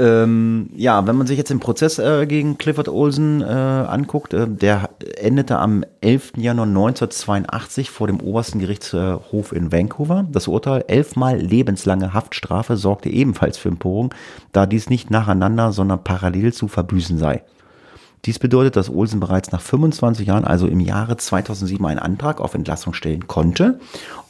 Ähm, 0.00 0.70
ja, 0.76 1.06
wenn 1.06 1.16
man 1.16 1.26
sich 1.26 1.36
jetzt 1.36 1.50
den 1.50 1.60
Prozess 1.60 1.98
äh, 1.98 2.24
gegen 2.26 2.56
Clifford 2.56 2.88
Olsen 2.88 3.42
äh, 3.42 3.44
anguckt, 3.44 4.32
äh, 4.32 4.48
der 4.48 4.88
endete 5.18 5.58
am 5.58 5.84
11. 6.00 6.32
Januar 6.38 6.68
1982 6.68 7.90
vor 7.90 8.06
dem 8.06 8.18
obersten 8.18 8.60
Gerichtshof 8.60 9.52
in 9.52 9.72
Vancouver. 9.72 10.26
Das 10.32 10.48
Urteil, 10.48 10.86
elfmal 10.88 11.36
lebenslange 11.36 12.14
Haftstrafe, 12.14 12.78
sorgte 12.78 13.10
ebenfalls 13.10 13.58
für 13.58 13.68
Empörung, 13.68 14.14
da 14.52 14.64
dies 14.64 14.88
nicht 14.88 15.10
nacheinander, 15.10 15.70
sondern 15.72 16.02
parallel 16.02 16.54
zu 16.54 16.66
verbüßen 16.66 17.18
sei. 17.18 17.42
Dies 18.24 18.38
bedeutet, 18.38 18.76
dass 18.76 18.88
Olsen 18.88 19.20
bereits 19.20 19.52
nach 19.52 19.60
25 19.60 20.28
Jahren, 20.28 20.44
also 20.44 20.66
im 20.66 20.80
Jahre 20.80 21.18
2007, 21.18 21.84
einen 21.84 21.98
Antrag 21.98 22.40
auf 22.40 22.54
Entlassung 22.54 22.94
stellen 22.94 23.26
konnte. 23.26 23.78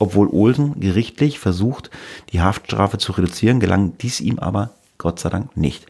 Obwohl 0.00 0.26
Olsen 0.26 0.80
gerichtlich 0.80 1.38
versucht, 1.38 1.90
die 2.32 2.40
Haftstrafe 2.40 2.98
zu 2.98 3.12
reduzieren, 3.12 3.60
gelang 3.60 3.96
dies 3.98 4.20
ihm 4.20 4.40
aber 4.40 4.70
Gott 5.00 5.18
sei 5.18 5.30
Dank 5.30 5.56
nicht. 5.56 5.86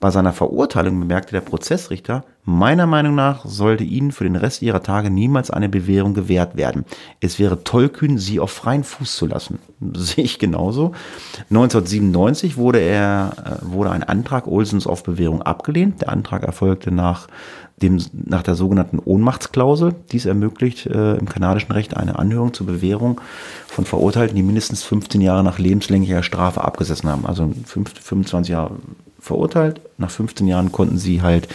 Bei 0.00 0.10
seiner 0.10 0.32
Verurteilung 0.32 1.00
bemerkte 1.00 1.32
der 1.32 1.40
Prozessrichter, 1.40 2.24
meiner 2.44 2.86
Meinung 2.86 3.14
nach 3.14 3.44
sollte 3.46 3.84
ihnen 3.84 4.12
für 4.12 4.24
den 4.24 4.36
Rest 4.36 4.60
ihrer 4.60 4.82
Tage 4.82 5.08
niemals 5.08 5.50
eine 5.50 5.68
Bewährung 5.68 6.14
gewährt 6.14 6.56
werden. 6.56 6.84
Es 7.20 7.38
wäre 7.38 7.64
tollkühn, 7.64 8.18
sie 8.18 8.38
auf 8.38 8.50
freien 8.50 8.84
Fuß 8.84 9.16
zu 9.16 9.26
lassen. 9.26 9.58
sehe 9.94 10.24
ich 10.24 10.38
genauso. 10.38 10.92
1997 11.50 12.56
wurde, 12.56 12.80
er, 12.80 13.32
äh, 13.62 13.72
wurde 13.72 13.90
ein 13.90 14.02
Antrag 14.02 14.46
Olsens 14.46 14.86
auf 14.86 15.02
Bewährung 15.02 15.42
abgelehnt. 15.42 16.02
Der 16.02 16.10
Antrag 16.10 16.42
erfolgte 16.42 16.90
nach, 16.90 17.26
dem, 17.82 18.02
nach 18.12 18.42
der 18.42 18.54
sogenannten 18.54 18.98
Ohnmachtsklausel. 18.98 19.94
Dies 20.12 20.26
ermöglicht 20.26 20.86
äh, 20.86 21.16
im 21.16 21.28
kanadischen 21.28 21.72
Recht 21.72 21.96
eine 21.96 22.18
Anhörung 22.18 22.54
zur 22.54 22.66
Bewährung 22.66 23.20
von 23.66 23.84
Verurteilten, 23.84 24.36
die 24.36 24.42
mindestens 24.42 24.82
15 24.84 25.20
Jahre 25.20 25.42
nach 25.42 25.58
lebenslänglicher 25.58 26.22
Strafe 26.22 26.62
abgesessen 26.62 27.10
haben. 27.10 27.26
Also 27.26 27.52
25 27.66 28.52
Jahre 28.52 28.76
verurteilt. 29.18 29.80
Nach 29.98 30.10
15 30.10 30.46
Jahren 30.46 30.70
konnten 30.70 30.98
sie 30.98 31.22
halt 31.22 31.48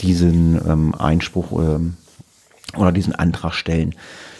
diesen 0.00 0.60
ähm, 0.66 0.94
Einspruch 0.94 1.52
ähm, 1.52 1.96
oder 2.76 2.92
diesen 2.92 3.14
Antrag 3.14 3.54
stellen. 3.54 3.94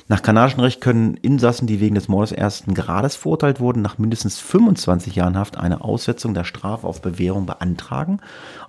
Nach 0.06 0.20
kanadischem 0.20 0.60
Recht 0.60 0.82
können 0.82 1.14
Insassen, 1.14 1.66
die 1.66 1.80
wegen 1.80 1.94
des 1.94 2.08
Mordes 2.08 2.30
ersten 2.30 2.74
Grades 2.74 3.16
verurteilt 3.16 3.58
wurden, 3.58 3.80
nach 3.80 3.96
mindestens 3.96 4.38
25 4.38 5.14
Jahren 5.14 5.38
Haft 5.38 5.56
eine 5.56 5.80
Aussetzung 5.80 6.34
der 6.34 6.44
Strafe 6.44 6.86
auf 6.86 7.00
Bewährung 7.00 7.46
beantragen. 7.46 8.20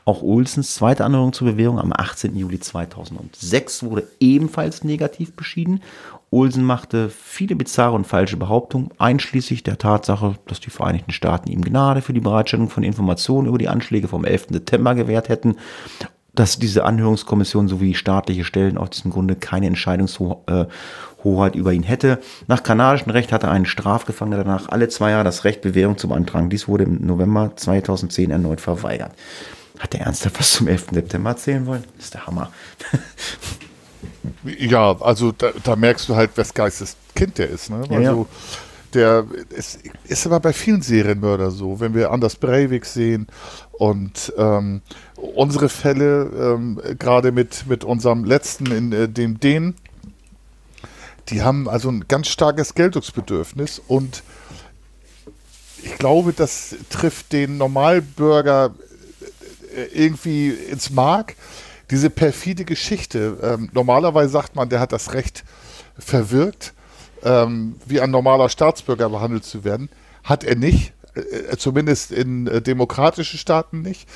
Auch 0.05 0.21
Olsens 0.21 0.75
zweite 0.75 1.03
Anhörung 1.03 1.33
zur 1.33 1.47
Bewährung 1.51 1.77
am 1.77 1.91
18. 1.91 2.37
Juli 2.37 2.61
2006 2.61 3.83
wurde 3.83 4.07
ebenfalls 4.21 4.85
negativ 4.85 5.35
beschieden. 5.35 5.81
Olsen 6.31 6.63
machte 6.63 7.09
viele 7.09 7.57
bizarre 7.57 7.95
und 7.95 8.07
falsche 8.07 8.37
Behauptungen, 8.37 8.91
einschließlich 8.97 9.61
der 9.63 9.77
Tatsache, 9.77 10.35
dass 10.47 10.61
die 10.61 10.69
Vereinigten 10.69 11.11
Staaten 11.11 11.51
ihm 11.51 11.63
Gnade 11.63 12.01
für 12.01 12.13
die 12.13 12.21
Bereitstellung 12.21 12.69
von 12.69 12.83
Informationen 12.83 13.47
über 13.47 13.57
die 13.57 13.69
Anschläge 13.69 14.07
vom 14.07 14.23
11. 14.23 14.47
September 14.51 14.95
gewährt 14.95 15.27
hätten 15.27 15.57
dass 16.35 16.59
diese 16.59 16.83
Anhörungskommission 16.83 17.69
sowie 17.69 17.93
staatliche 17.93 18.43
Stellen 18.43 18.77
aus 18.77 18.89
diesem 18.89 19.09
Grunde 19.09 19.37
keine 19.37 19.67
Entscheidungshoheit 19.67 20.67
über 21.25 21.73
ihn 21.73 21.83
hätte. 21.83 22.19
Nach 22.47 22.63
kanadischem 22.63 23.11
Recht 23.11 23.31
hatte 23.31 23.49
ein 23.49 23.65
Strafgefangener 23.65 24.43
danach 24.43 24.69
alle 24.69 24.87
zwei 24.89 25.11
Jahre 25.11 25.23
das 25.23 25.43
Recht, 25.43 25.61
Bewährung 25.61 25.97
zu 25.97 26.07
beantragen. 26.07 26.49
Dies 26.49 26.67
wurde 26.67 26.83
im 26.83 27.05
November 27.05 27.51
2010 27.55 28.31
erneut 28.31 28.61
verweigert. 28.61 29.11
Hat 29.79 29.93
der 29.93 30.01
ernsthaft 30.01 30.39
was 30.39 30.51
zum 30.51 30.67
11. 30.67 30.87
September 30.91 31.31
erzählen 31.31 31.65
wollen? 31.65 31.83
Das 31.97 32.05
ist 32.05 32.13
der 32.13 32.27
Hammer. 32.27 32.51
ja, 34.59 34.95
also 35.01 35.31
da, 35.31 35.51
da, 35.63 35.75
merkst 35.75 36.07
du 36.07 36.15
halt, 36.15 36.31
wes 36.35 36.53
Geistes 36.53 36.95
Kind 37.15 37.37
der 37.37 37.49
ist. 37.49 37.69
Ne? 37.69 37.77
Also, 37.77 37.93
ja, 37.93 38.01
ja. 38.01 38.25
der 38.93 39.25
ist, 39.49 39.79
ist 40.05 40.25
aber 40.25 40.39
bei 40.39 40.53
vielen 40.53 40.81
Serienmördern 40.81 41.51
so, 41.51 41.79
wenn 41.79 41.93
wir 41.93 42.11
Anders 42.11 42.35
Breivik 42.35 42.85
sehen 42.85 43.27
und 43.73 44.33
ähm, 44.37 44.81
unsere 45.15 45.69
Fälle, 45.69 46.29
ähm, 46.37 46.79
gerade 46.97 47.31
mit, 47.31 47.65
mit 47.67 47.83
unserem 47.83 48.23
letzten, 48.23 48.67
in 48.67 48.91
äh, 48.93 49.09
dem 49.09 49.39
Dänen, 49.39 49.75
die 51.29 51.41
haben 51.41 51.67
also 51.67 51.89
ein 51.89 52.07
ganz 52.07 52.27
starkes 52.27 52.73
Geltungsbedürfnis 52.73 53.81
und 53.87 54.23
ich 55.83 55.97
glaube, 55.97 56.33
das 56.33 56.75
trifft 56.89 57.31
den 57.31 57.57
Normalbürger 57.57 58.73
äh, 59.75 59.83
irgendwie 59.93 60.49
ins 60.49 60.89
Mark. 60.89 61.35
Diese 61.91 62.09
perfide 62.09 62.65
Geschichte. 62.65 63.37
Ähm, 63.43 63.69
normalerweise 63.73 64.29
sagt 64.29 64.55
man, 64.55 64.69
der 64.69 64.79
hat 64.79 64.91
das 64.91 65.13
Recht 65.13 65.43
verwirkt, 65.97 66.73
ähm, 67.23 67.75
wie 67.85 68.01
ein 68.01 68.09
normaler 68.09 68.49
Staatsbürger 68.49 69.09
behandelt 69.09 69.45
zu 69.45 69.63
werden. 69.63 69.89
Hat 70.23 70.43
er 70.43 70.55
nicht. 70.55 70.93
Äh, 71.13 71.19
äh 71.19 71.57
zumindest 71.57 72.11
in 72.11 72.47
äh, 72.47 72.61
demokratischen 72.61 73.37
Staaten 73.37 73.81
nicht. 73.81 74.07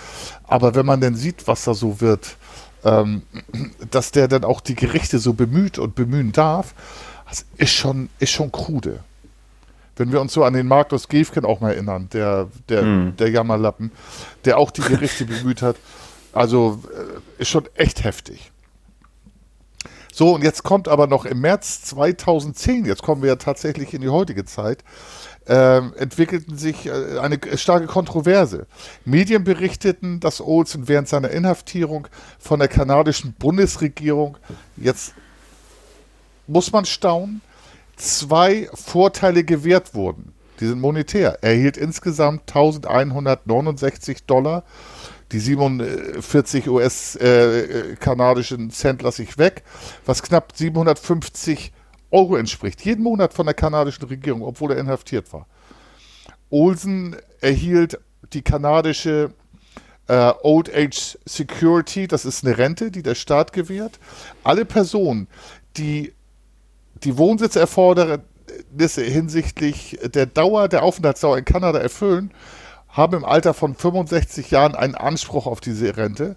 Aber 0.46 0.74
wenn 0.74 0.88
man 0.88 1.02
dann 1.02 1.16
sieht, 1.16 1.48
was 1.48 1.64
da 1.66 1.76
so 1.76 2.02
wird, 2.02 2.38
ähm, 2.84 3.24
dass 3.92 4.12
der 4.12 4.28
dann 4.28 4.44
auch 4.44 4.62
die 4.62 4.76
Gerichte 4.76 5.20
so 5.20 5.34
bemüht 5.34 5.80
und 5.80 5.96
bemühen 5.96 6.32
darf, 6.32 6.74
das 7.28 7.46
ist 7.58 7.72
schon, 7.72 8.10
ist 8.20 8.32
schon 8.32 8.52
krude. 8.52 9.00
Wenn 9.96 10.12
wir 10.12 10.22
uns 10.22 10.34
so 10.34 10.44
an 10.44 10.54
den 10.54 10.68
Markus 10.68 11.10
Gefken 11.10 11.46
auch 11.46 11.60
mal 11.60 11.74
erinnern, 11.74 12.08
der, 12.14 12.48
der, 12.70 12.84
mhm. 12.84 13.18
der 13.18 13.30
Jammerlappen, 13.30 13.92
der 14.46 14.58
auch 14.58 14.72
die 14.72 14.82
Gerichte 14.82 15.26
bemüht 15.26 15.62
hat. 15.62 15.76
Also 16.32 16.82
äh, 16.96 17.42
ist 17.42 17.50
schon 17.50 17.68
echt 17.76 18.04
heftig. 18.04 18.52
So, 20.14 20.34
und 20.36 20.44
jetzt 20.44 20.64
kommt 20.64 20.88
aber 20.88 21.08
noch 21.08 21.26
im 21.26 21.42
März 21.42 21.84
2010, 21.84 22.86
jetzt 22.86 23.04
kommen 23.04 23.22
wir 23.22 23.30
ja 23.30 23.36
tatsächlich 23.36 23.94
in 23.94 24.02
die 24.02 24.10
heutige 24.10 24.46
Zeit, 24.46 24.84
äh, 25.50 25.78
entwickelten 25.98 26.58
sich 26.58 26.86
äh, 26.86 27.20
eine 27.20 27.40
starke 27.58 27.88
Kontroverse. 27.88 28.68
Medien 29.04 29.44
berichteten, 29.44 30.20
dass 30.20 30.42
Olsen 30.42 30.88
während 30.88 31.10
seiner 31.10 31.32
Inhaftierung 31.32 32.08
von 32.38 32.60
der 32.60 32.68
kanadischen 32.68 33.34
Bundesregierung, 33.34 34.38
jetzt 34.78 35.14
muss 36.46 36.72
man 36.72 36.86
staunen, 36.86 37.42
zwei 37.96 38.70
Vorteile 38.74 39.44
gewährt 39.44 39.96
wurden. 39.96 40.34
Die 40.60 40.68
sind 40.68 40.82
monetär. 40.82 41.40
Er 41.42 41.52
erhielt 41.52 41.78
insgesamt 41.78 42.42
1169 42.50 44.26
Dollar. 44.26 44.64
Die 45.32 45.40
47 45.40 46.70
US-kanadischen 46.70 48.70
äh, 48.70 48.72
Cent 48.72 49.02
lasse 49.02 49.24
ich 49.24 49.38
weg, 49.38 49.64
was 50.06 50.24
knapp 50.24 50.54
750 50.56 51.72
Euro 52.12 52.36
entspricht. 52.36 52.84
Jeden 52.86 53.04
Monat 53.04 53.34
von 53.34 53.46
der 53.46 53.56
kanadischen 53.56 54.06
Regierung, 54.08 54.42
obwohl 54.42 54.72
er 54.72 54.80
inhaftiert 54.80 55.32
war. 55.34 55.48
Olsen 56.50 57.16
erhielt 57.42 58.00
die 58.34 58.42
kanadische 58.42 59.32
äh, 60.08 60.34
Old 60.42 60.74
Age 60.74 61.18
Security, 61.26 62.08
das 62.08 62.26
ist 62.26 62.44
eine 62.44 62.58
Rente, 62.58 62.92
die 62.92 63.04
der 63.04 63.16
Staat 63.16 63.54
gewährt. 63.54 64.00
Alle 64.44 64.66
Personen, 64.66 65.28
die 65.78 66.14
die 67.04 67.18
Wohnsitserfordernisse 67.18 69.04
hinsichtlich 69.04 70.00
der 70.04 70.26
Dauer, 70.26 70.68
der 70.68 70.84
Aufenthaltsdauer 70.84 71.38
in 71.38 71.46
Kanada 71.46 71.80
erfüllen, 71.80 72.32
haben 72.90 73.18
im 73.18 73.26
Alter 73.26 73.54
von 73.54 73.76
65 73.76 74.52
Jahren 74.52 74.76
einen 74.76 74.96
Anspruch 74.96 75.46
auf 75.46 75.62
diese 75.62 75.96
Rente. 75.96 76.36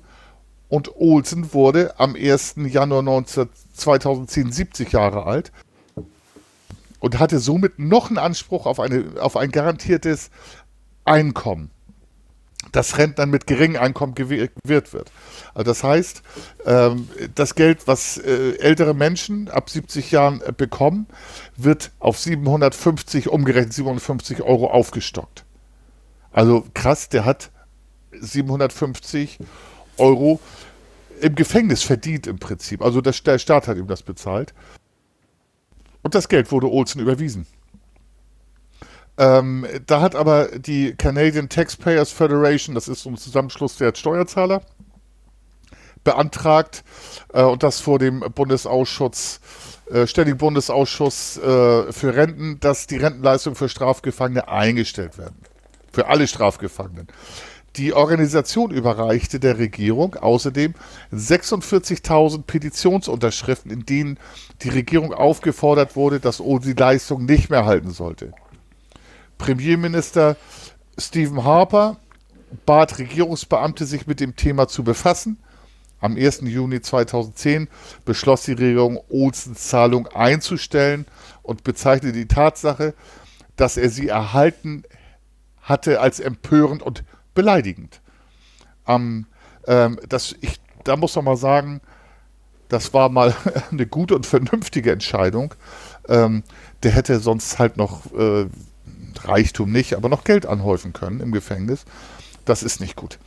Und 0.72 0.96
Olsen 0.96 1.52
wurde 1.52 2.00
am 2.00 2.16
1. 2.16 2.54
Januar 2.56 3.02
19, 3.02 3.46
2010 3.74 4.52
70 4.52 4.90
Jahre 4.92 5.26
alt 5.26 5.52
und 6.98 7.18
hatte 7.18 7.40
somit 7.40 7.78
noch 7.78 8.08
einen 8.08 8.16
Anspruch 8.16 8.64
auf, 8.64 8.80
eine, 8.80 9.20
auf 9.20 9.36
ein 9.36 9.50
garantiertes 9.50 10.30
Einkommen 11.04 11.70
das 12.70 12.96
Rentnern 12.96 13.28
mit 13.28 13.46
geringem 13.46 13.82
Einkommen 13.82 14.14
gewährt 14.14 14.54
wird. 14.64 15.12
Also 15.52 15.70
das 15.70 15.84
heißt, 15.84 16.22
ähm, 16.64 17.06
das 17.34 17.54
Geld, 17.54 17.86
was 17.86 18.16
äh, 18.16 18.56
ältere 18.56 18.94
Menschen 18.94 19.50
ab 19.50 19.68
70 19.68 20.10
Jahren 20.10 20.40
äh, 20.40 20.52
bekommen, 20.56 21.06
wird 21.54 21.90
auf 21.98 22.18
750, 22.18 23.28
umgerechnet 23.28 23.74
750 23.74 24.40
Euro 24.40 24.70
aufgestockt. 24.70 25.44
Also 26.30 26.64
krass, 26.72 27.10
der 27.10 27.26
hat 27.26 27.50
750 28.18 29.38
Euro 29.98 30.40
im 31.22 31.34
Gefängnis 31.34 31.82
verdient 31.82 32.26
im 32.26 32.38
Prinzip. 32.38 32.82
Also 32.82 33.00
das, 33.00 33.22
der 33.22 33.38
Staat 33.38 33.68
hat 33.68 33.76
ihm 33.76 33.86
das 33.86 34.02
bezahlt. 34.02 34.52
Und 36.02 36.14
das 36.14 36.28
Geld 36.28 36.50
wurde 36.50 36.68
Olsen 36.68 37.00
überwiesen. 37.00 37.46
Ähm, 39.18 39.66
da 39.86 40.00
hat 40.00 40.16
aber 40.16 40.58
die 40.58 40.94
Canadian 40.94 41.48
Taxpayers 41.48 42.10
Federation, 42.10 42.74
das 42.74 42.88
ist 42.88 43.02
so 43.02 43.10
ein 43.10 43.16
Zusammenschluss 43.16 43.76
der 43.76 43.94
Steuerzahler, 43.94 44.62
beantragt 46.02 46.82
äh, 47.32 47.42
und 47.42 47.62
das 47.62 47.80
vor 47.80 47.98
dem 47.98 48.20
Bundesausschuss, 48.20 49.40
äh, 49.90 50.06
Ständigen 50.06 50.38
Bundesausschuss 50.38 51.36
äh, 51.36 51.92
für 51.92 52.16
Renten, 52.16 52.58
dass 52.58 52.86
die 52.86 52.96
Rentenleistungen 52.96 53.54
für 53.54 53.68
Strafgefangene 53.68 54.48
eingestellt 54.48 55.18
werden. 55.18 55.36
Für 55.92 56.08
alle 56.08 56.26
Strafgefangenen. 56.26 57.06
Die 57.76 57.94
Organisation 57.94 58.70
überreichte 58.70 59.40
der 59.40 59.58
Regierung 59.58 60.14
außerdem 60.14 60.74
46.000 61.12 62.42
Petitionsunterschriften, 62.42 63.70
in 63.70 63.86
denen 63.86 64.18
die 64.62 64.68
Regierung 64.68 65.14
aufgefordert 65.14 65.96
wurde, 65.96 66.20
dass 66.20 66.40
O 66.40 66.58
die 66.58 66.74
Leistung 66.74 67.24
nicht 67.24 67.48
mehr 67.48 67.64
halten 67.64 67.90
sollte. 67.90 68.34
Premierminister 69.38 70.36
Stephen 70.98 71.44
Harper 71.44 71.96
bat 72.66 72.98
Regierungsbeamte, 72.98 73.86
sich 73.86 74.06
mit 74.06 74.20
dem 74.20 74.36
Thema 74.36 74.68
zu 74.68 74.84
befassen. 74.84 75.38
Am 76.00 76.16
1. 76.16 76.42
Juni 76.42 76.82
2010 76.82 77.68
beschloss 78.04 78.42
die 78.42 78.52
Regierung, 78.52 79.00
Olsens 79.08 79.68
Zahlung 79.68 80.08
einzustellen 80.08 81.06
und 81.42 81.64
bezeichnete 81.64 82.12
die 82.12 82.28
Tatsache, 82.28 82.92
dass 83.56 83.78
er 83.78 83.88
sie 83.88 84.08
erhalten 84.08 84.82
hatte, 85.62 86.00
als 86.00 86.20
empörend 86.20 86.82
und 86.82 87.04
beleidigend. 87.34 88.00
Ähm, 88.86 89.26
ähm, 89.66 89.98
das, 90.08 90.34
ich, 90.40 90.60
da 90.84 90.96
muss 90.96 91.14
man 91.16 91.24
mal 91.24 91.36
sagen, 91.36 91.80
das 92.68 92.94
war 92.94 93.08
mal 93.08 93.34
eine 93.70 93.86
gute 93.86 94.14
und 94.14 94.26
vernünftige 94.26 94.92
Entscheidung. 94.92 95.54
Ähm, 96.08 96.42
der 96.82 96.92
hätte 96.92 97.20
sonst 97.20 97.58
halt 97.58 97.76
noch 97.76 98.12
äh, 98.12 98.46
Reichtum 99.24 99.70
nicht, 99.70 99.94
aber 99.94 100.08
noch 100.08 100.24
Geld 100.24 100.46
anhäufen 100.46 100.92
können 100.92 101.20
im 101.20 101.32
Gefängnis. 101.32 101.84
Das 102.44 102.62
ist 102.62 102.80
nicht 102.80 102.96
gut. 102.96 103.18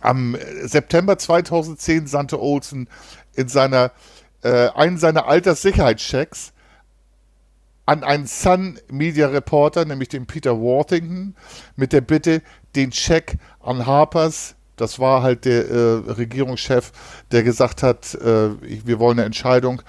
Am 0.00 0.36
September 0.62 1.18
2010 1.18 2.06
sandte 2.06 2.40
Olsen 2.40 2.88
in 3.34 3.48
seiner, 3.48 3.92
äh, 4.42 4.68
einen 4.68 4.98
seiner 4.98 5.26
Alterssicherheitschecks 5.26 6.52
an 7.88 8.04
einen 8.04 8.26
Sun 8.26 8.78
Media 8.90 9.28
Reporter, 9.28 9.86
nämlich 9.86 10.10
den 10.10 10.26
Peter 10.26 10.60
Worthington, 10.60 11.34
mit 11.74 11.94
der 11.94 12.02
Bitte, 12.02 12.42
den 12.76 12.90
Check 12.90 13.38
an 13.60 13.86
Harpers, 13.86 14.56
das 14.76 14.98
war 14.98 15.22
halt 15.22 15.46
der 15.46 15.70
äh, 15.70 15.94
Regierungschef, 16.10 16.92
der 17.32 17.42
gesagt 17.42 17.82
hat, 17.82 18.14
äh, 18.16 18.50
wir 18.60 18.98
wollen 18.98 19.18
eine 19.18 19.24
Entscheidung, 19.24 19.80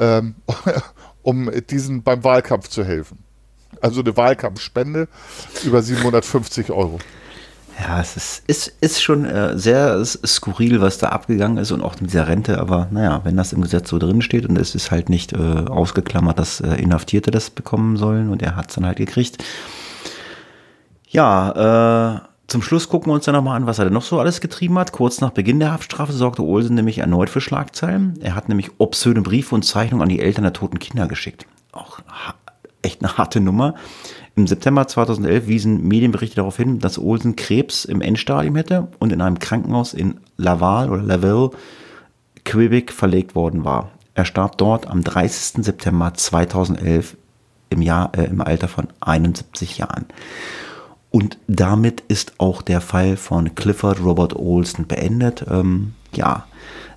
ähm, 0.00 0.36
um 1.22 1.50
diesen 1.68 2.02
beim 2.02 2.24
Wahlkampf 2.24 2.68
zu 2.68 2.86
helfen. 2.86 3.18
Also 3.82 4.00
eine 4.00 4.16
Wahlkampfspende 4.16 5.08
über 5.62 5.82
750 5.82 6.70
Euro. 6.70 7.00
Ja, 7.80 8.00
es 8.00 8.16
ist, 8.16 8.44
ist, 8.46 8.68
ist 8.80 9.02
schon 9.02 9.24
äh, 9.24 9.56
sehr 9.58 10.04
skurril, 10.04 10.80
was 10.80 10.98
da 10.98 11.08
abgegangen 11.08 11.58
ist 11.58 11.72
und 11.72 11.80
auch 11.82 12.00
mit 12.00 12.10
dieser 12.10 12.28
Rente. 12.28 12.58
Aber 12.58 12.88
naja, 12.90 13.20
wenn 13.24 13.36
das 13.36 13.52
im 13.52 13.62
Gesetz 13.62 13.88
so 13.88 13.98
drin 13.98 14.22
steht 14.22 14.46
und 14.46 14.56
es 14.56 14.74
ist 14.74 14.90
halt 14.90 15.08
nicht 15.08 15.32
äh, 15.32 15.36
ausgeklammert, 15.36 16.38
dass 16.38 16.60
äh, 16.60 16.74
Inhaftierte 16.74 17.30
das 17.30 17.50
bekommen 17.50 17.96
sollen 17.96 18.28
und 18.28 18.42
er 18.42 18.56
hat 18.56 18.68
es 18.68 18.74
dann 18.74 18.86
halt 18.86 18.98
gekriegt. 18.98 19.42
Ja, 21.08 22.16
äh, 22.16 22.20
zum 22.46 22.62
Schluss 22.62 22.88
gucken 22.88 23.10
wir 23.10 23.14
uns 23.14 23.24
dann 23.24 23.34
nochmal 23.34 23.56
an, 23.56 23.66
was 23.66 23.78
er 23.78 23.86
denn 23.86 23.94
noch 23.94 24.02
so 24.02 24.20
alles 24.20 24.40
getrieben 24.40 24.78
hat. 24.78 24.92
Kurz 24.92 25.20
nach 25.20 25.30
Beginn 25.30 25.58
der 25.58 25.72
Haftstrafe 25.72 26.12
sorgte 26.12 26.42
Olsen 26.42 26.74
nämlich 26.74 26.98
erneut 26.98 27.30
für 27.30 27.40
Schlagzeilen. 27.40 28.18
Er 28.20 28.34
hat 28.34 28.48
nämlich 28.48 28.70
obszöne 28.78 29.22
Briefe 29.22 29.54
und 29.54 29.64
Zeichnungen 29.64 30.02
an 30.02 30.10
die 30.10 30.20
Eltern 30.20 30.44
der 30.44 30.52
toten 30.52 30.78
Kinder 30.78 31.06
geschickt. 31.06 31.46
Auch 31.72 32.00
echt 32.82 33.02
eine 33.02 33.16
harte 33.16 33.40
Nummer. 33.40 33.74
Im 34.34 34.46
September 34.46 34.86
2011 34.88 35.46
wiesen 35.46 35.86
Medienberichte 35.86 36.36
darauf 36.36 36.56
hin, 36.56 36.78
dass 36.78 36.98
Olsen 36.98 37.36
Krebs 37.36 37.84
im 37.84 38.00
Endstadium 38.00 38.56
hätte 38.56 38.88
und 38.98 39.12
in 39.12 39.20
einem 39.20 39.38
Krankenhaus 39.38 39.92
in 39.92 40.20
Laval 40.38 40.90
oder 40.90 41.02
Laval, 41.02 41.50
Quebec 42.44 42.92
verlegt 42.92 43.34
worden 43.34 43.64
war. 43.64 43.90
Er 44.14 44.24
starb 44.24 44.58
dort 44.58 44.86
am 44.88 45.04
30. 45.04 45.64
September 45.64 46.14
2011 46.14 47.16
im, 47.70 47.82
Jahr, 47.82 48.10
äh, 48.16 48.24
im 48.24 48.40
Alter 48.40 48.68
von 48.68 48.88
71 49.00 49.78
Jahren. 49.78 50.06
Und 51.10 51.38
damit 51.46 52.00
ist 52.08 52.34
auch 52.38 52.62
der 52.62 52.80
Fall 52.80 53.16
von 53.16 53.54
Clifford 53.54 54.02
Robert 54.02 54.34
Olsen 54.34 54.86
beendet. 54.86 55.44
Ähm, 55.48 55.94
ja, 56.14 56.46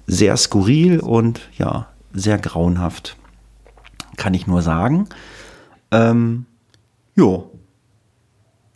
sehr 0.07 0.37
skurril 0.37 0.99
und 1.01 1.41
ja, 1.57 1.87
sehr 2.13 2.37
grauenhaft, 2.37 3.17
kann 4.15 4.33
ich 4.33 4.47
nur 4.47 4.61
sagen. 4.61 5.09
Ähm, 5.91 6.45
Jo. 7.15 7.51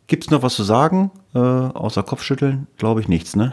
Gibt's 0.08 0.30
noch 0.30 0.42
was 0.42 0.56
zu 0.56 0.64
sagen? 0.64 1.12
Äh, 1.36 1.40
außer 1.40 2.04
Kopfschütteln? 2.04 2.68
Glaube 2.78 3.02
ich 3.02 3.08
nichts, 3.08 3.36
ne? 3.36 3.52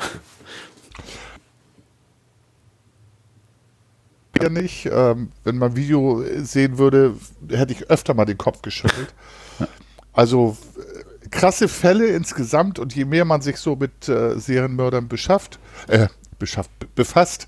Ja, 4.40 4.48
nicht. 4.48 4.86
Ähm, 4.86 5.30
wenn 5.44 5.58
man 5.58 5.76
Video 5.76 6.22
sehen 6.36 6.78
würde, 6.78 7.14
hätte 7.48 7.72
ich 7.72 7.90
öfter 7.90 8.14
mal 8.14 8.24
den 8.24 8.38
Kopf 8.38 8.62
geschüttelt. 8.62 9.14
Also 10.12 10.56
äh, 10.78 11.28
krasse 11.28 11.68
Fälle 11.68 12.06
insgesamt 12.06 12.78
und 12.78 12.94
je 12.94 13.04
mehr 13.04 13.26
man 13.26 13.42
sich 13.42 13.58
so 13.58 13.76
mit 13.76 14.08
äh, 14.08 14.38
Serienmördern 14.38 15.08
beschafft, 15.08 15.58
äh, 15.88 16.08
beschafft, 16.38 16.70
befasst, 16.94 17.46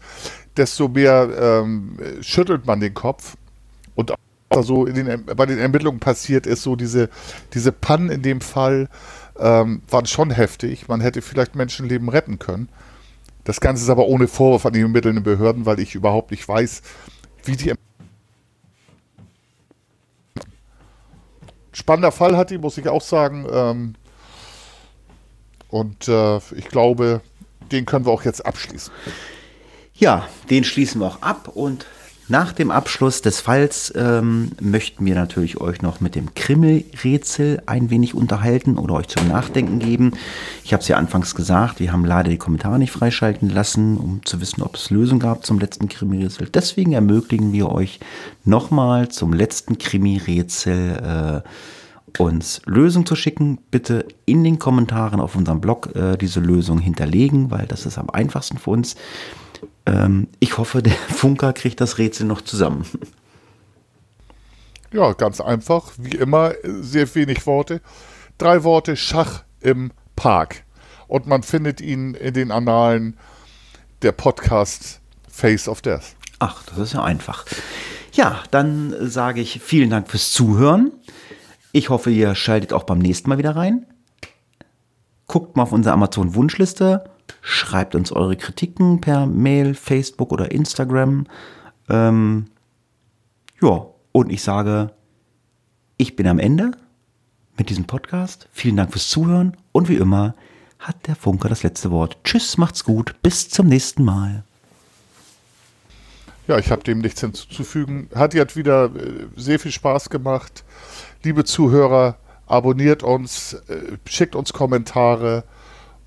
desto 0.55 0.87
mehr 0.87 1.31
ähm, 1.41 1.99
schüttelt 2.21 2.67
man 2.67 2.81
den 2.81 2.93
Kopf. 2.93 3.39
Und 3.95 4.13
auch 4.13 4.19
was 4.51 4.67
so 4.67 4.85
den, 4.85 5.25
bei 5.25 5.47
den 5.47 5.59
Ermittlungen 5.59 6.01
passiert 6.01 6.47
ist, 6.47 6.63
so 6.63 6.77
diese, 6.77 7.09
diese 7.55 7.73
Pannen 7.73 8.11
in 8.11 8.23
dem 8.23 8.41
Fall 8.41 8.89
ähm, 9.39 9.83
waren 9.89 10.07
schon 10.07 10.31
heftig. 10.31 10.89
Man 10.89 11.01
hätte 11.01 11.23
vielleicht 11.23 11.55
Menschenleben 11.55 12.09
retten 12.09 12.39
können. 12.39 12.69
Das 13.45 13.61
Ganze 13.61 13.83
ist 13.83 13.91
aber 13.91 14.07
ohne 14.07 14.29
Vorwurf 14.29 14.67
an 14.67 14.73
die 14.73 14.81
ermittelnden 14.81 15.25
Behörden, 15.25 15.67
weil 15.67 15.81
ich 15.81 15.95
überhaupt 15.95 16.31
nicht 16.31 16.47
weiß, 16.47 16.83
wie 17.45 17.57
die. 17.57 17.75
Spannender 21.73 22.13
Fall 22.13 22.37
hat 22.37 22.51
die, 22.51 22.59
muss 22.59 22.77
ich 22.79 22.89
auch 22.89 23.03
sagen. 23.03 23.47
Ähm, 23.51 23.95
und 25.69 26.09
äh, 26.09 26.39
ich 26.57 26.69
glaube, 26.69 27.21
den 27.71 27.87
können 27.87 28.07
wir 28.07 28.13
auch 28.13 28.25
jetzt 28.25 28.45
abschließen. 28.45 28.93
Ja, 29.95 30.29
den 30.51 30.65
schließen 30.65 31.01
wir 31.01 31.07
auch 31.07 31.23
ab 31.23 31.49
und 31.49 31.87
nach 32.29 32.53
dem 32.53 32.71
Abschluss 32.71 33.23
des 33.23 33.41
Falls 33.41 33.93
ähm, 33.97 34.53
möchten 34.61 35.05
wir 35.07 35.15
natürlich 35.15 35.61
euch 35.61 35.81
noch 35.81 36.01
mit 36.01 36.15
dem 36.15 36.35
Krimmelrätsel 36.35 37.63
ein 37.65 37.89
wenig 37.89 38.15
unterhalten 38.15 38.77
oder 38.77 38.95
euch 38.95 39.09
zum 39.09 39.29
Nachdenken 39.29 39.79
geben. 39.79 40.13
Ich 40.63 40.75
habe 40.75 40.83
es 40.83 40.89
ja 40.89 40.97
anfangs 40.97 41.35
gesagt, 41.35 41.81
wir 41.81 41.91
haben 41.91 42.05
leider 42.05 42.29
die 42.29 42.37
Kommentare 42.37 42.79
nicht 42.79 42.93
freischalten 42.93 43.49
lassen, 43.49 43.97
um 43.97 44.21
zu 44.25 44.41
wissen, 44.43 44.63
ob 44.63 44.77
es 44.77 44.91
Lösungen 44.91 45.21
gab 45.21 45.47
zum 45.47 45.59
letzten 45.59 45.89
Krimmelrätsel. 45.89 46.49
Deswegen 46.49 46.93
ermöglichen 46.93 47.53
wir 47.53 47.71
euch 47.71 47.99
nochmal 48.45 49.09
zum 49.09 49.33
letzten 49.33 49.79
Krimirätsel 49.79 51.43
äh, 51.45 51.49
uns 52.19 52.61
Lösungen 52.67 53.07
zu 53.07 53.17
schicken. 53.17 53.59
Bitte 53.71 54.07
in 54.27 54.45
den 54.45 54.59
Kommentaren 54.59 55.21
auf 55.21 55.35
unserem 55.35 55.61
Blog 55.61 55.95
äh, 55.95 56.17
diese 56.17 56.41
Lösung 56.41 56.79
hinterlegen, 56.79 57.51
weil 57.51 57.67
das 57.67 57.87
ist 57.87 57.99
am 57.99 58.11
einfachsten 58.11 58.59
für 58.59 58.71
uns. 58.71 58.97
Ähm, 59.89 60.29
ich 60.39 60.59
hoffe, 60.59 60.83
der 60.83 60.93
Funker 61.09 61.53
kriegt 61.53 61.81
das 61.81 61.99
Rätsel 61.99 62.27
noch 62.27 62.43
zusammen. 62.43 62.85
Ja, 64.93 65.13
ganz 65.13 65.41
einfach. 65.41 65.93
Wie 65.99 66.17
immer, 66.17 66.53
sehr 66.63 67.15
wenig 67.15 67.47
Worte. 67.47 67.81
Drei 68.39 68.65
Worte 68.65 68.97
Schach 68.97 69.43
im 69.61 69.91
Park. 70.17 70.65
Und 71.09 71.27
man 71.27 71.43
findet 71.43 71.81
ihn 71.81 72.15
in 72.15 72.35
den 72.35 72.51
Annalen 72.51 73.17
der 74.03 74.13
Podcast 74.13 75.01
Face 75.29 75.69
of 75.69 75.83
Death. 75.83 76.17
Ach, 76.39 76.63
das 76.65 76.79
ist 76.79 76.93
ja 76.93 77.03
einfach. 77.03 77.47
Ja, 78.13 78.43
dann 78.51 78.95
sage 79.01 79.41
ich 79.41 79.61
vielen 79.61 79.91
Dank 79.91 80.09
fürs 80.11 80.31
Zuhören. 80.33 80.93
Ich 81.73 81.89
hoffe, 81.89 82.11
ihr 82.11 82.35
schaltet 82.35 82.73
auch 82.73 82.85
beim 82.85 82.99
nächsten 82.99 83.29
Mal 83.29 83.39
wieder 83.39 83.57
rein. 83.57 83.87
Guckt 85.27 85.57
mal 85.57 85.65
auf 85.65 85.73
unsere 85.73 85.95
Amazon-Wunschliste 85.95 87.05
Schreibt 87.41 87.95
uns 87.95 88.13
eure 88.13 88.37
Kritiken 88.37 89.01
per 89.01 89.27
Mail, 89.27 89.75
Facebook 89.75 90.33
oder 90.33 90.51
Instagram. 90.51 91.27
Ähm, 91.89 92.47
ja, 93.61 93.87
und 94.13 94.31
ich 94.31 94.43
sage, 94.43 94.93
ich 95.97 96.17
bin 96.17 96.27
am 96.27 96.39
Ende 96.39 96.73
mit 97.57 97.71
diesem 97.71 97.87
Podcast. 97.87 98.49
Vielen 98.53 98.77
Dank 98.77 98.93
fürs 98.93 99.09
Zuhören 99.09 99.57
und 99.73 99.89
wie 99.89 99.97
immer 99.97 100.35
hat 100.79 101.07
der 101.07 101.17
Funker 101.17 101.49
das 101.49 101.63
letzte 101.63 101.91
Wort. 101.91 102.19
Tschüss, 102.25 102.57
macht's 102.57 102.85
gut, 102.85 103.17
bis 103.23 103.49
zum 103.49 103.67
nächsten 103.67 104.05
Mal. 104.05 104.45
Ja, 106.47 106.57
ich 106.59 106.71
habe 106.71 106.83
dem 106.83 107.01
nichts 107.01 107.21
hinzuzufügen. 107.21 108.09
Hat 108.15 108.33
jetzt 108.33 108.57
wieder 108.57 108.87
äh, 108.87 109.27
sehr 109.37 109.59
viel 109.59 109.73
Spaß 109.73 110.09
gemacht. 110.09 110.65
Liebe 111.23 111.45
Zuhörer, 111.45 112.17
abonniert 112.47 113.03
uns, 113.03 113.55
äh, 113.69 113.99
schickt 114.07 114.35
uns 114.35 114.53
Kommentare 114.53 115.45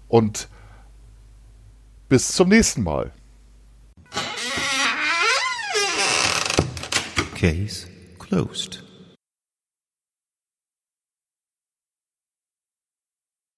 und 0.07 0.47
bis 2.11 2.27
zum 2.33 2.49
nächsten 2.49 2.83
Mal. 2.83 3.13
Case 7.39 7.87
closed. 8.19 8.83